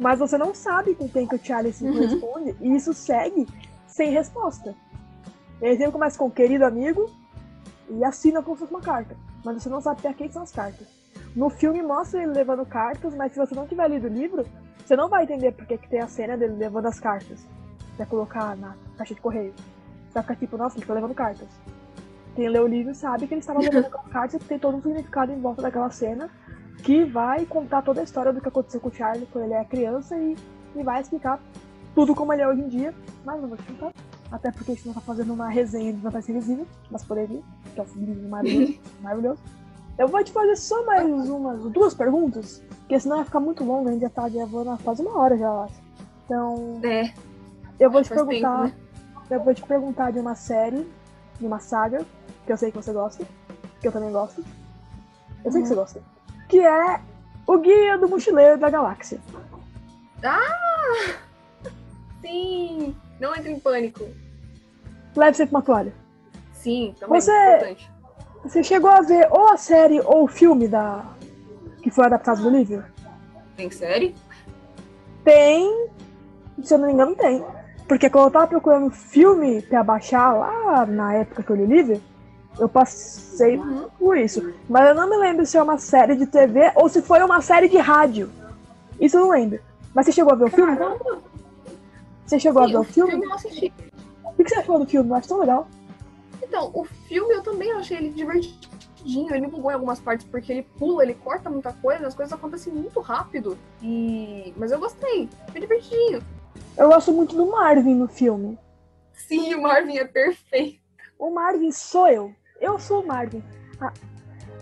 Mas 0.00 0.18
você 0.18 0.38
não 0.38 0.54
sabe 0.54 0.94
com 0.94 1.06
quem 1.06 1.26
que 1.28 1.34
o 1.36 1.44
Charlie 1.44 1.72
se 1.72 1.84
Uhum. 1.84 1.92
corresponde, 1.92 2.56
e 2.62 2.74
isso 2.74 2.94
segue 2.94 3.46
sem 3.86 4.10
resposta. 4.10 4.74
Ele 5.60 5.76
sempre 5.76 5.92
começa 5.92 6.18
com 6.18 6.30
querido 6.30 6.64
amigo 6.64 7.10
e 7.92 8.04
assina 8.04 8.42
como 8.42 8.56
se 8.56 8.60
fosse 8.60 8.72
uma 8.72 8.80
carta. 8.80 9.16
Mas 9.44 9.62
você 9.62 9.68
não 9.68 9.80
sabe 9.80 10.00
pra 10.00 10.14
quem 10.14 10.30
são 10.30 10.42
as 10.42 10.52
cartas. 10.52 10.86
No 11.34 11.48
filme 11.48 11.82
mostra 11.82 12.22
ele 12.22 12.32
levando 12.32 12.64
cartas, 12.66 13.14
mas 13.14 13.32
se 13.32 13.38
você 13.38 13.54
não 13.54 13.66
tiver 13.66 13.88
lido 13.88 14.06
o 14.06 14.10
livro, 14.10 14.44
você 14.84 14.96
não 14.96 15.08
vai 15.08 15.24
entender 15.24 15.52
porque 15.52 15.78
que 15.78 15.88
tem 15.88 16.00
a 16.00 16.08
cena 16.08 16.36
dele 16.36 16.54
levando 16.54 16.86
as 16.86 17.00
cartas. 17.00 17.46
Pra 17.96 18.06
colocar 18.06 18.56
na 18.56 18.74
caixa 18.96 19.14
de 19.14 19.20
correio. 19.20 19.54
Você 20.08 20.14
vai 20.14 20.22
ficar 20.22 20.36
tipo, 20.36 20.56
nossa, 20.56 20.78
ele 20.78 20.86
tá 20.86 20.94
levando 20.94 21.14
cartas. 21.14 21.48
Quem 22.34 22.48
lê 22.48 22.58
o 22.58 22.66
livro 22.66 22.94
sabe 22.94 23.26
que 23.26 23.34
ele 23.34 23.40
estava 23.40 23.60
levando 23.60 23.84
aquela 23.86 24.04
carta 24.04 24.36
e 24.36 24.40
tem 24.40 24.58
todo 24.58 24.76
um 24.76 24.82
significado 24.82 25.32
em 25.32 25.40
volta 25.40 25.62
daquela 25.62 25.90
cena 25.90 26.30
que 26.82 27.04
vai 27.04 27.46
contar 27.46 27.82
toda 27.82 28.00
a 28.00 28.04
história 28.04 28.32
do 28.32 28.40
que 28.40 28.48
aconteceu 28.48 28.80
com 28.80 28.88
o 28.88 28.92
Charlie 28.92 29.26
quando 29.32 29.44
ele 29.44 29.54
é 29.54 29.64
criança 29.64 30.16
e, 30.16 30.36
e 30.74 30.82
vai 30.82 31.00
explicar 31.00 31.40
tudo 31.94 32.14
como 32.14 32.32
ele 32.32 32.42
é 32.42 32.48
hoje 32.48 32.60
em 32.60 32.68
dia. 32.68 32.94
Mas 33.24 33.40
não 33.40 33.48
vou 33.48 33.56
te 33.56 33.64
contar. 33.64 33.92
Até 34.32 34.50
porque 34.50 34.72
a 34.72 34.74
gente 34.74 34.86
não 34.86 34.94
tá 34.94 35.00
fazendo 35.02 35.32
uma 35.34 35.48
resenha 35.48 35.92
de 35.92 36.00
Fantasia 36.00 36.34
Invisível, 36.34 36.66
mas 36.90 37.04
poderia, 37.04 37.42
que 37.74 37.80
é 37.80 37.82
um 37.82 38.04
livro 38.04 38.26
maravilhoso. 38.30 38.78
maravilhoso. 39.02 39.40
Eu 39.98 40.08
vou 40.08 40.24
te 40.24 40.32
fazer 40.32 40.56
só 40.56 40.84
mais 40.86 41.06
umas 41.28 41.62
duas 41.70 41.92
perguntas, 41.94 42.62
porque 42.80 42.98
senão 42.98 43.16
vai 43.16 43.26
ficar 43.26 43.40
muito 43.40 43.62
longo, 43.62 43.88
a 43.88 43.92
gente 43.92 44.00
já 44.00 44.08
tá 44.08 44.26
gravando 44.28 44.70
há 44.70 44.78
quase 44.78 45.02
uma 45.02 45.18
hora 45.18 45.36
já, 45.36 45.44
eu 45.44 45.60
acho. 45.60 45.82
Então, 46.24 46.80
É, 46.82 47.12
eu 47.78 47.90
vou 47.90 48.02
te 48.02 48.08
Faz 48.08 48.22
perguntar. 48.22 48.62
tempo, 48.64 48.76
né? 49.28 49.36
Eu 49.36 49.44
vou 49.44 49.54
te 49.54 49.62
perguntar 49.62 50.10
de 50.12 50.18
uma 50.18 50.34
série, 50.34 50.90
de 51.38 51.46
uma 51.46 51.58
saga, 51.60 52.04
que 52.46 52.52
eu 52.52 52.56
sei 52.56 52.70
que 52.70 52.76
você 52.78 52.92
gosta, 52.92 53.24
que 53.80 53.86
eu 53.88 53.92
também 53.92 54.10
gosto. 54.10 54.42
Eu 55.44 55.52
sei 55.52 55.60
que 55.62 55.68
você 55.68 55.74
gosta. 55.74 56.02
Que 56.48 56.60
é 56.60 57.00
o 57.46 57.58
Guia 57.58 57.98
do 57.98 58.08
Mochileiro 58.08 58.58
da 58.58 58.70
Galáxia. 58.70 59.20
sim. 62.20 62.94
Não 63.20 63.34
entre 63.36 63.50
em 63.52 63.60
pânico. 63.60 64.04
Leve 65.16 65.36
sempre 65.36 65.54
uma 65.54 65.62
toalha. 65.62 65.92
Sim, 66.52 66.94
também 66.98 67.20
Você- 67.20 67.32
importante. 67.56 67.90
Você 68.44 68.62
chegou 68.62 68.90
a 68.90 69.00
ver 69.00 69.28
ou 69.30 69.48
a 69.50 69.56
série 69.56 70.00
ou 70.00 70.24
o 70.24 70.28
filme 70.28 70.66
da 70.66 71.04
que 71.82 71.90
foi 71.90 72.06
adaptado 72.06 72.42
do 72.42 72.50
livro? 72.50 72.84
Tem 73.56 73.70
série? 73.70 74.14
Tem. 75.24 75.88
Se 76.62 76.74
eu 76.74 76.78
não 76.78 76.86
me 76.88 76.92
engano, 76.92 77.14
tem. 77.14 77.44
Porque 77.88 78.08
quando 78.10 78.26
eu 78.26 78.30
tava 78.30 78.46
procurando 78.46 78.90
filme 78.90 79.62
pra 79.62 79.82
baixar 79.82 80.32
lá 80.32 80.86
na 80.86 81.14
época 81.14 81.42
que 81.42 81.50
eu 81.50 81.56
li 81.56 81.62
o 81.64 81.66
livro, 81.66 82.00
eu 82.58 82.68
passei 82.68 83.56
Uhum. 83.56 83.88
por 83.98 84.16
isso. 84.16 84.52
Mas 84.68 84.88
eu 84.88 84.94
não 84.94 85.08
me 85.08 85.16
lembro 85.16 85.44
se 85.46 85.56
é 85.56 85.62
uma 85.62 85.78
série 85.78 86.16
de 86.16 86.26
TV 86.26 86.72
ou 86.74 86.88
se 86.88 87.02
foi 87.02 87.22
uma 87.22 87.40
série 87.40 87.68
de 87.68 87.78
rádio. 87.78 88.30
Isso 89.00 89.16
eu 89.16 89.22
não 89.22 89.30
lembro. 89.30 89.60
Mas 89.94 90.06
você 90.06 90.12
chegou 90.12 90.32
a 90.32 90.36
ver 90.36 90.44
o 90.44 90.50
filme? 90.50 90.76
Você 92.26 92.38
chegou 92.38 92.62
a 92.62 92.66
sim, 92.66 92.72
ver 92.72 92.78
o 92.78 92.80
o 92.80 92.84
filme? 92.84 93.10
filme 93.10 93.26
eu 93.26 93.34
assisti. 93.34 93.72
O 94.42 94.44
que 94.44 94.50
você 94.50 94.58
achou 94.58 94.78
do 94.80 94.86
filme? 94.86 95.08
Eu 95.08 95.14
acho 95.14 95.28
tão 95.28 95.38
legal. 95.38 95.68
Então, 96.42 96.72
o 96.74 96.84
filme 96.84 97.32
eu 97.32 97.42
também 97.44 97.70
achei 97.72 97.96
ele 97.96 98.10
divertidinho. 98.10 99.32
Ele 99.32 99.42
me 99.42 99.46
bugou 99.46 99.70
em 99.70 99.74
algumas 99.74 100.00
partes 100.00 100.26
porque 100.26 100.50
ele 100.50 100.62
pula, 100.78 101.04
ele 101.04 101.14
corta 101.14 101.48
muita 101.48 101.72
coisa, 101.72 102.08
as 102.08 102.14
coisas 102.14 102.32
acontecem 102.32 102.72
muito 102.72 102.98
rápido. 103.00 103.56
E. 103.80 104.52
Mas 104.56 104.72
eu 104.72 104.80
gostei. 104.80 105.28
Foi 105.52 105.60
divertidinho. 105.60 106.20
Eu 106.76 106.88
gosto 106.88 107.12
muito 107.12 107.36
do 107.36 107.46
Marvin 107.46 107.94
no 107.94 108.08
filme. 108.08 108.58
Sim, 109.12 109.54
o 109.54 109.62
Marvin 109.62 109.98
é 109.98 110.04
perfeito. 110.04 110.80
O 111.16 111.30
Marvin 111.30 111.70
sou 111.70 112.08
eu. 112.08 112.34
Eu 112.60 112.80
sou 112.80 113.02
o 113.02 113.06
Marvin. 113.06 113.44
A, 113.80 113.92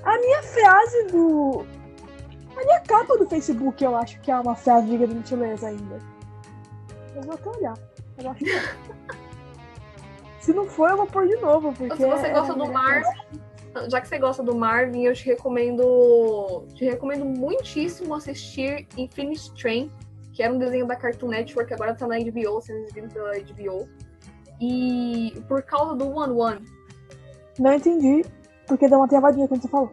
a 0.04 0.18
minha 0.18 0.42
frase 0.42 1.04
do. 1.06 1.64
A 2.54 2.64
minha 2.66 2.80
capa 2.80 3.16
do 3.16 3.26
Facebook 3.26 3.82
eu 3.82 3.96
acho 3.96 4.20
que 4.20 4.30
é 4.30 4.38
uma 4.38 4.54
frase 4.54 4.88
de 4.88 4.98
gentileza 4.98 5.68
ainda. 5.68 5.98
Eu 7.16 7.22
vou 7.22 7.34
até 7.34 7.48
olhar. 7.48 7.78
Eu 8.22 8.30
acho 8.30 8.44
que 8.44 8.50
é. 8.50 8.60
Se 10.40 10.52
não 10.52 10.66
for, 10.66 10.90
eu 10.90 10.96
vou 10.96 11.06
pôr 11.06 11.26
de 11.28 11.36
novo, 11.36 11.72
porque. 11.72 11.96
Se 11.96 12.06
você 12.08 12.26
é- 12.26 12.32
gosta 12.32 12.54
do 12.54 12.64
é- 12.64 12.68
Marvin, 12.70 13.10
já 13.88 14.00
que 14.00 14.08
você 14.08 14.18
gosta 14.18 14.42
do 14.42 14.54
Marvin, 14.56 15.04
eu 15.04 15.12
te 15.14 15.26
recomendo. 15.26 16.64
Te 16.74 16.84
recomendo 16.84 17.24
muitíssimo 17.24 18.14
assistir 18.14 18.88
Infinite 18.96 19.52
Train, 19.54 19.92
que 20.32 20.42
era 20.42 20.52
um 20.52 20.58
desenho 20.58 20.86
da 20.86 20.96
Cartoon 20.96 21.28
Network, 21.28 21.72
agora 21.74 21.94
tá 21.94 22.06
na 22.06 22.16
HBO, 22.18 22.60
sendo 22.60 22.80
exibido 22.80 23.08
pela 23.12 23.36
HBO. 23.38 23.88
E 24.60 25.42
por 25.48 25.62
causa 25.62 25.94
do 25.94 26.10
One 26.10 26.32
One, 26.32 26.60
Não 27.58 27.72
entendi, 27.74 28.24
porque 28.66 28.88
deu 28.88 28.98
uma 28.98 29.08
travadinha 29.08 29.46
quando 29.46 29.62
você 29.62 29.68
falou. 29.68 29.92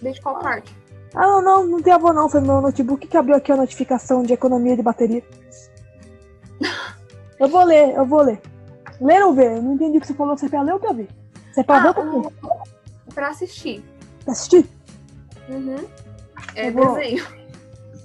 desde 0.00 0.20
qual 0.20 0.38
parte? 0.38 0.74
Ah, 1.14 1.26
não, 1.26 1.42
não, 1.42 1.66
não 1.66 1.82
travou 1.82 2.12
não. 2.12 2.28
Foi 2.28 2.40
meu 2.40 2.60
notebook 2.60 3.06
que 3.06 3.16
abriu 3.16 3.36
aqui 3.36 3.50
a 3.52 3.56
notificação 3.56 4.22
de 4.22 4.32
economia 4.32 4.76
de 4.76 4.82
bateria. 4.82 5.22
Eu 7.38 7.48
vou 7.48 7.64
ler, 7.64 7.94
eu 7.96 8.06
vou 8.06 8.22
ler. 8.22 8.40
Ler 9.00 9.22
ou 9.24 9.34
ver? 9.34 9.56
Eu 9.56 9.62
não 9.62 9.74
entendi 9.74 9.98
o 9.98 10.00
que 10.00 10.06
você 10.06 10.14
falou. 10.14 10.36
Você 10.36 10.48
pra 10.48 10.62
ler 10.62 10.72
ou 10.72 10.80
pra 10.80 10.92
ver? 10.92 11.08
Você 11.52 11.60
é 11.60 11.64
pra 11.64 11.80
ver 11.80 11.88
Ah, 11.88 12.00
ou 12.00 12.22
pra 12.22 12.30
ver? 12.30 13.14
pra 13.14 13.28
assistir. 13.28 13.84
Pra 14.24 14.32
assistir? 14.32 14.66
Uhum. 15.48 15.84
É 16.54 16.70
vou- 16.70 16.94
desenho. 16.94 17.24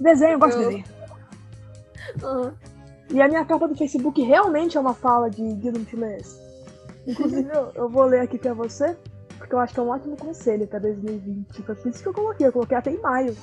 Desenho, 0.00 0.32
eu 0.32 0.38
gosto 0.38 0.56
de 0.58 0.62
Eu- 0.64 0.68
desenho. 0.70 0.84
Aham. 2.22 2.54
E 3.10 3.20
a 3.20 3.28
minha 3.28 3.44
capa 3.44 3.66
do 3.66 3.76
Facebook 3.76 4.22
realmente 4.22 4.76
é 4.76 4.80
uma 4.80 4.94
fala 4.94 5.28
de 5.30 5.42
Guia 5.42 5.72
do 5.72 5.80
Mochileiro. 5.80 6.24
Inclusive, 7.06 7.48
eu, 7.52 7.72
eu 7.74 7.88
vou 7.88 8.04
ler 8.04 8.20
aqui 8.20 8.38
pra 8.38 8.54
você, 8.54 8.96
porque 9.36 9.54
eu 9.54 9.58
acho 9.58 9.74
que 9.74 9.80
é 9.80 9.82
um 9.82 9.88
ótimo 9.88 10.16
conselho 10.16 10.66
pra 10.68 10.78
2020. 10.78 11.62
Foi 11.62 11.74
por 11.74 11.88
isso 11.88 12.02
que 12.02 12.08
eu 12.08 12.14
coloquei. 12.14 12.46
Eu 12.46 12.52
coloquei 12.52 12.76
até 12.76 12.90
em 12.92 13.00
maio. 13.00 13.36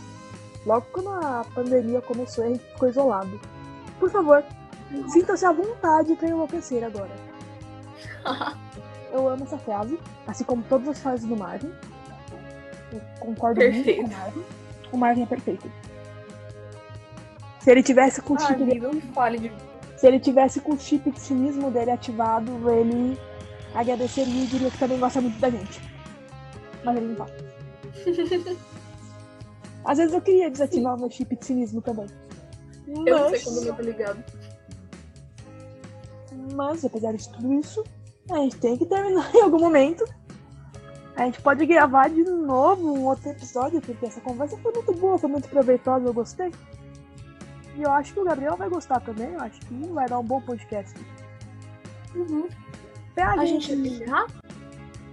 Logo 0.65 0.85
quando 0.93 1.09
a 1.09 1.45
pandemia 1.53 2.01
começou 2.01 2.43
a 2.45 2.47
gente 2.47 2.59
ficou 2.59 2.87
isolado. 2.87 3.39
Por 3.99 4.09
favor, 4.09 4.43
sinta-se 5.09 5.45
à 5.45 5.51
vontade 5.51 6.15
para 6.15 6.29
enlouquecer 6.29 6.83
agora. 6.83 7.09
Eu 9.11 9.29
amo 9.29 9.43
essa 9.43 9.57
frase, 9.57 9.97
assim 10.27 10.43
como 10.43 10.61
todas 10.63 10.89
as 10.89 10.99
frases 10.99 11.25
do 11.25 11.35
Marvin. 11.35 11.71
Eu 12.91 13.01
concordo 13.19 13.61
muito 13.61 13.83
Perfeito. 13.83 14.01
com 14.01 14.07
o 14.07 14.17
Marvin. 14.17 14.43
O 14.91 14.97
Marvin 14.97 15.23
é 15.23 15.25
perfeito. 15.25 15.71
Se 17.59 17.71
ele 17.71 17.83
tivesse 17.83 18.21
com 18.21 18.33
o 18.33 18.39
chip 18.39 18.79
não 18.79 19.01
fale 19.13 19.39
de. 19.39 19.51
se 19.97 20.07
ele 20.07 20.19
tivesse 20.19 20.61
com 20.61 20.73
o 20.73 20.79
chip 20.79 21.09
de 21.11 21.19
cinismo 21.19 21.69
dele 21.71 21.91
ativado, 21.91 22.51
ele 22.69 23.19
agradeceria 23.73 24.43
e 24.43 24.47
diria 24.47 24.71
que 24.71 24.77
também 24.77 24.99
gosta 24.99 25.19
muito 25.19 25.39
da 25.39 25.49
gente. 25.49 25.81
Mas 26.83 26.97
ele 26.97 27.07
não 27.07 27.15
fala. 27.15 27.31
Às 29.83 29.97
vezes 29.97 30.13
eu 30.13 30.21
queria 30.21 30.49
desativar 30.49 30.95
o 30.95 30.99
meu 30.99 31.09
chip 31.09 31.35
de 31.35 31.45
cinismo 31.45 31.81
também. 31.81 32.07
Eu 32.87 33.19
não 33.19 33.29
sei 33.29 33.39
quando 33.41 33.67
eu 33.67 33.73
tô 33.73 33.81
ligado. 33.81 34.23
Mas, 36.53 36.83
apesar 36.85 37.13
de 37.13 37.27
tudo 37.29 37.53
isso, 37.53 37.83
a 38.29 38.35
gente 38.37 38.57
tem 38.57 38.77
que 38.77 38.85
terminar 38.85 39.29
em 39.35 39.41
algum 39.41 39.59
momento. 39.59 40.05
A 41.15 41.25
gente 41.25 41.41
pode 41.41 41.65
gravar 41.65 42.09
de 42.09 42.23
novo 42.23 42.93
um 42.93 43.05
outro 43.05 43.29
episódio, 43.29 43.81
porque 43.81 44.05
essa 44.05 44.21
conversa 44.21 44.55
foi 44.57 44.71
muito 44.71 44.93
boa, 44.93 45.17
foi 45.17 45.29
muito 45.29 45.49
proveitosa, 45.49 46.05
eu 46.05 46.13
gostei. 46.13 46.51
E 47.75 47.81
eu 47.81 47.91
acho 47.91 48.13
que 48.13 48.19
o 48.19 48.23
Gabriel 48.23 48.55
vai 48.55 48.69
gostar 48.69 48.99
também, 48.99 49.33
eu 49.33 49.41
acho 49.41 49.59
que 49.61 49.73
vai 49.87 50.07
dar 50.07 50.19
um 50.19 50.23
bom 50.23 50.39
podcast. 50.41 50.93
Uhum. 52.15 52.47
Pra 53.15 53.31
A 53.31 53.45
gente, 53.45 53.75
gente 53.75 53.89
encerrar? 53.89 54.27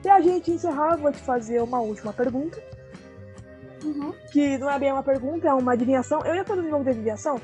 Pra 0.03 0.21
gente 0.21 0.51
encerrar, 0.51 0.93
eu 0.93 0.99
vou 0.99 1.13
te 1.13 1.21
fazer 1.21 1.63
uma 1.63 1.81
última 1.81 2.13
pergunta. 2.13 2.63
Uhum. 3.85 4.15
que 4.33 4.57
não 4.57 4.71
é 4.71 4.79
bem 4.79 4.91
uma 4.91 5.03
pergunta, 5.03 5.47
é 5.47 5.53
uma 5.53 5.75
adivinhação. 5.75 6.25
Eu 6.25 6.35
ia 6.35 6.45
fazer 6.45 6.63
um 6.63 6.71
jogo 6.71 6.85
de 6.85 6.91
adivinhação, 6.91 7.39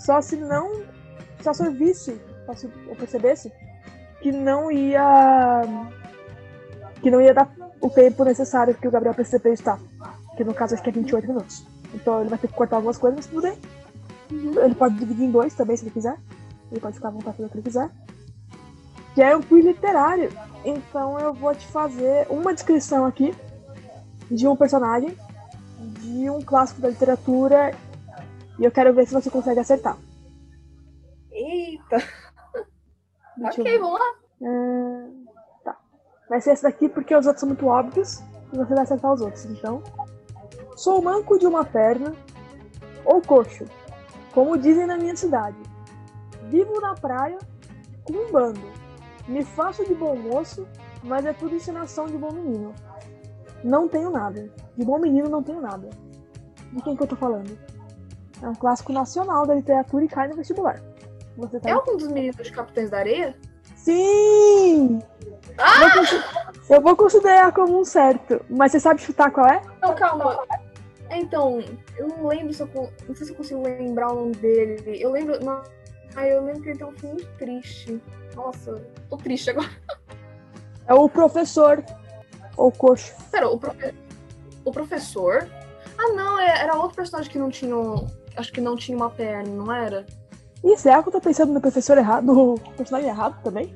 só 0.00 0.20
se 0.20 0.36
não. 0.36 0.84
Só 1.42 1.52
se 1.52 1.64
eu 1.64 1.72
visse, 1.72 2.20
eu 2.86 2.96
percebesse, 2.96 3.52
que 4.20 4.32
não 4.32 4.70
ia. 4.70 5.62
que 7.02 7.10
não 7.10 7.20
ia 7.20 7.34
dar 7.34 7.50
o 7.80 7.90
tempo 7.90 8.24
necessário 8.24 8.74
que 8.74 8.88
o 8.88 8.90
Gabriel 8.90 9.14
precisa 9.14 9.36
acreditar. 9.36 9.78
Que 10.36 10.44
no 10.44 10.54
caso 10.54 10.74
acho 10.74 10.82
que 10.82 10.90
é 10.90 10.92
28 10.92 11.26
minutos. 11.26 11.66
Então 11.94 12.20
ele 12.20 12.30
vai 12.30 12.38
ter 12.38 12.48
que 12.48 12.54
cortar 12.54 12.76
algumas 12.76 12.98
coisas, 12.98 13.18
mas 13.18 13.26
tudo 13.26 13.42
bem. 13.42 13.58
Uhum. 14.30 14.64
Ele 14.64 14.74
pode 14.74 14.96
dividir 14.96 15.24
em 15.24 15.30
dois 15.30 15.54
também, 15.54 15.76
se 15.76 15.84
ele 15.84 15.90
quiser. 15.90 16.16
Ele 16.70 16.80
pode 16.80 16.96
ficar 16.96 17.08
à 17.08 17.10
vontade 17.12 17.36
fazer 17.36 17.46
o 17.46 17.50
que 17.50 17.56
ele 17.56 17.64
quiser. 17.64 17.90
Que 19.14 19.22
é 19.22 19.36
um 19.36 19.42
quiz 19.42 19.64
literário. 19.64 20.30
Então 20.64 21.18
eu 21.18 21.32
vou 21.32 21.54
te 21.54 21.66
fazer 21.68 22.26
uma 22.28 22.52
descrição 22.52 23.04
aqui 23.06 23.34
de 24.30 24.46
um 24.48 24.56
personagem 24.56 25.16
de 26.00 26.30
um 26.30 26.40
clássico 26.40 26.80
da 26.80 26.88
literatura 26.88 27.74
e 28.58 28.64
eu 28.64 28.70
quero 28.70 28.94
ver 28.94 29.06
se 29.06 29.14
você 29.14 29.30
consegue 29.30 29.60
acertar. 29.60 29.96
Eita. 31.30 32.02
Deixa 33.36 33.60
ok, 33.60 33.78
vamos 33.78 34.00
lá. 34.00 34.14
Ah, 34.42 35.08
tá. 35.64 35.76
Vai 36.28 36.40
ser 36.40 36.52
esse 36.52 36.62
daqui 36.62 36.88
porque 36.88 37.14
os 37.14 37.26
outros 37.26 37.40
são 37.40 37.48
muito 37.48 37.66
óbvios 37.66 38.20
e 38.52 38.56
você 38.56 38.74
vai 38.74 38.84
acertar 38.84 39.12
os 39.12 39.20
outros. 39.20 39.44
Então, 39.46 39.82
sou 40.76 41.02
manco 41.02 41.38
de 41.38 41.46
uma 41.46 41.64
perna 41.64 42.12
ou 43.04 43.20
coxo, 43.22 43.64
como 44.32 44.56
dizem 44.56 44.86
na 44.86 44.96
minha 44.96 45.16
cidade. 45.16 45.56
Vivo 46.44 46.80
na 46.80 46.94
praia 46.94 47.38
com 48.04 48.12
um 48.12 48.32
bando. 48.32 48.60
Me 49.28 49.44
faço 49.44 49.84
de 49.84 49.94
bom 49.94 50.16
moço, 50.16 50.66
mas 51.02 51.26
é 51.26 51.32
tudo 51.32 51.54
ensinação 51.54 52.06
de 52.06 52.16
bom 52.16 52.32
menino. 52.32 52.72
Não 53.64 53.88
tenho 53.88 54.10
nada. 54.10 54.48
De 54.76 54.84
bom 54.84 54.98
menino 54.98 55.28
não 55.28 55.42
tenho 55.42 55.60
nada. 55.60 55.88
De 56.72 56.82
quem 56.82 56.96
que 56.96 57.02
eu 57.02 57.06
tô 57.06 57.16
falando? 57.16 57.58
É 58.42 58.48
um 58.48 58.54
clássico 58.54 58.92
nacional 58.92 59.46
da 59.46 59.54
literatura 59.54 60.04
e 60.04 60.08
cai 60.08 60.28
no 60.28 60.36
vestibular. 60.36 60.80
Você 61.36 61.60
tá 61.60 61.68
É 61.68 61.72
algum 61.72 61.96
dos 61.96 62.08
meninos 62.08 62.36
de 62.36 62.50
Capitães 62.52 62.90
da 62.90 62.98
Areia? 62.98 63.34
Sim! 63.76 65.00
Consi- 65.94 66.22
Eu 66.70 66.80
vou 66.80 66.96
considerar 66.96 67.52
como 67.52 67.78
um 67.80 67.84
certo, 67.84 68.44
mas 68.48 68.72
você 68.72 68.80
sabe 68.80 69.00
chutar 69.00 69.30
qual 69.30 69.46
é? 69.46 69.62
Não, 69.80 69.94
calma. 69.94 70.44
Então, 71.10 71.62
eu 71.96 72.08
não 72.08 72.26
lembro 72.26 72.52
se 72.52 72.62
eu. 72.62 72.68
Não 73.08 73.14
sei 73.14 73.26
se 73.26 73.32
eu 73.32 73.36
consigo 73.36 73.62
lembrar 73.62 74.10
o 74.12 74.16
nome 74.16 74.34
dele. 74.36 75.00
Eu 75.00 75.12
lembro. 75.12 75.38
Não, 75.44 75.62
ah, 76.16 76.26
eu 76.26 76.42
lembro 76.44 76.62
que 76.62 76.70
ele 76.70 76.78
tem 76.78 76.86
um 76.86 76.94
muito 77.08 77.26
triste. 77.38 78.00
Nossa, 78.34 78.74
tô 79.08 79.16
triste 79.16 79.50
agora. 79.50 79.70
É 80.88 80.94
o 80.94 81.08
professor. 81.08 81.82
Ou 82.56 82.72
coxo. 82.72 83.14
Pera, 83.30 83.48
o, 83.48 83.58
profe- 83.58 83.94
o 84.64 84.72
professor. 84.72 85.46
Ah, 85.98 86.12
não, 86.12 86.38
é- 86.40 86.60
era 86.62 86.74
outro 86.76 86.96
personagem 86.96 87.30
que 87.30 87.38
não 87.38 87.50
tinha. 87.50 87.76
Acho 88.36 88.52
que 88.52 88.60
não 88.60 88.76
tinha 88.76 88.96
uma 88.96 89.10
perna, 89.10 89.48
não 89.48 89.72
era? 89.72 90.04
Ih, 90.66 90.76
será 90.76 91.00
que 91.02 91.08
eu 91.08 91.12
tô 91.12 91.20
pensando 91.20 91.52
no 91.52 91.60
professor 91.60 91.96
errado? 91.96 92.26
No 92.26 92.58
personagem 92.76 93.08
errado 93.08 93.40
também? 93.44 93.72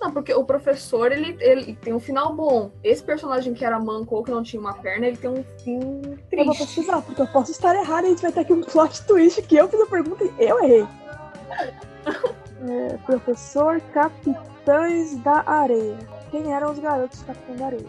Não, 0.00 0.10
porque 0.10 0.34
o 0.34 0.44
professor, 0.44 1.12
ele, 1.12 1.36
ele 1.40 1.76
tem 1.76 1.94
um 1.94 2.00
final 2.00 2.34
bom. 2.34 2.70
Esse 2.82 3.02
personagem 3.02 3.54
que 3.54 3.64
era 3.64 3.78
manco 3.78 4.16
ou 4.16 4.22
que 4.22 4.30
não 4.30 4.42
tinha 4.42 4.60
uma 4.60 4.74
perna, 4.74 5.06
ele 5.06 5.16
tem 5.16 5.30
um 5.30 5.44
fim 5.64 5.78
Eu 6.30 6.44
vou 6.44 6.54
triste. 6.54 6.58
pesquisar, 6.58 7.00
porque 7.00 7.22
eu 7.22 7.26
posso 7.28 7.52
estar 7.52 7.74
errado 7.74 8.04
e 8.04 8.06
a 8.08 8.10
gente 8.10 8.20
vai 8.20 8.32
ter 8.32 8.40
aqui 8.40 8.52
um 8.52 8.62
plot 8.62 9.02
twist 9.06 9.40
que 9.42 9.56
eu 9.56 9.68
fiz 9.68 9.80
a 9.80 9.86
pergunta 9.86 10.24
e 10.24 10.32
eu 10.38 10.62
errei. 10.62 10.86
É, 12.64 12.96
professor 12.98 13.80
Capitães 13.92 15.16
da 15.24 15.42
Areia. 15.44 15.98
Quem 16.30 16.52
eram 16.52 16.70
os 16.70 16.78
garotos 16.78 17.18
do 17.18 17.24
Capitão 17.26 17.56
da 17.56 17.66
Areia? 17.66 17.88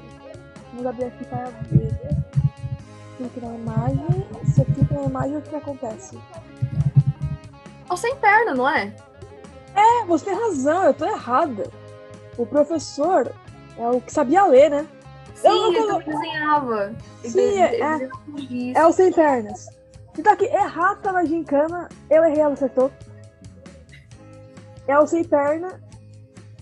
Vamos 0.71 0.87
abrir 0.87 1.05
aqui 1.05 1.25
para 1.25 1.43
ver. 1.69 1.95
Clique 3.17 3.39
na 3.39 3.53
imagem. 3.53 4.25
Se 4.51 4.61
eu 4.61 4.65
clico 4.65 4.93
na 4.95 5.03
imagem, 5.03 5.37
o 5.37 5.41
que 5.43 5.55
acontece? 5.55 6.17
Ou 7.89 7.97
sem 7.97 8.15
perna, 8.15 8.53
não 8.53 8.67
é? 8.69 8.93
É, 9.75 10.05
você 10.05 10.25
tem 10.25 10.33
razão, 10.35 10.83
eu 10.83 10.93
tô 10.93 11.05
errada. 11.05 11.69
O 12.37 12.45
professor 12.45 13.31
é 13.77 13.87
o 13.87 13.99
que 14.01 14.11
sabia 14.11 14.45
ler, 14.45 14.69
né? 14.69 14.87
Sim, 15.35 15.47
Eu 15.47 15.53
não 15.55 15.73
ele 15.73 15.87
colo- 15.87 16.03
desenhava. 16.05 16.93
Ele 17.23 17.29
Sim, 17.33 17.51
de- 17.51 17.57
é- 17.57 17.69
desenhava 17.69 18.09
giz. 18.37 18.75
É 18.75 18.85
o 18.85 18.91
sem 18.93 19.11
pernas. 19.11 19.67
Então 20.17 20.31
aqui, 20.33 20.45
errata 20.45 21.11
na 21.11 21.25
gincana, 21.25 21.89
eu 22.09 22.23
errei, 22.23 22.39
ela 22.39 22.53
acertou. 22.53 22.91
É 24.87 24.97
o 24.99 25.07
sem 25.07 25.23
perna 25.23 25.79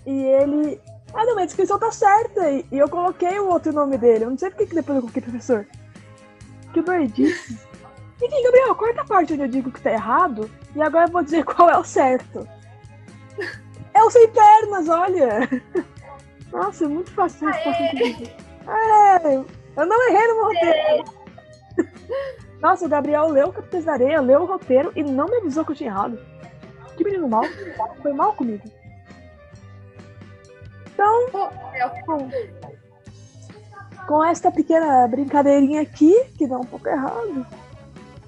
e 0.06 0.24
ele. 0.24 0.80
Ah 1.12 1.24
não, 1.26 1.34
minha 1.34 1.46
descrição 1.46 1.78
tá 1.78 1.90
certa 1.92 2.50
e, 2.50 2.64
e 2.72 2.78
eu 2.78 2.88
coloquei 2.88 3.38
o 3.38 3.48
outro 3.48 3.72
nome 3.72 3.98
dele. 3.98 4.24
Eu 4.24 4.30
não 4.30 4.38
sei 4.38 4.48
porque 4.50 4.66
que 4.66 4.74
depois 4.74 4.96
eu 4.96 5.02
coloquei 5.02 5.20
professor. 5.22 5.66
Que 6.72 6.80
doidice. 6.80 7.58
Enfim, 8.22 8.42
Gabriel, 8.44 8.74
corta 8.74 9.02
a 9.02 9.04
parte 9.04 9.32
onde 9.34 9.42
eu 9.42 9.48
digo 9.48 9.70
que 9.70 9.80
tá 9.82 9.90
errado 9.92 10.48
e 10.74 10.82
agora 10.82 11.06
eu 11.06 11.12
vou 11.12 11.22
dizer 11.22 11.44
qual 11.46 11.70
é 11.70 11.78
o 11.78 11.84
certo. 11.84 12.46
É 13.94 14.02
o 14.02 14.10
sem 14.10 14.28
pernas, 14.30 14.88
olha! 14.88 15.48
Nossa, 16.52 16.84
é 16.84 16.88
muito 16.88 17.10
fácil. 17.12 17.48
É, 17.48 19.34
eu 19.76 19.86
não 19.86 20.08
errei 20.08 20.26
no 20.28 20.34
meu 20.34 20.44
roteiro. 20.44 21.04
Nossa, 22.60 22.86
o 22.86 22.88
Gabriel 22.88 23.28
leu 23.28 23.48
o 23.48 23.52
Capitães 23.52 23.84
da 23.84 23.92
Areia, 23.92 24.20
leu 24.20 24.42
o 24.42 24.46
roteiro 24.46 24.92
e 24.94 25.02
não 25.02 25.26
me 25.26 25.38
avisou 25.38 25.64
que 25.64 25.72
eu 25.72 25.76
tinha 25.76 25.90
errado. 25.90 26.18
Que 26.96 27.04
menino 27.04 27.28
mal. 27.28 27.42
Foi 28.02 28.12
mal 28.12 28.34
comigo. 28.34 28.62
Então, 30.92 31.26
com, 32.06 32.28
com 34.06 34.24
esta 34.24 34.52
pequena 34.52 35.08
brincadeirinha 35.08 35.82
aqui, 35.82 36.14
que 36.38 36.46
dá 36.46 36.58
um 36.58 36.64
pouco 36.64 36.88
errado, 36.88 37.46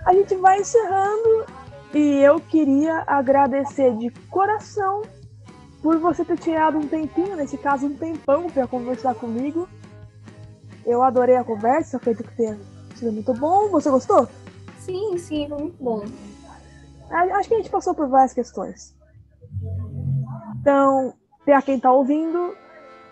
a 0.07 0.13
gente 0.13 0.35
vai 0.37 0.59
encerrando. 0.59 1.47
E 1.95 2.19
eu 2.23 2.41
queria 2.41 3.05
agradecer 3.07 3.97
de 3.97 4.11
coração 4.29 5.03
por 5.81 5.99
você 5.99 6.25
ter 6.25 6.39
tirado 6.39 6.77
um 6.79 6.89
tempinho, 6.89 7.37
nesse 7.37 7.57
caso 7.57 7.87
um 7.87 7.95
tempão, 7.97 8.49
para 8.51 8.67
conversar 8.67 9.15
comigo. 9.15 9.69
Eu 10.85 11.03
adorei 11.03 11.37
a 11.37 11.45
conversa, 11.45 11.97
acredito 11.97 12.29
que 12.29 12.37
tenha 12.37 12.59
sido 12.97 13.13
muito 13.13 13.33
bom. 13.35 13.69
Você 13.69 13.91
gostou? 13.91 14.29
Sim, 14.79 15.17
sim, 15.19 15.49
foi 15.49 15.59
muito 15.59 15.83
bom. 15.83 16.05
Acho 17.11 17.49
que 17.49 17.55
a 17.55 17.59
gente 17.59 17.71
passou 17.71 17.95
por 17.95 18.09
várias 18.09 18.33
questões. 18.33 18.95
Então, 20.61 21.15
pra 21.45 21.63
quem 21.63 21.79
tá 21.79 21.93
ouvindo, 21.93 22.57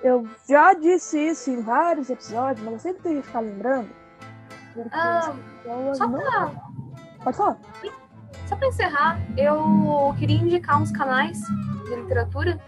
eu 0.02 0.26
já 0.48 0.74
disse 0.74 1.18
isso 1.18 1.50
em 1.50 1.60
vários 1.62 2.10
episódios, 2.10 2.64
mas 2.64 2.74
eu 2.74 2.80
sempre 2.80 3.02
tenho 3.02 3.20
que 3.20 3.26
ficar 3.26 3.40
lembrando. 3.40 3.90
Ah, 4.90 5.34
só 5.94 6.08
não- 6.08 6.18
pra, 6.18 6.50
Pode 7.22 7.36
falar. 7.36 7.58
Só 8.52 8.56
pra 8.56 8.68
encerrar, 8.68 9.18
eu 9.38 10.14
queria 10.18 10.36
indicar 10.36 10.80
uns 10.80 10.92
canais 10.92 11.40
de 11.86 11.94
literatura, 11.96 12.60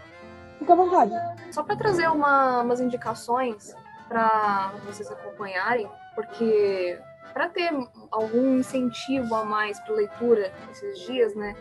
Fica 0.58 0.72
à 0.72 0.76
vontade. 0.76 1.12
só 1.52 1.62
pra 1.62 1.76
trazer 1.76 2.08
uma- 2.08 2.62
umas 2.62 2.80
indicações 2.80 3.74
pra 4.08 4.72
vocês 4.86 5.10
acompanharem, 5.10 5.86
porque 6.14 6.98
para 7.34 7.50
ter 7.50 7.70
algum 8.10 8.56
incentivo 8.60 9.34
a 9.34 9.44
mais 9.44 9.78
para 9.80 9.94
leitura 9.94 10.50
esses 10.72 11.00
dias, 11.00 11.34
né? 11.34 11.54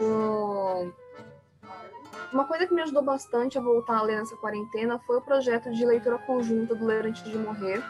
o- 0.00 0.90
Uma 2.32 2.46
coisa 2.46 2.66
que 2.66 2.74
me 2.74 2.82
ajudou 2.82 3.00
bastante 3.02 3.56
a 3.56 3.60
voltar 3.60 3.98
a 3.98 4.02
ler 4.02 4.18
nessa 4.18 4.34
quarentena 4.36 4.98
foi 5.06 5.18
o 5.18 5.20
projeto 5.20 5.70
de 5.72 5.86
leitura 5.86 6.18
conjunta 6.18 6.74
do 6.74 6.84
Ler 6.84 7.06
Antes 7.06 7.22
de 7.22 7.38
Morrer, 7.38 7.80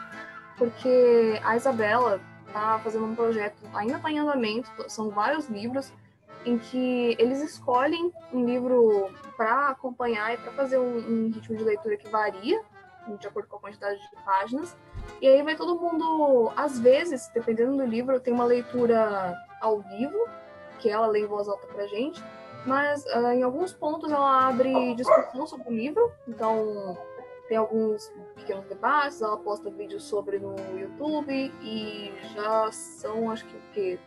porque 0.55 1.41
a 1.43 1.55
Isabela 1.55 2.21
tá 2.55 2.79
fazendo 2.81 3.05
um 3.05 3.13
projeto, 3.13 3.57
ainda 3.73 3.97
está 3.97 4.09
em 4.09 4.17
andamento, 4.17 4.71
são 4.87 5.09
vários 5.09 5.49
livros, 5.49 5.91
em 6.45 6.57
que 6.57 7.13
eles 7.19 7.41
escolhem 7.41 8.13
um 8.31 8.45
livro 8.45 9.09
para 9.35 9.69
acompanhar 9.69 10.33
e 10.33 10.37
para 10.37 10.53
fazer 10.53 10.77
um, 10.77 10.97
um 10.97 11.31
ritmo 11.33 11.57
de 11.57 11.63
leitura 11.65 11.97
que 11.97 12.07
varia, 12.07 12.61
de 13.19 13.27
acordo 13.27 13.49
com 13.49 13.57
a 13.57 13.59
quantidade 13.59 13.99
de 13.99 14.23
páginas. 14.23 14.73
E 15.21 15.27
aí 15.27 15.43
vai 15.43 15.57
todo 15.57 15.77
mundo, 15.77 16.49
às 16.55 16.79
vezes, 16.79 17.29
dependendo 17.33 17.75
do 17.75 17.85
livro, 17.85 18.21
tem 18.21 18.33
uma 18.33 18.45
leitura 18.45 19.35
ao 19.59 19.81
vivo, 19.81 20.17
que 20.79 20.89
ela 20.89 21.07
lê 21.07 21.21
em 21.21 21.27
voz 21.27 21.49
alta 21.49 21.67
pra 21.67 21.85
gente, 21.87 22.23
mas 22.65 23.05
ah, 23.07 23.35
em 23.35 23.43
alguns 23.43 23.73
pontos 23.73 24.09
ela 24.09 24.47
abre 24.47 24.95
discussão 24.95 25.45
sobre 25.45 25.67
o 25.67 25.75
livro, 25.75 26.09
então 26.25 26.97
tem 27.47 27.57
alguns 27.57 28.11
pequenos 28.35 28.65
debates, 28.65 29.21
ela 29.21 29.37
posta 29.37 29.69
vídeos 29.69 30.03
sobre 30.03 30.39
no 30.39 30.55
YouTube 30.77 31.53
e 31.61 32.11
já 32.33 32.71
são, 32.71 33.29
acho 33.29 33.45
que 33.45 33.55
o 33.55 33.61
quê? 33.73 33.99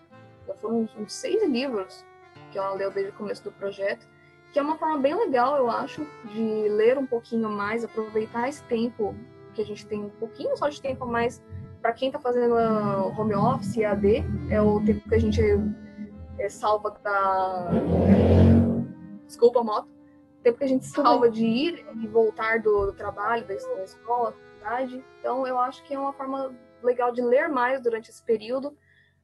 Já 0.47 0.55
foram 0.55 0.81
uns, 0.81 0.97
uns 0.97 1.13
seis 1.13 1.43
livros 1.49 2.05
que 2.51 2.59
ela 2.59 2.75
leu 2.75 2.91
desde 2.91 3.13
o 3.13 3.15
começo 3.15 3.45
do 3.45 3.53
projeto, 3.53 4.07
que 4.53 4.59
é 4.59 4.63
uma 4.63 4.77
forma 4.77 4.99
bem 4.99 5.15
legal, 5.15 5.57
eu 5.57 5.71
acho, 5.71 6.07
de 6.33 6.69
ler 6.69 6.99
um 6.99 7.07
pouquinho 7.07 7.49
mais, 7.49 7.85
aproveitar 7.85 8.49
esse 8.49 8.63
tempo 8.65 9.15
que 9.55 9.61
a 9.61 9.65
gente 9.65 9.87
tem 9.87 10.05
um 10.05 10.11
pouquinho 10.11 10.57
só 10.57 10.69
de 10.69 10.81
tempo 10.81 11.05
a 11.05 11.07
mais 11.07 11.43
para 11.81 11.93
quem 11.93 12.09
está 12.09 12.19
fazendo 12.19 12.57
ah, 12.57 13.07
home 13.17 13.35
office 13.35 13.77
e 13.77 13.85
AD, 13.85 14.25
é 14.51 14.61
o 14.61 14.81
tempo 14.85 15.09
que 15.09 15.15
a 15.15 15.19
gente 15.19 15.41
é, 16.39 16.49
salva 16.49 16.99
da. 17.03 17.71
Desculpa, 19.27 19.63
moto. 19.63 19.98
Tempo 20.49 20.59
que 20.59 20.65
a 20.65 20.69
gente 20.69 20.87
salva 20.87 21.31
de 21.31 21.45
ir 21.45 21.87
e 22.01 22.07
voltar 22.07 22.61
do, 22.61 22.87
do 22.87 22.93
trabalho, 22.93 23.47
da, 23.47 23.55
escola, 23.55 24.31
da 24.31 24.37
faculdade. 24.37 25.05
Então, 25.21 25.47
eu 25.47 25.59
acho 25.59 25.83
que 25.85 25.95
é 25.95 25.99
uma 25.99 26.13
forma 26.13 26.55
legal 26.83 27.13
de 27.13 27.21
ler 27.21 27.49
mais 27.49 27.83
durante 27.83 28.11
esse 28.11 28.23
período. 28.23 28.77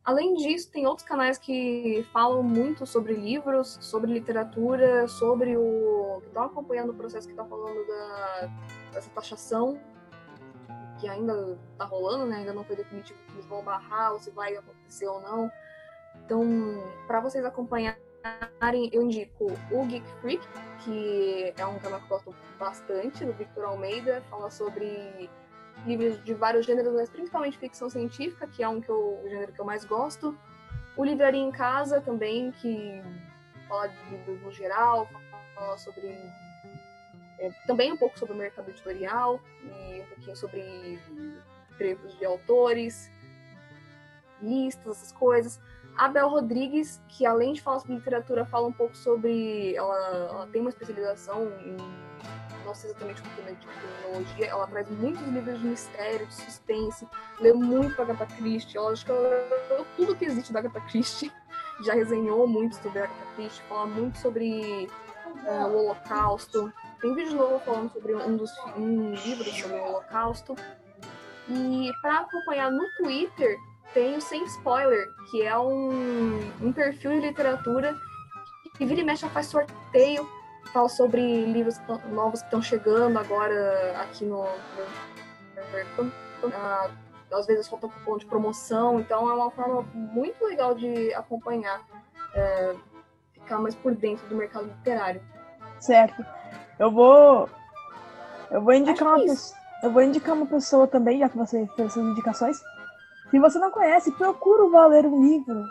Além 0.05 0.35
disso, 0.35 0.71
tem 0.71 0.87
outros 0.87 1.07
canais 1.07 1.39
que 1.39 2.07
falam 2.13 2.43
muito 2.43 2.85
sobre 2.85 3.15
livros, 3.15 3.79
sobre 3.81 4.13
literatura, 4.13 5.09
sobre 5.09 5.57
o. 5.57 6.19
que 6.21 6.29
estão 6.29 6.45
acompanhando 6.45 6.91
o 6.91 6.95
processo 6.95 7.27
que 7.27 7.33
está 7.33 7.45
falando 7.45 7.87
da, 7.87 8.51
dessa 8.93 9.09
taxação, 9.11 9.81
que 11.01 11.09
ainda 11.09 11.59
está 11.73 11.87
rolando, 11.87 12.27
né? 12.27 12.37
Ainda 12.39 12.53
não 12.53 12.65
foi 12.65 12.77
definitivo 12.77 13.19
que 13.27 13.33
eles 13.33 13.47
vão 13.47 13.63
barrar 13.63 14.13
ou 14.13 14.19
se 14.19 14.31
vai 14.31 14.55
acontecer 14.55 15.07
ou 15.07 15.23
não. 15.23 15.51
Então, 16.23 16.43
para 17.07 17.21
vocês 17.21 17.43
acompanharem, 17.43 18.04
eu 18.93 19.03
indico 19.03 19.53
o 19.71 19.87
Geek 19.87 20.07
Freak, 20.21 20.47
que 20.85 21.53
é 21.57 21.67
um 21.67 21.79
canal 21.79 22.01
que 22.01 22.07
eu 22.07 22.09
gosto 22.09 22.35
bastante, 22.59 23.25
do 23.25 23.33
Victor 23.33 23.65
Almeida, 23.65 24.23
fala 24.31 24.51
sobre 24.51 25.29
livros 25.87 26.23
de 26.25 26.33
vários 26.35 26.65
gêneros, 26.65 26.93
mas 26.95 27.11
principalmente 27.11 27.59
ficção 27.59 27.91
científica, 27.91 28.47
que 28.47 28.63
é 28.63 28.69
um 28.69 28.81
que 28.81 28.89
eu, 28.89 29.21
o 29.23 29.29
gênero 29.29 29.53
que 29.53 29.61
eu 29.61 29.65
mais 29.65 29.85
gosto. 29.85 30.37
O 30.97 31.05
Livraria 31.05 31.43
em 31.43 31.51
Casa 31.51 32.01
também, 32.01 32.53
que 32.53 33.03
fala 33.69 33.89
de 33.89 34.11
livros 34.11 34.41
no 34.43 34.53
geral, 34.53 35.09
fala 35.55 35.77
sobre. 35.77 36.07
É, 37.39 37.51
também 37.67 37.93
um 37.93 37.97
pouco 37.97 38.19
sobre 38.19 38.35
o 38.35 38.39
mercado 38.39 38.71
editorial 38.71 39.41
e 39.65 40.01
um 40.01 40.07
pouquinho 40.07 40.37
sobre 40.37 40.99
trechos 41.77 42.17
de 42.17 42.25
autores, 42.25 43.11
listas, 44.41 44.99
essas 44.99 45.13
coisas. 45.13 45.61
A 45.97 46.09
Bel 46.09 46.29
Rodrigues, 46.29 47.01
que 47.09 47.25
além 47.25 47.53
de 47.53 47.63
falar 47.63 47.79
sobre 47.81 47.95
literatura, 47.97 48.45
fala 48.45 48.67
um 48.67 48.73
pouco 48.73 48.97
sobre. 48.97 49.75
Ela, 49.77 50.29
ela 50.31 50.47
tem 50.49 50.61
uma 50.61 50.71
especialização 50.71 51.53
em 51.61 51.77
não 52.65 52.75
sei 52.75 52.91
exatamente 52.91 53.21
o 53.21 53.25
que 53.25 53.41
é 53.43 53.53
de 53.53 53.67
criminologia, 53.67 54.47
ela 54.47 54.67
traz 54.67 54.91
muitos 54.91 55.23
livros 55.23 55.61
de 55.61 55.67
mistério, 55.67 56.27
de 56.27 56.35
suspense, 56.35 57.07
lê 57.41 57.53
muito 57.53 58.01
Agatha 58.01 58.27
Christie, 58.27 58.77
eu 58.77 58.89
acho 58.89 59.05
que 59.05 59.13
ela, 59.13 59.85
tudo 59.97 60.17
que 60.17 60.25
existe 60.25 60.53
da 60.53 60.61
Agatha 60.61 60.81
Christie, 60.81 61.31
já 61.85 61.95
resenhou 61.95 62.47
muito 62.47 62.77
sobre 62.77 63.01
a 63.01 63.05
Agatha 63.05 63.27
Christie, 63.37 63.63
fala 63.69 63.87
muito 63.87 64.19
sobre 64.19 64.89
uh, 65.45 65.67
o 65.67 65.85
Holocausto, 65.85 66.73
tem 67.01 67.15
vídeo 67.15 67.37
novo 67.37 67.59
falando 67.61 67.93
sobre 67.93 68.15
um 68.15 68.37
dos 68.37 68.51
um 68.77 69.13
livro 69.13 69.45
sobre 69.45 69.77
o 69.77 69.85
Holocausto, 69.85 70.57
e 71.49 71.91
para 72.01 72.21
acompanhar 72.21 72.71
no 72.71 72.85
Twitter, 72.97 73.57
tem 73.95 74.17
o 74.17 74.21
Sem 74.21 74.45
Spoiler, 74.45 75.11
que 75.31 75.43
é 75.43 75.57
um, 75.57 76.41
um 76.61 76.73
perfil 76.73 77.13
de 77.13 77.29
literatura 77.29 77.97
que 78.77 78.85
vira 78.85 79.01
e 79.01 79.05
mexe 79.05 79.27
faz 79.29 79.47
sorteio 79.47 80.29
fala 80.75 80.89
sobre 80.89 81.45
livros 81.47 81.79
novos 82.11 82.41
que 82.41 82.47
estão 82.47 82.61
chegando 82.61 83.17
agora 83.17 83.97
aqui 84.01 84.25
no, 84.25 84.43
no 85.97 86.13
ah, 86.53 86.91
às 87.33 87.47
vezes 87.47 87.69
falta 87.69 87.89
cupom 87.89 88.19
de 88.19 88.27
promoção, 88.27 88.99
então 88.99 89.31
é 89.31 89.35
uma 89.35 89.51
forma 89.53 89.83
muito 89.95 90.45
legal 90.45 90.75
de 90.75 91.15
acompanhar, 91.15 91.81
é, 92.35 92.75
ficar 93.33 93.59
mais 93.59 93.75
por 93.77 93.95
dentro 93.95 94.27
do 94.29 94.35
mercado 94.35 94.67
literário. 94.67 95.23
Certo. 95.79 96.25
Eu 96.79 96.91
vou 96.91 97.49
eu 98.51 98.61
vou 98.61 98.73
indicar 98.73 99.09
uma 99.09 99.23
é 99.23 99.27
pessoa, 99.27 99.61
eu 99.83 99.93
vou 99.93 100.03
indicar 100.03 100.35
uma 100.35 100.47
pessoa 100.47 100.87
também, 100.89 101.21
já 101.21 101.29
que 101.29 101.37
você 101.37 101.67
fez 101.77 101.89
essas 101.93 102.05
indicações. 102.05 102.61
Se 103.31 103.39
você 103.39 103.59
não 103.59 103.71
conhece, 103.71 104.13
procura 104.13 104.65
o 104.65 104.71
Valer 104.71 105.07
um 105.07 105.23
livro. 105.23 105.63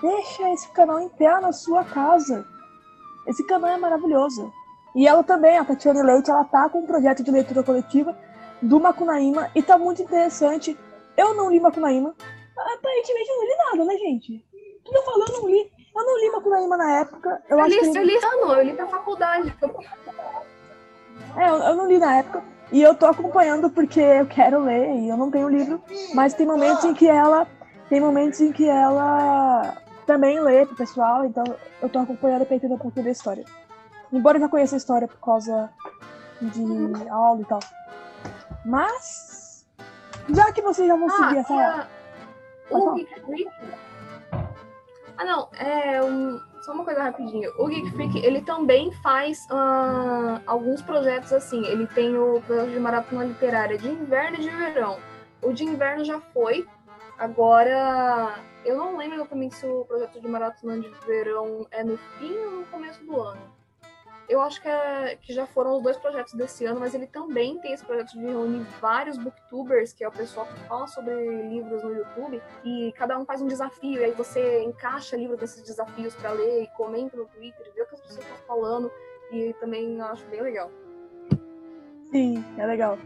Deixa 0.00 0.50
esse 0.52 0.68
canal 0.72 1.00
em 1.00 1.08
pé 1.08 1.40
na 1.40 1.52
sua 1.52 1.84
casa 1.84 2.46
esse 3.28 3.44
canal 3.44 3.70
é 3.70 3.76
maravilhoso. 3.76 4.50
E 4.96 5.06
ela 5.06 5.22
também, 5.22 5.58
a 5.58 5.64
Tatiana 5.64 6.02
Leite, 6.02 6.30
ela 6.30 6.44
tá 6.44 6.66
com 6.70 6.80
um 6.80 6.86
projeto 6.86 7.22
de 7.22 7.30
leitura 7.30 7.62
coletiva 7.62 8.16
do 8.62 8.80
Macunaíma 8.80 9.50
e 9.54 9.62
tá 9.62 9.76
muito 9.76 10.00
interessante. 10.00 10.76
Eu 11.14 11.34
não 11.34 11.50
li 11.50 11.60
Macunaíma. 11.60 12.16
Aparentemente 12.56 13.30
eu 13.30 13.36
não 13.36 13.44
li 13.44 13.56
nada, 13.56 13.84
né, 13.84 13.98
gente? 13.98 14.44
Tudo 14.82 15.02
falo, 15.02 15.24
eu 15.28 15.42
não 15.42 15.48
li. 15.48 15.70
Eu 15.94 16.04
não 16.04 16.18
li 16.18 16.30
Macunaíma 16.30 16.76
na 16.78 17.00
época. 17.00 17.42
Eu, 17.50 17.58
eu 17.58 17.66
li, 17.66 17.78
que... 17.78 17.98
eu 17.98 18.02
li 18.02 18.16
ano, 18.16 18.52
eu 18.54 18.62
li 18.62 18.72
pra 18.72 18.86
faculdade. 18.86 19.54
É, 21.36 21.50
eu, 21.50 21.54
eu 21.54 21.76
não 21.76 21.86
li 21.86 21.98
na 21.98 22.16
época. 22.16 22.42
E 22.70 22.82
eu 22.82 22.94
tô 22.94 23.06
acompanhando 23.06 23.70
porque 23.70 24.00
eu 24.00 24.26
quero 24.26 24.62
ler 24.62 24.94
e 24.96 25.08
eu 25.08 25.16
não 25.16 25.30
tenho 25.30 25.48
livro. 25.48 25.82
Mas 26.14 26.34
tem 26.34 26.46
momentos 26.46 26.84
em 26.84 26.94
que 26.94 27.08
ela. 27.08 27.46
Tem 27.88 28.00
momentos 28.00 28.40
em 28.40 28.52
que 28.52 28.68
ela 28.68 29.76
também 30.06 30.40
lê 30.40 30.66
pro 30.66 30.76
pessoal, 30.76 31.24
então 31.24 31.44
eu 31.80 31.88
tô 31.88 31.98
acompanhando 31.98 32.44
pra 32.44 32.56
entender 32.56 32.74
um 32.74 32.78
pouquinho 32.78 33.04
da 33.04 33.10
história. 33.10 33.44
Embora 34.12 34.36
eu 34.36 34.42
já 34.42 34.48
conheça 34.48 34.76
a 34.76 34.78
história 34.78 35.08
por 35.08 35.20
causa 35.20 35.70
de 36.40 37.08
aula 37.10 37.40
e 37.40 37.44
tal. 37.44 37.60
Mas, 38.64 39.66
já 40.28 40.52
que 40.52 40.62
vocês 40.62 40.88
já 40.88 40.96
vão 40.96 41.08
ah, 41.08 41.10
seguir 41.10 41.38
essa. 41.38 41.88
O 42.70 42.92
Freak. 42.92 43.48
Ah, 45.16 45.24
não, 45.24 45.48
é 45.58 46.02
um... 46.02 46.40
só 46.68 46.74
uma 46.74 46.84
coisa 46.84 47.02
rapidinho. 47.02 47.50
O 47.56 47.66
Geek 47.66 47.90
Freak, 47.92 48.18
ele 48.18 48.42
também 48.42 48.92
faz 48.92 49.46
uh, 49.46 50.42
alguns 50.46 50.82
projetos 50.82 51.32
assim. 51.32 51.64
Ele 51.64 51.86
tem 51.86 52.14
o 52.14 52.42
projeto 52.42 52.68
de 52.68 52.78
maratona 52.78 53.24
literária 53.24 53.78
de 53.78 53.88
inverno 53.88 54.36
e 54.36 54.40
de 54.42 54.50
verão. 54.50 54.98
O 55.40 55.54
de 55.54 55.64
inverno 55.64 56.04
já 56.04 56.20
foi, 56.20 56.66
agora 57.18 58.34
eu 58.66 58.76
não 58.76 58.98
lembro 58.98 59.16
exatamente 59.16 59.54
se 59.54 59.66
o 59.66 59.86
projeto 59.86 60.20
de 60.20 60.28
maratona 60.28 60.78
de 60.78 60.90
verão 61.06 61.66
é 61.70 61.82
no 61.82 61.96
fim 61.96 62.36
ou 62.36 62.50
no 62.50 62.66
começo 62.66 63.02
do 63.02 63.18
ano. 63.18 63.57
Eu 64.28 64.42
acho 64.42 64.60
que, 64.60 64.68
é, 64.68 65.16
que 65.16 65.32
já 65.32 65.46
foram 65.46 65.78
os 65.78 65.82
dois 65.82 65.96
projetos 65.96 66.34
desse 66.34 66.66
ano, 66.66 66.78
mas 66.78 66.94
ele 66.94 67.06
também 67.06 67.58
tem 67.60 67.72
esse 67.72 67.82
projeto 67.84 68.12
de 68.12 68.20
reunir 68.26 68.62
vários 68.78 69.16
booktubers, 69.16 69.94
que 69.94 70.04
é 70.04 70.08
o 70.08 70.12
pessoal 70.12 70.46
que 70.46 70.60
fala 70.68 70.86
sobre 70.86 71.14
livros 71.48 71.82
no 71.82 71.94
YouTube, 71.94 72.42
e 72.62 72.92
cada 72.92 73.18
um 73.18 73.24
faz 73.24 73.40
um 73.40 73.46
desafio, 73.46 74.00
e 74.00 74.04
aí 74.04 74.12
você 74.12 74.62
encaixa 74.64 75.16
livros 75.16 75.38
desses 75.38 75.62
desafios 75.62 76.14
para 76.14 76.32
ler, 76.32 76.64
e 76.64 76.66
comenta 76.76 77.16
no 77.16 77.24
Twitter, 77.24 77.72
vê 77.74 77.82
o 77.82 77.86
que 77.86 77.94
as 77.94 78.00
pessoas 78.02 78.22
estão 78.22 78.36
falando, 78.46 78.92
e 79.32 79.54
também 79.54 79.98
acho 80.02 80.26
bem 80.26 80.42
legal. 80.42 80.70
Sim, 82.10 82.44
é 82.58 82.66
legal. 82.66 82.98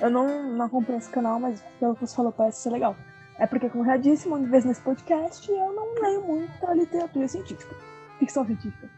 Eu 0.00 0.10
não, 0.10 0.42
não 0.42 0.66
acompanho 0.66 0.98
esse 0.98 1.10
canal, 1.10 1.38
mas 1.38 1.62
pelo 1.78 1.94
que 1.94 2.00
você 2.00 2.16
falou, 2.16 2.32
parece 2.32 2.62
ser 2.62 2.70
legal. 2.70 2.96
É 3.38 3.46
porque, 3.46 3.68
como 3.68 3.84
já 3.84 3.96
disse 3.96 4.26
uma 4.26 4.38
vez 4.38 4.64
nesse 4.64 4.80
podcast, 4.80 5.50
eu 5.50 5.72
não 5.72 5.94
leio 5.94 6.22
muita 6.22 6.72
literatura 6.74 7.28
científica. 7.28 7.74
Ficção 8.18 8.44
científica. 8.44 8.88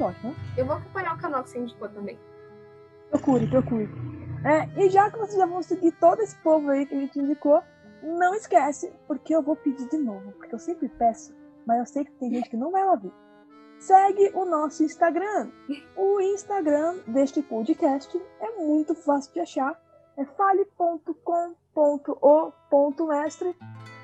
É 0.00 0.04
ótimo, 0.04 0.30
né? 0.30 0.36
Eu 0.56 0.66
vou 0.66 0.76
acompanhar 0.76 1.14
o 1.14 1.18
canal 1.18 1.42
que 1.42 1.50
você 1.50 1.58
indicou 1.58 1.88
também. 1.88 2.18
Procure, 3.10 3.46
procure. 3.48 3.88
É, 4.44 4.82
e 4.82 4.88
já 4.88 5.10
que 5.10 5.18
vocês 5.18 5.36
já 5.36 5.46
vão 5.46 5.62
seguir 5.62 5.92
todo 5.92 6.20
esse 6.20 6.36
povo 6.36 6.70
aí 6.70 6.86
que 6.86 6.94
a 6.94 6.98
gente 6.98 7.18
indicou, 7.18 7.62
não 8.02 8.34
esquece, 8.34 8.92
porque 9.06 9.34
eu 9.34 9.42
vou 9.42 9.56
pedir 9.56 9.88
de 9.88 9.98
novo, 9.98 10.32
porque 10.32 10.54
eu 10.54 10.58
sempre 10.58 10.88
peço, 10.88 11.34
mas 11.66 11.78
eu 11.78 11.86
sei 11.86 12.04
que 12.04 12.12
tem 12.12 12.30
gente 12.30 12.48
que 12.48 12.56
não 12.56 12.70
vai 12.70 12.86
ouvir. 12.88 13.12
Segue 13.78 14.30
o 14.34 14.44
nosso 14.44 14.82
Instagram. 14.84 15.50
O 15.96 16.20
Instagram 16.20 16.98
deste 17.06 17.42
podcast 17.42 18.20
é 18.40 18.50
muito 18.58 18.94
fácil 18.94 19.32
de 19.32 19.40
achar. 19.40 19.80
É 20.16 20.24
fale.com 20.24 21.54
fale.o.mestre. 21.74 23.56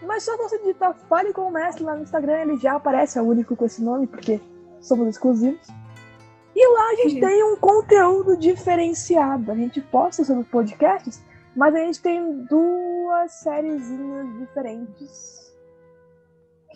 Mas 0.02 0.24
só 0.24 0.36
você 0.36 0.58
digitar 0.58 0.94
Fale 1.08 1.32
com 1.32 1.42
o 1.42 1.50
Mestre 1.50 1.84
lá 1.84 1.94
no 1.94 2.02
Instagram, 2.02 2.42
ele 2.42 2.56
já 2.56 2.76
aparece, 2.76 3.18
é 3.18 3.22
o 3.22 3.26
único 3.26 3.56
com 3.56 3.64
esse 3.64 3.82
nome, 3.82 4.06
porque 4.06 4.40
somos 4.80 5.08
exclusivos. 5.08 5.66
E 6.54 6.72
lá 6.72 6.90
a 6.90 6.94
gente 6.96 7.20
tem 7.20 7.44
um 7.44 7.56
conteúdo 7.56 8.36
diferenciado. 8.36 9.52
A 9.52 9.54
gente 9.54 9.80
posta 9.80 10.24
sobre 10.24 10.44
podcasts, 10.44 11.22
mas 11.54 11.74
a 11.74 11.78
gente 11.78 12.00
tem 12.00 12.44
duas 12.44 13.32
sériezinhas 13.32 14.38
diferentes 14.38 15.36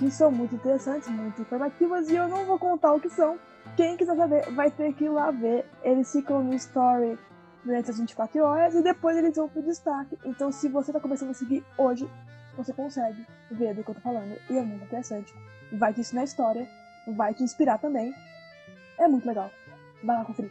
que 0.00 0.10
são 0.10 0.32
muito 0.32 0.54
interessantes, 0.54 1.08
muito 1.08 1.42
informativas, 1.42 2.08
e 2.08 2.16
eu 2.16 2.26
não 2.26 2.46
vou 2.46 2.58
contar 2.58 2.94
o 2.94 3.00
que 3.00 3.10
são. 3.10 3.38
Quem 3.76 3.98
quiser 3.98 4.16
saber 4.16 4.50
vai 4.52 4.70
ter 4.70 4.94
que 4.94 5.04
ir 5.04 5.10
lá 5.10 5.30
ver. 5.30 5.66
Eles 5.82 6.10
ficam 6.10 6.42
no 6.42 6.54
story 6.54 7.18
durante 7.62 7.90
as 7.90 7.98
24 7.98 8.42
horas 8.42 8.74
e 8.74 8.82
depois 8.82 9.16
eles 9.16 9.36
vão 9.36 9.48
pro 9.48 9.62
destaque. 9.62 10.18
Então, 10.24 10.50
se 10.50 10.68
você 10.68 10.90
tá 10.90 10.98
começando 10.98 11.30
a 11.30 11.34
seguir 11.34 11.62
hoje, 11.76 12.10
você 12.56 12.72
consegue 12.72 13.26
ver 13.50 13.74
do 13.74 13.84
que 13.84 13.90
eu 13.90 13.94
tô 13.94 14.00
falando. 14.00 14.36
E 14.48 14.56
é 14.56 14.62
muito 14.62 14.84
interessante. 14.84 15.34
Vai 15.72 15.92
te 15.92 16.00
ensinar 16.00 16.22
a 16.22 16.24
história, 16.24 16.66
vai 17.06 17.34
te 17.34 17.42
inspirar 17.42 17.78
também. 17.78 18.14
É 18.98 19.08
muito 19.08 19.26
legal. 19.26 19.50
Vai 20.02 20.16
lá 20.16 20.24
conferir. 20.24 20.50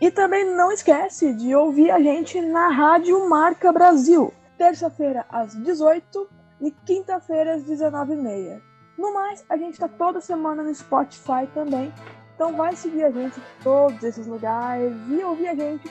E 0.00 0.10
também 0.10 0.44
não 0.44 0.70
esquece 0.70 1.32
de 1.32 1.54
ouvir 1.54 1.90
a 1.90 1.98
gente 2.00 2.40
na 2.40 2.68
Rádio 2.68 3.28
Marca 3.28 3.72
Brasil. 3.72 4.32
Terça-feira 4.58 5.24
às 5.28 5.54
18 5.54 6.28
e 6.60 6.70
quinta-feira 6.70 7.54
às 7.54 7.64
19h30. 7.64 8.60
No 8.98 9.12
mais, 9.12 9.44
a 9.48 9.56
gente 9.56 9.78
tá 9.78 9.88
toda 9.88 10.20
semana 10.20 10.62
no 10.62 10.74
Spotify 10.74 11.46
também. 11.52 11.92
Então 12.34 12.54
vai 12.54 12.76
seguir 12.76 13.04
a 13.04 13.10
gente 13.10 13.38
em 13.38 13.62
todos 13.62 14.02
esses 14.02 14.26
lugares 14.26 14.92
e 15.08 15.22
ouvir 15.22 15.48
a 15.48 15.54
gente 15.54 15.90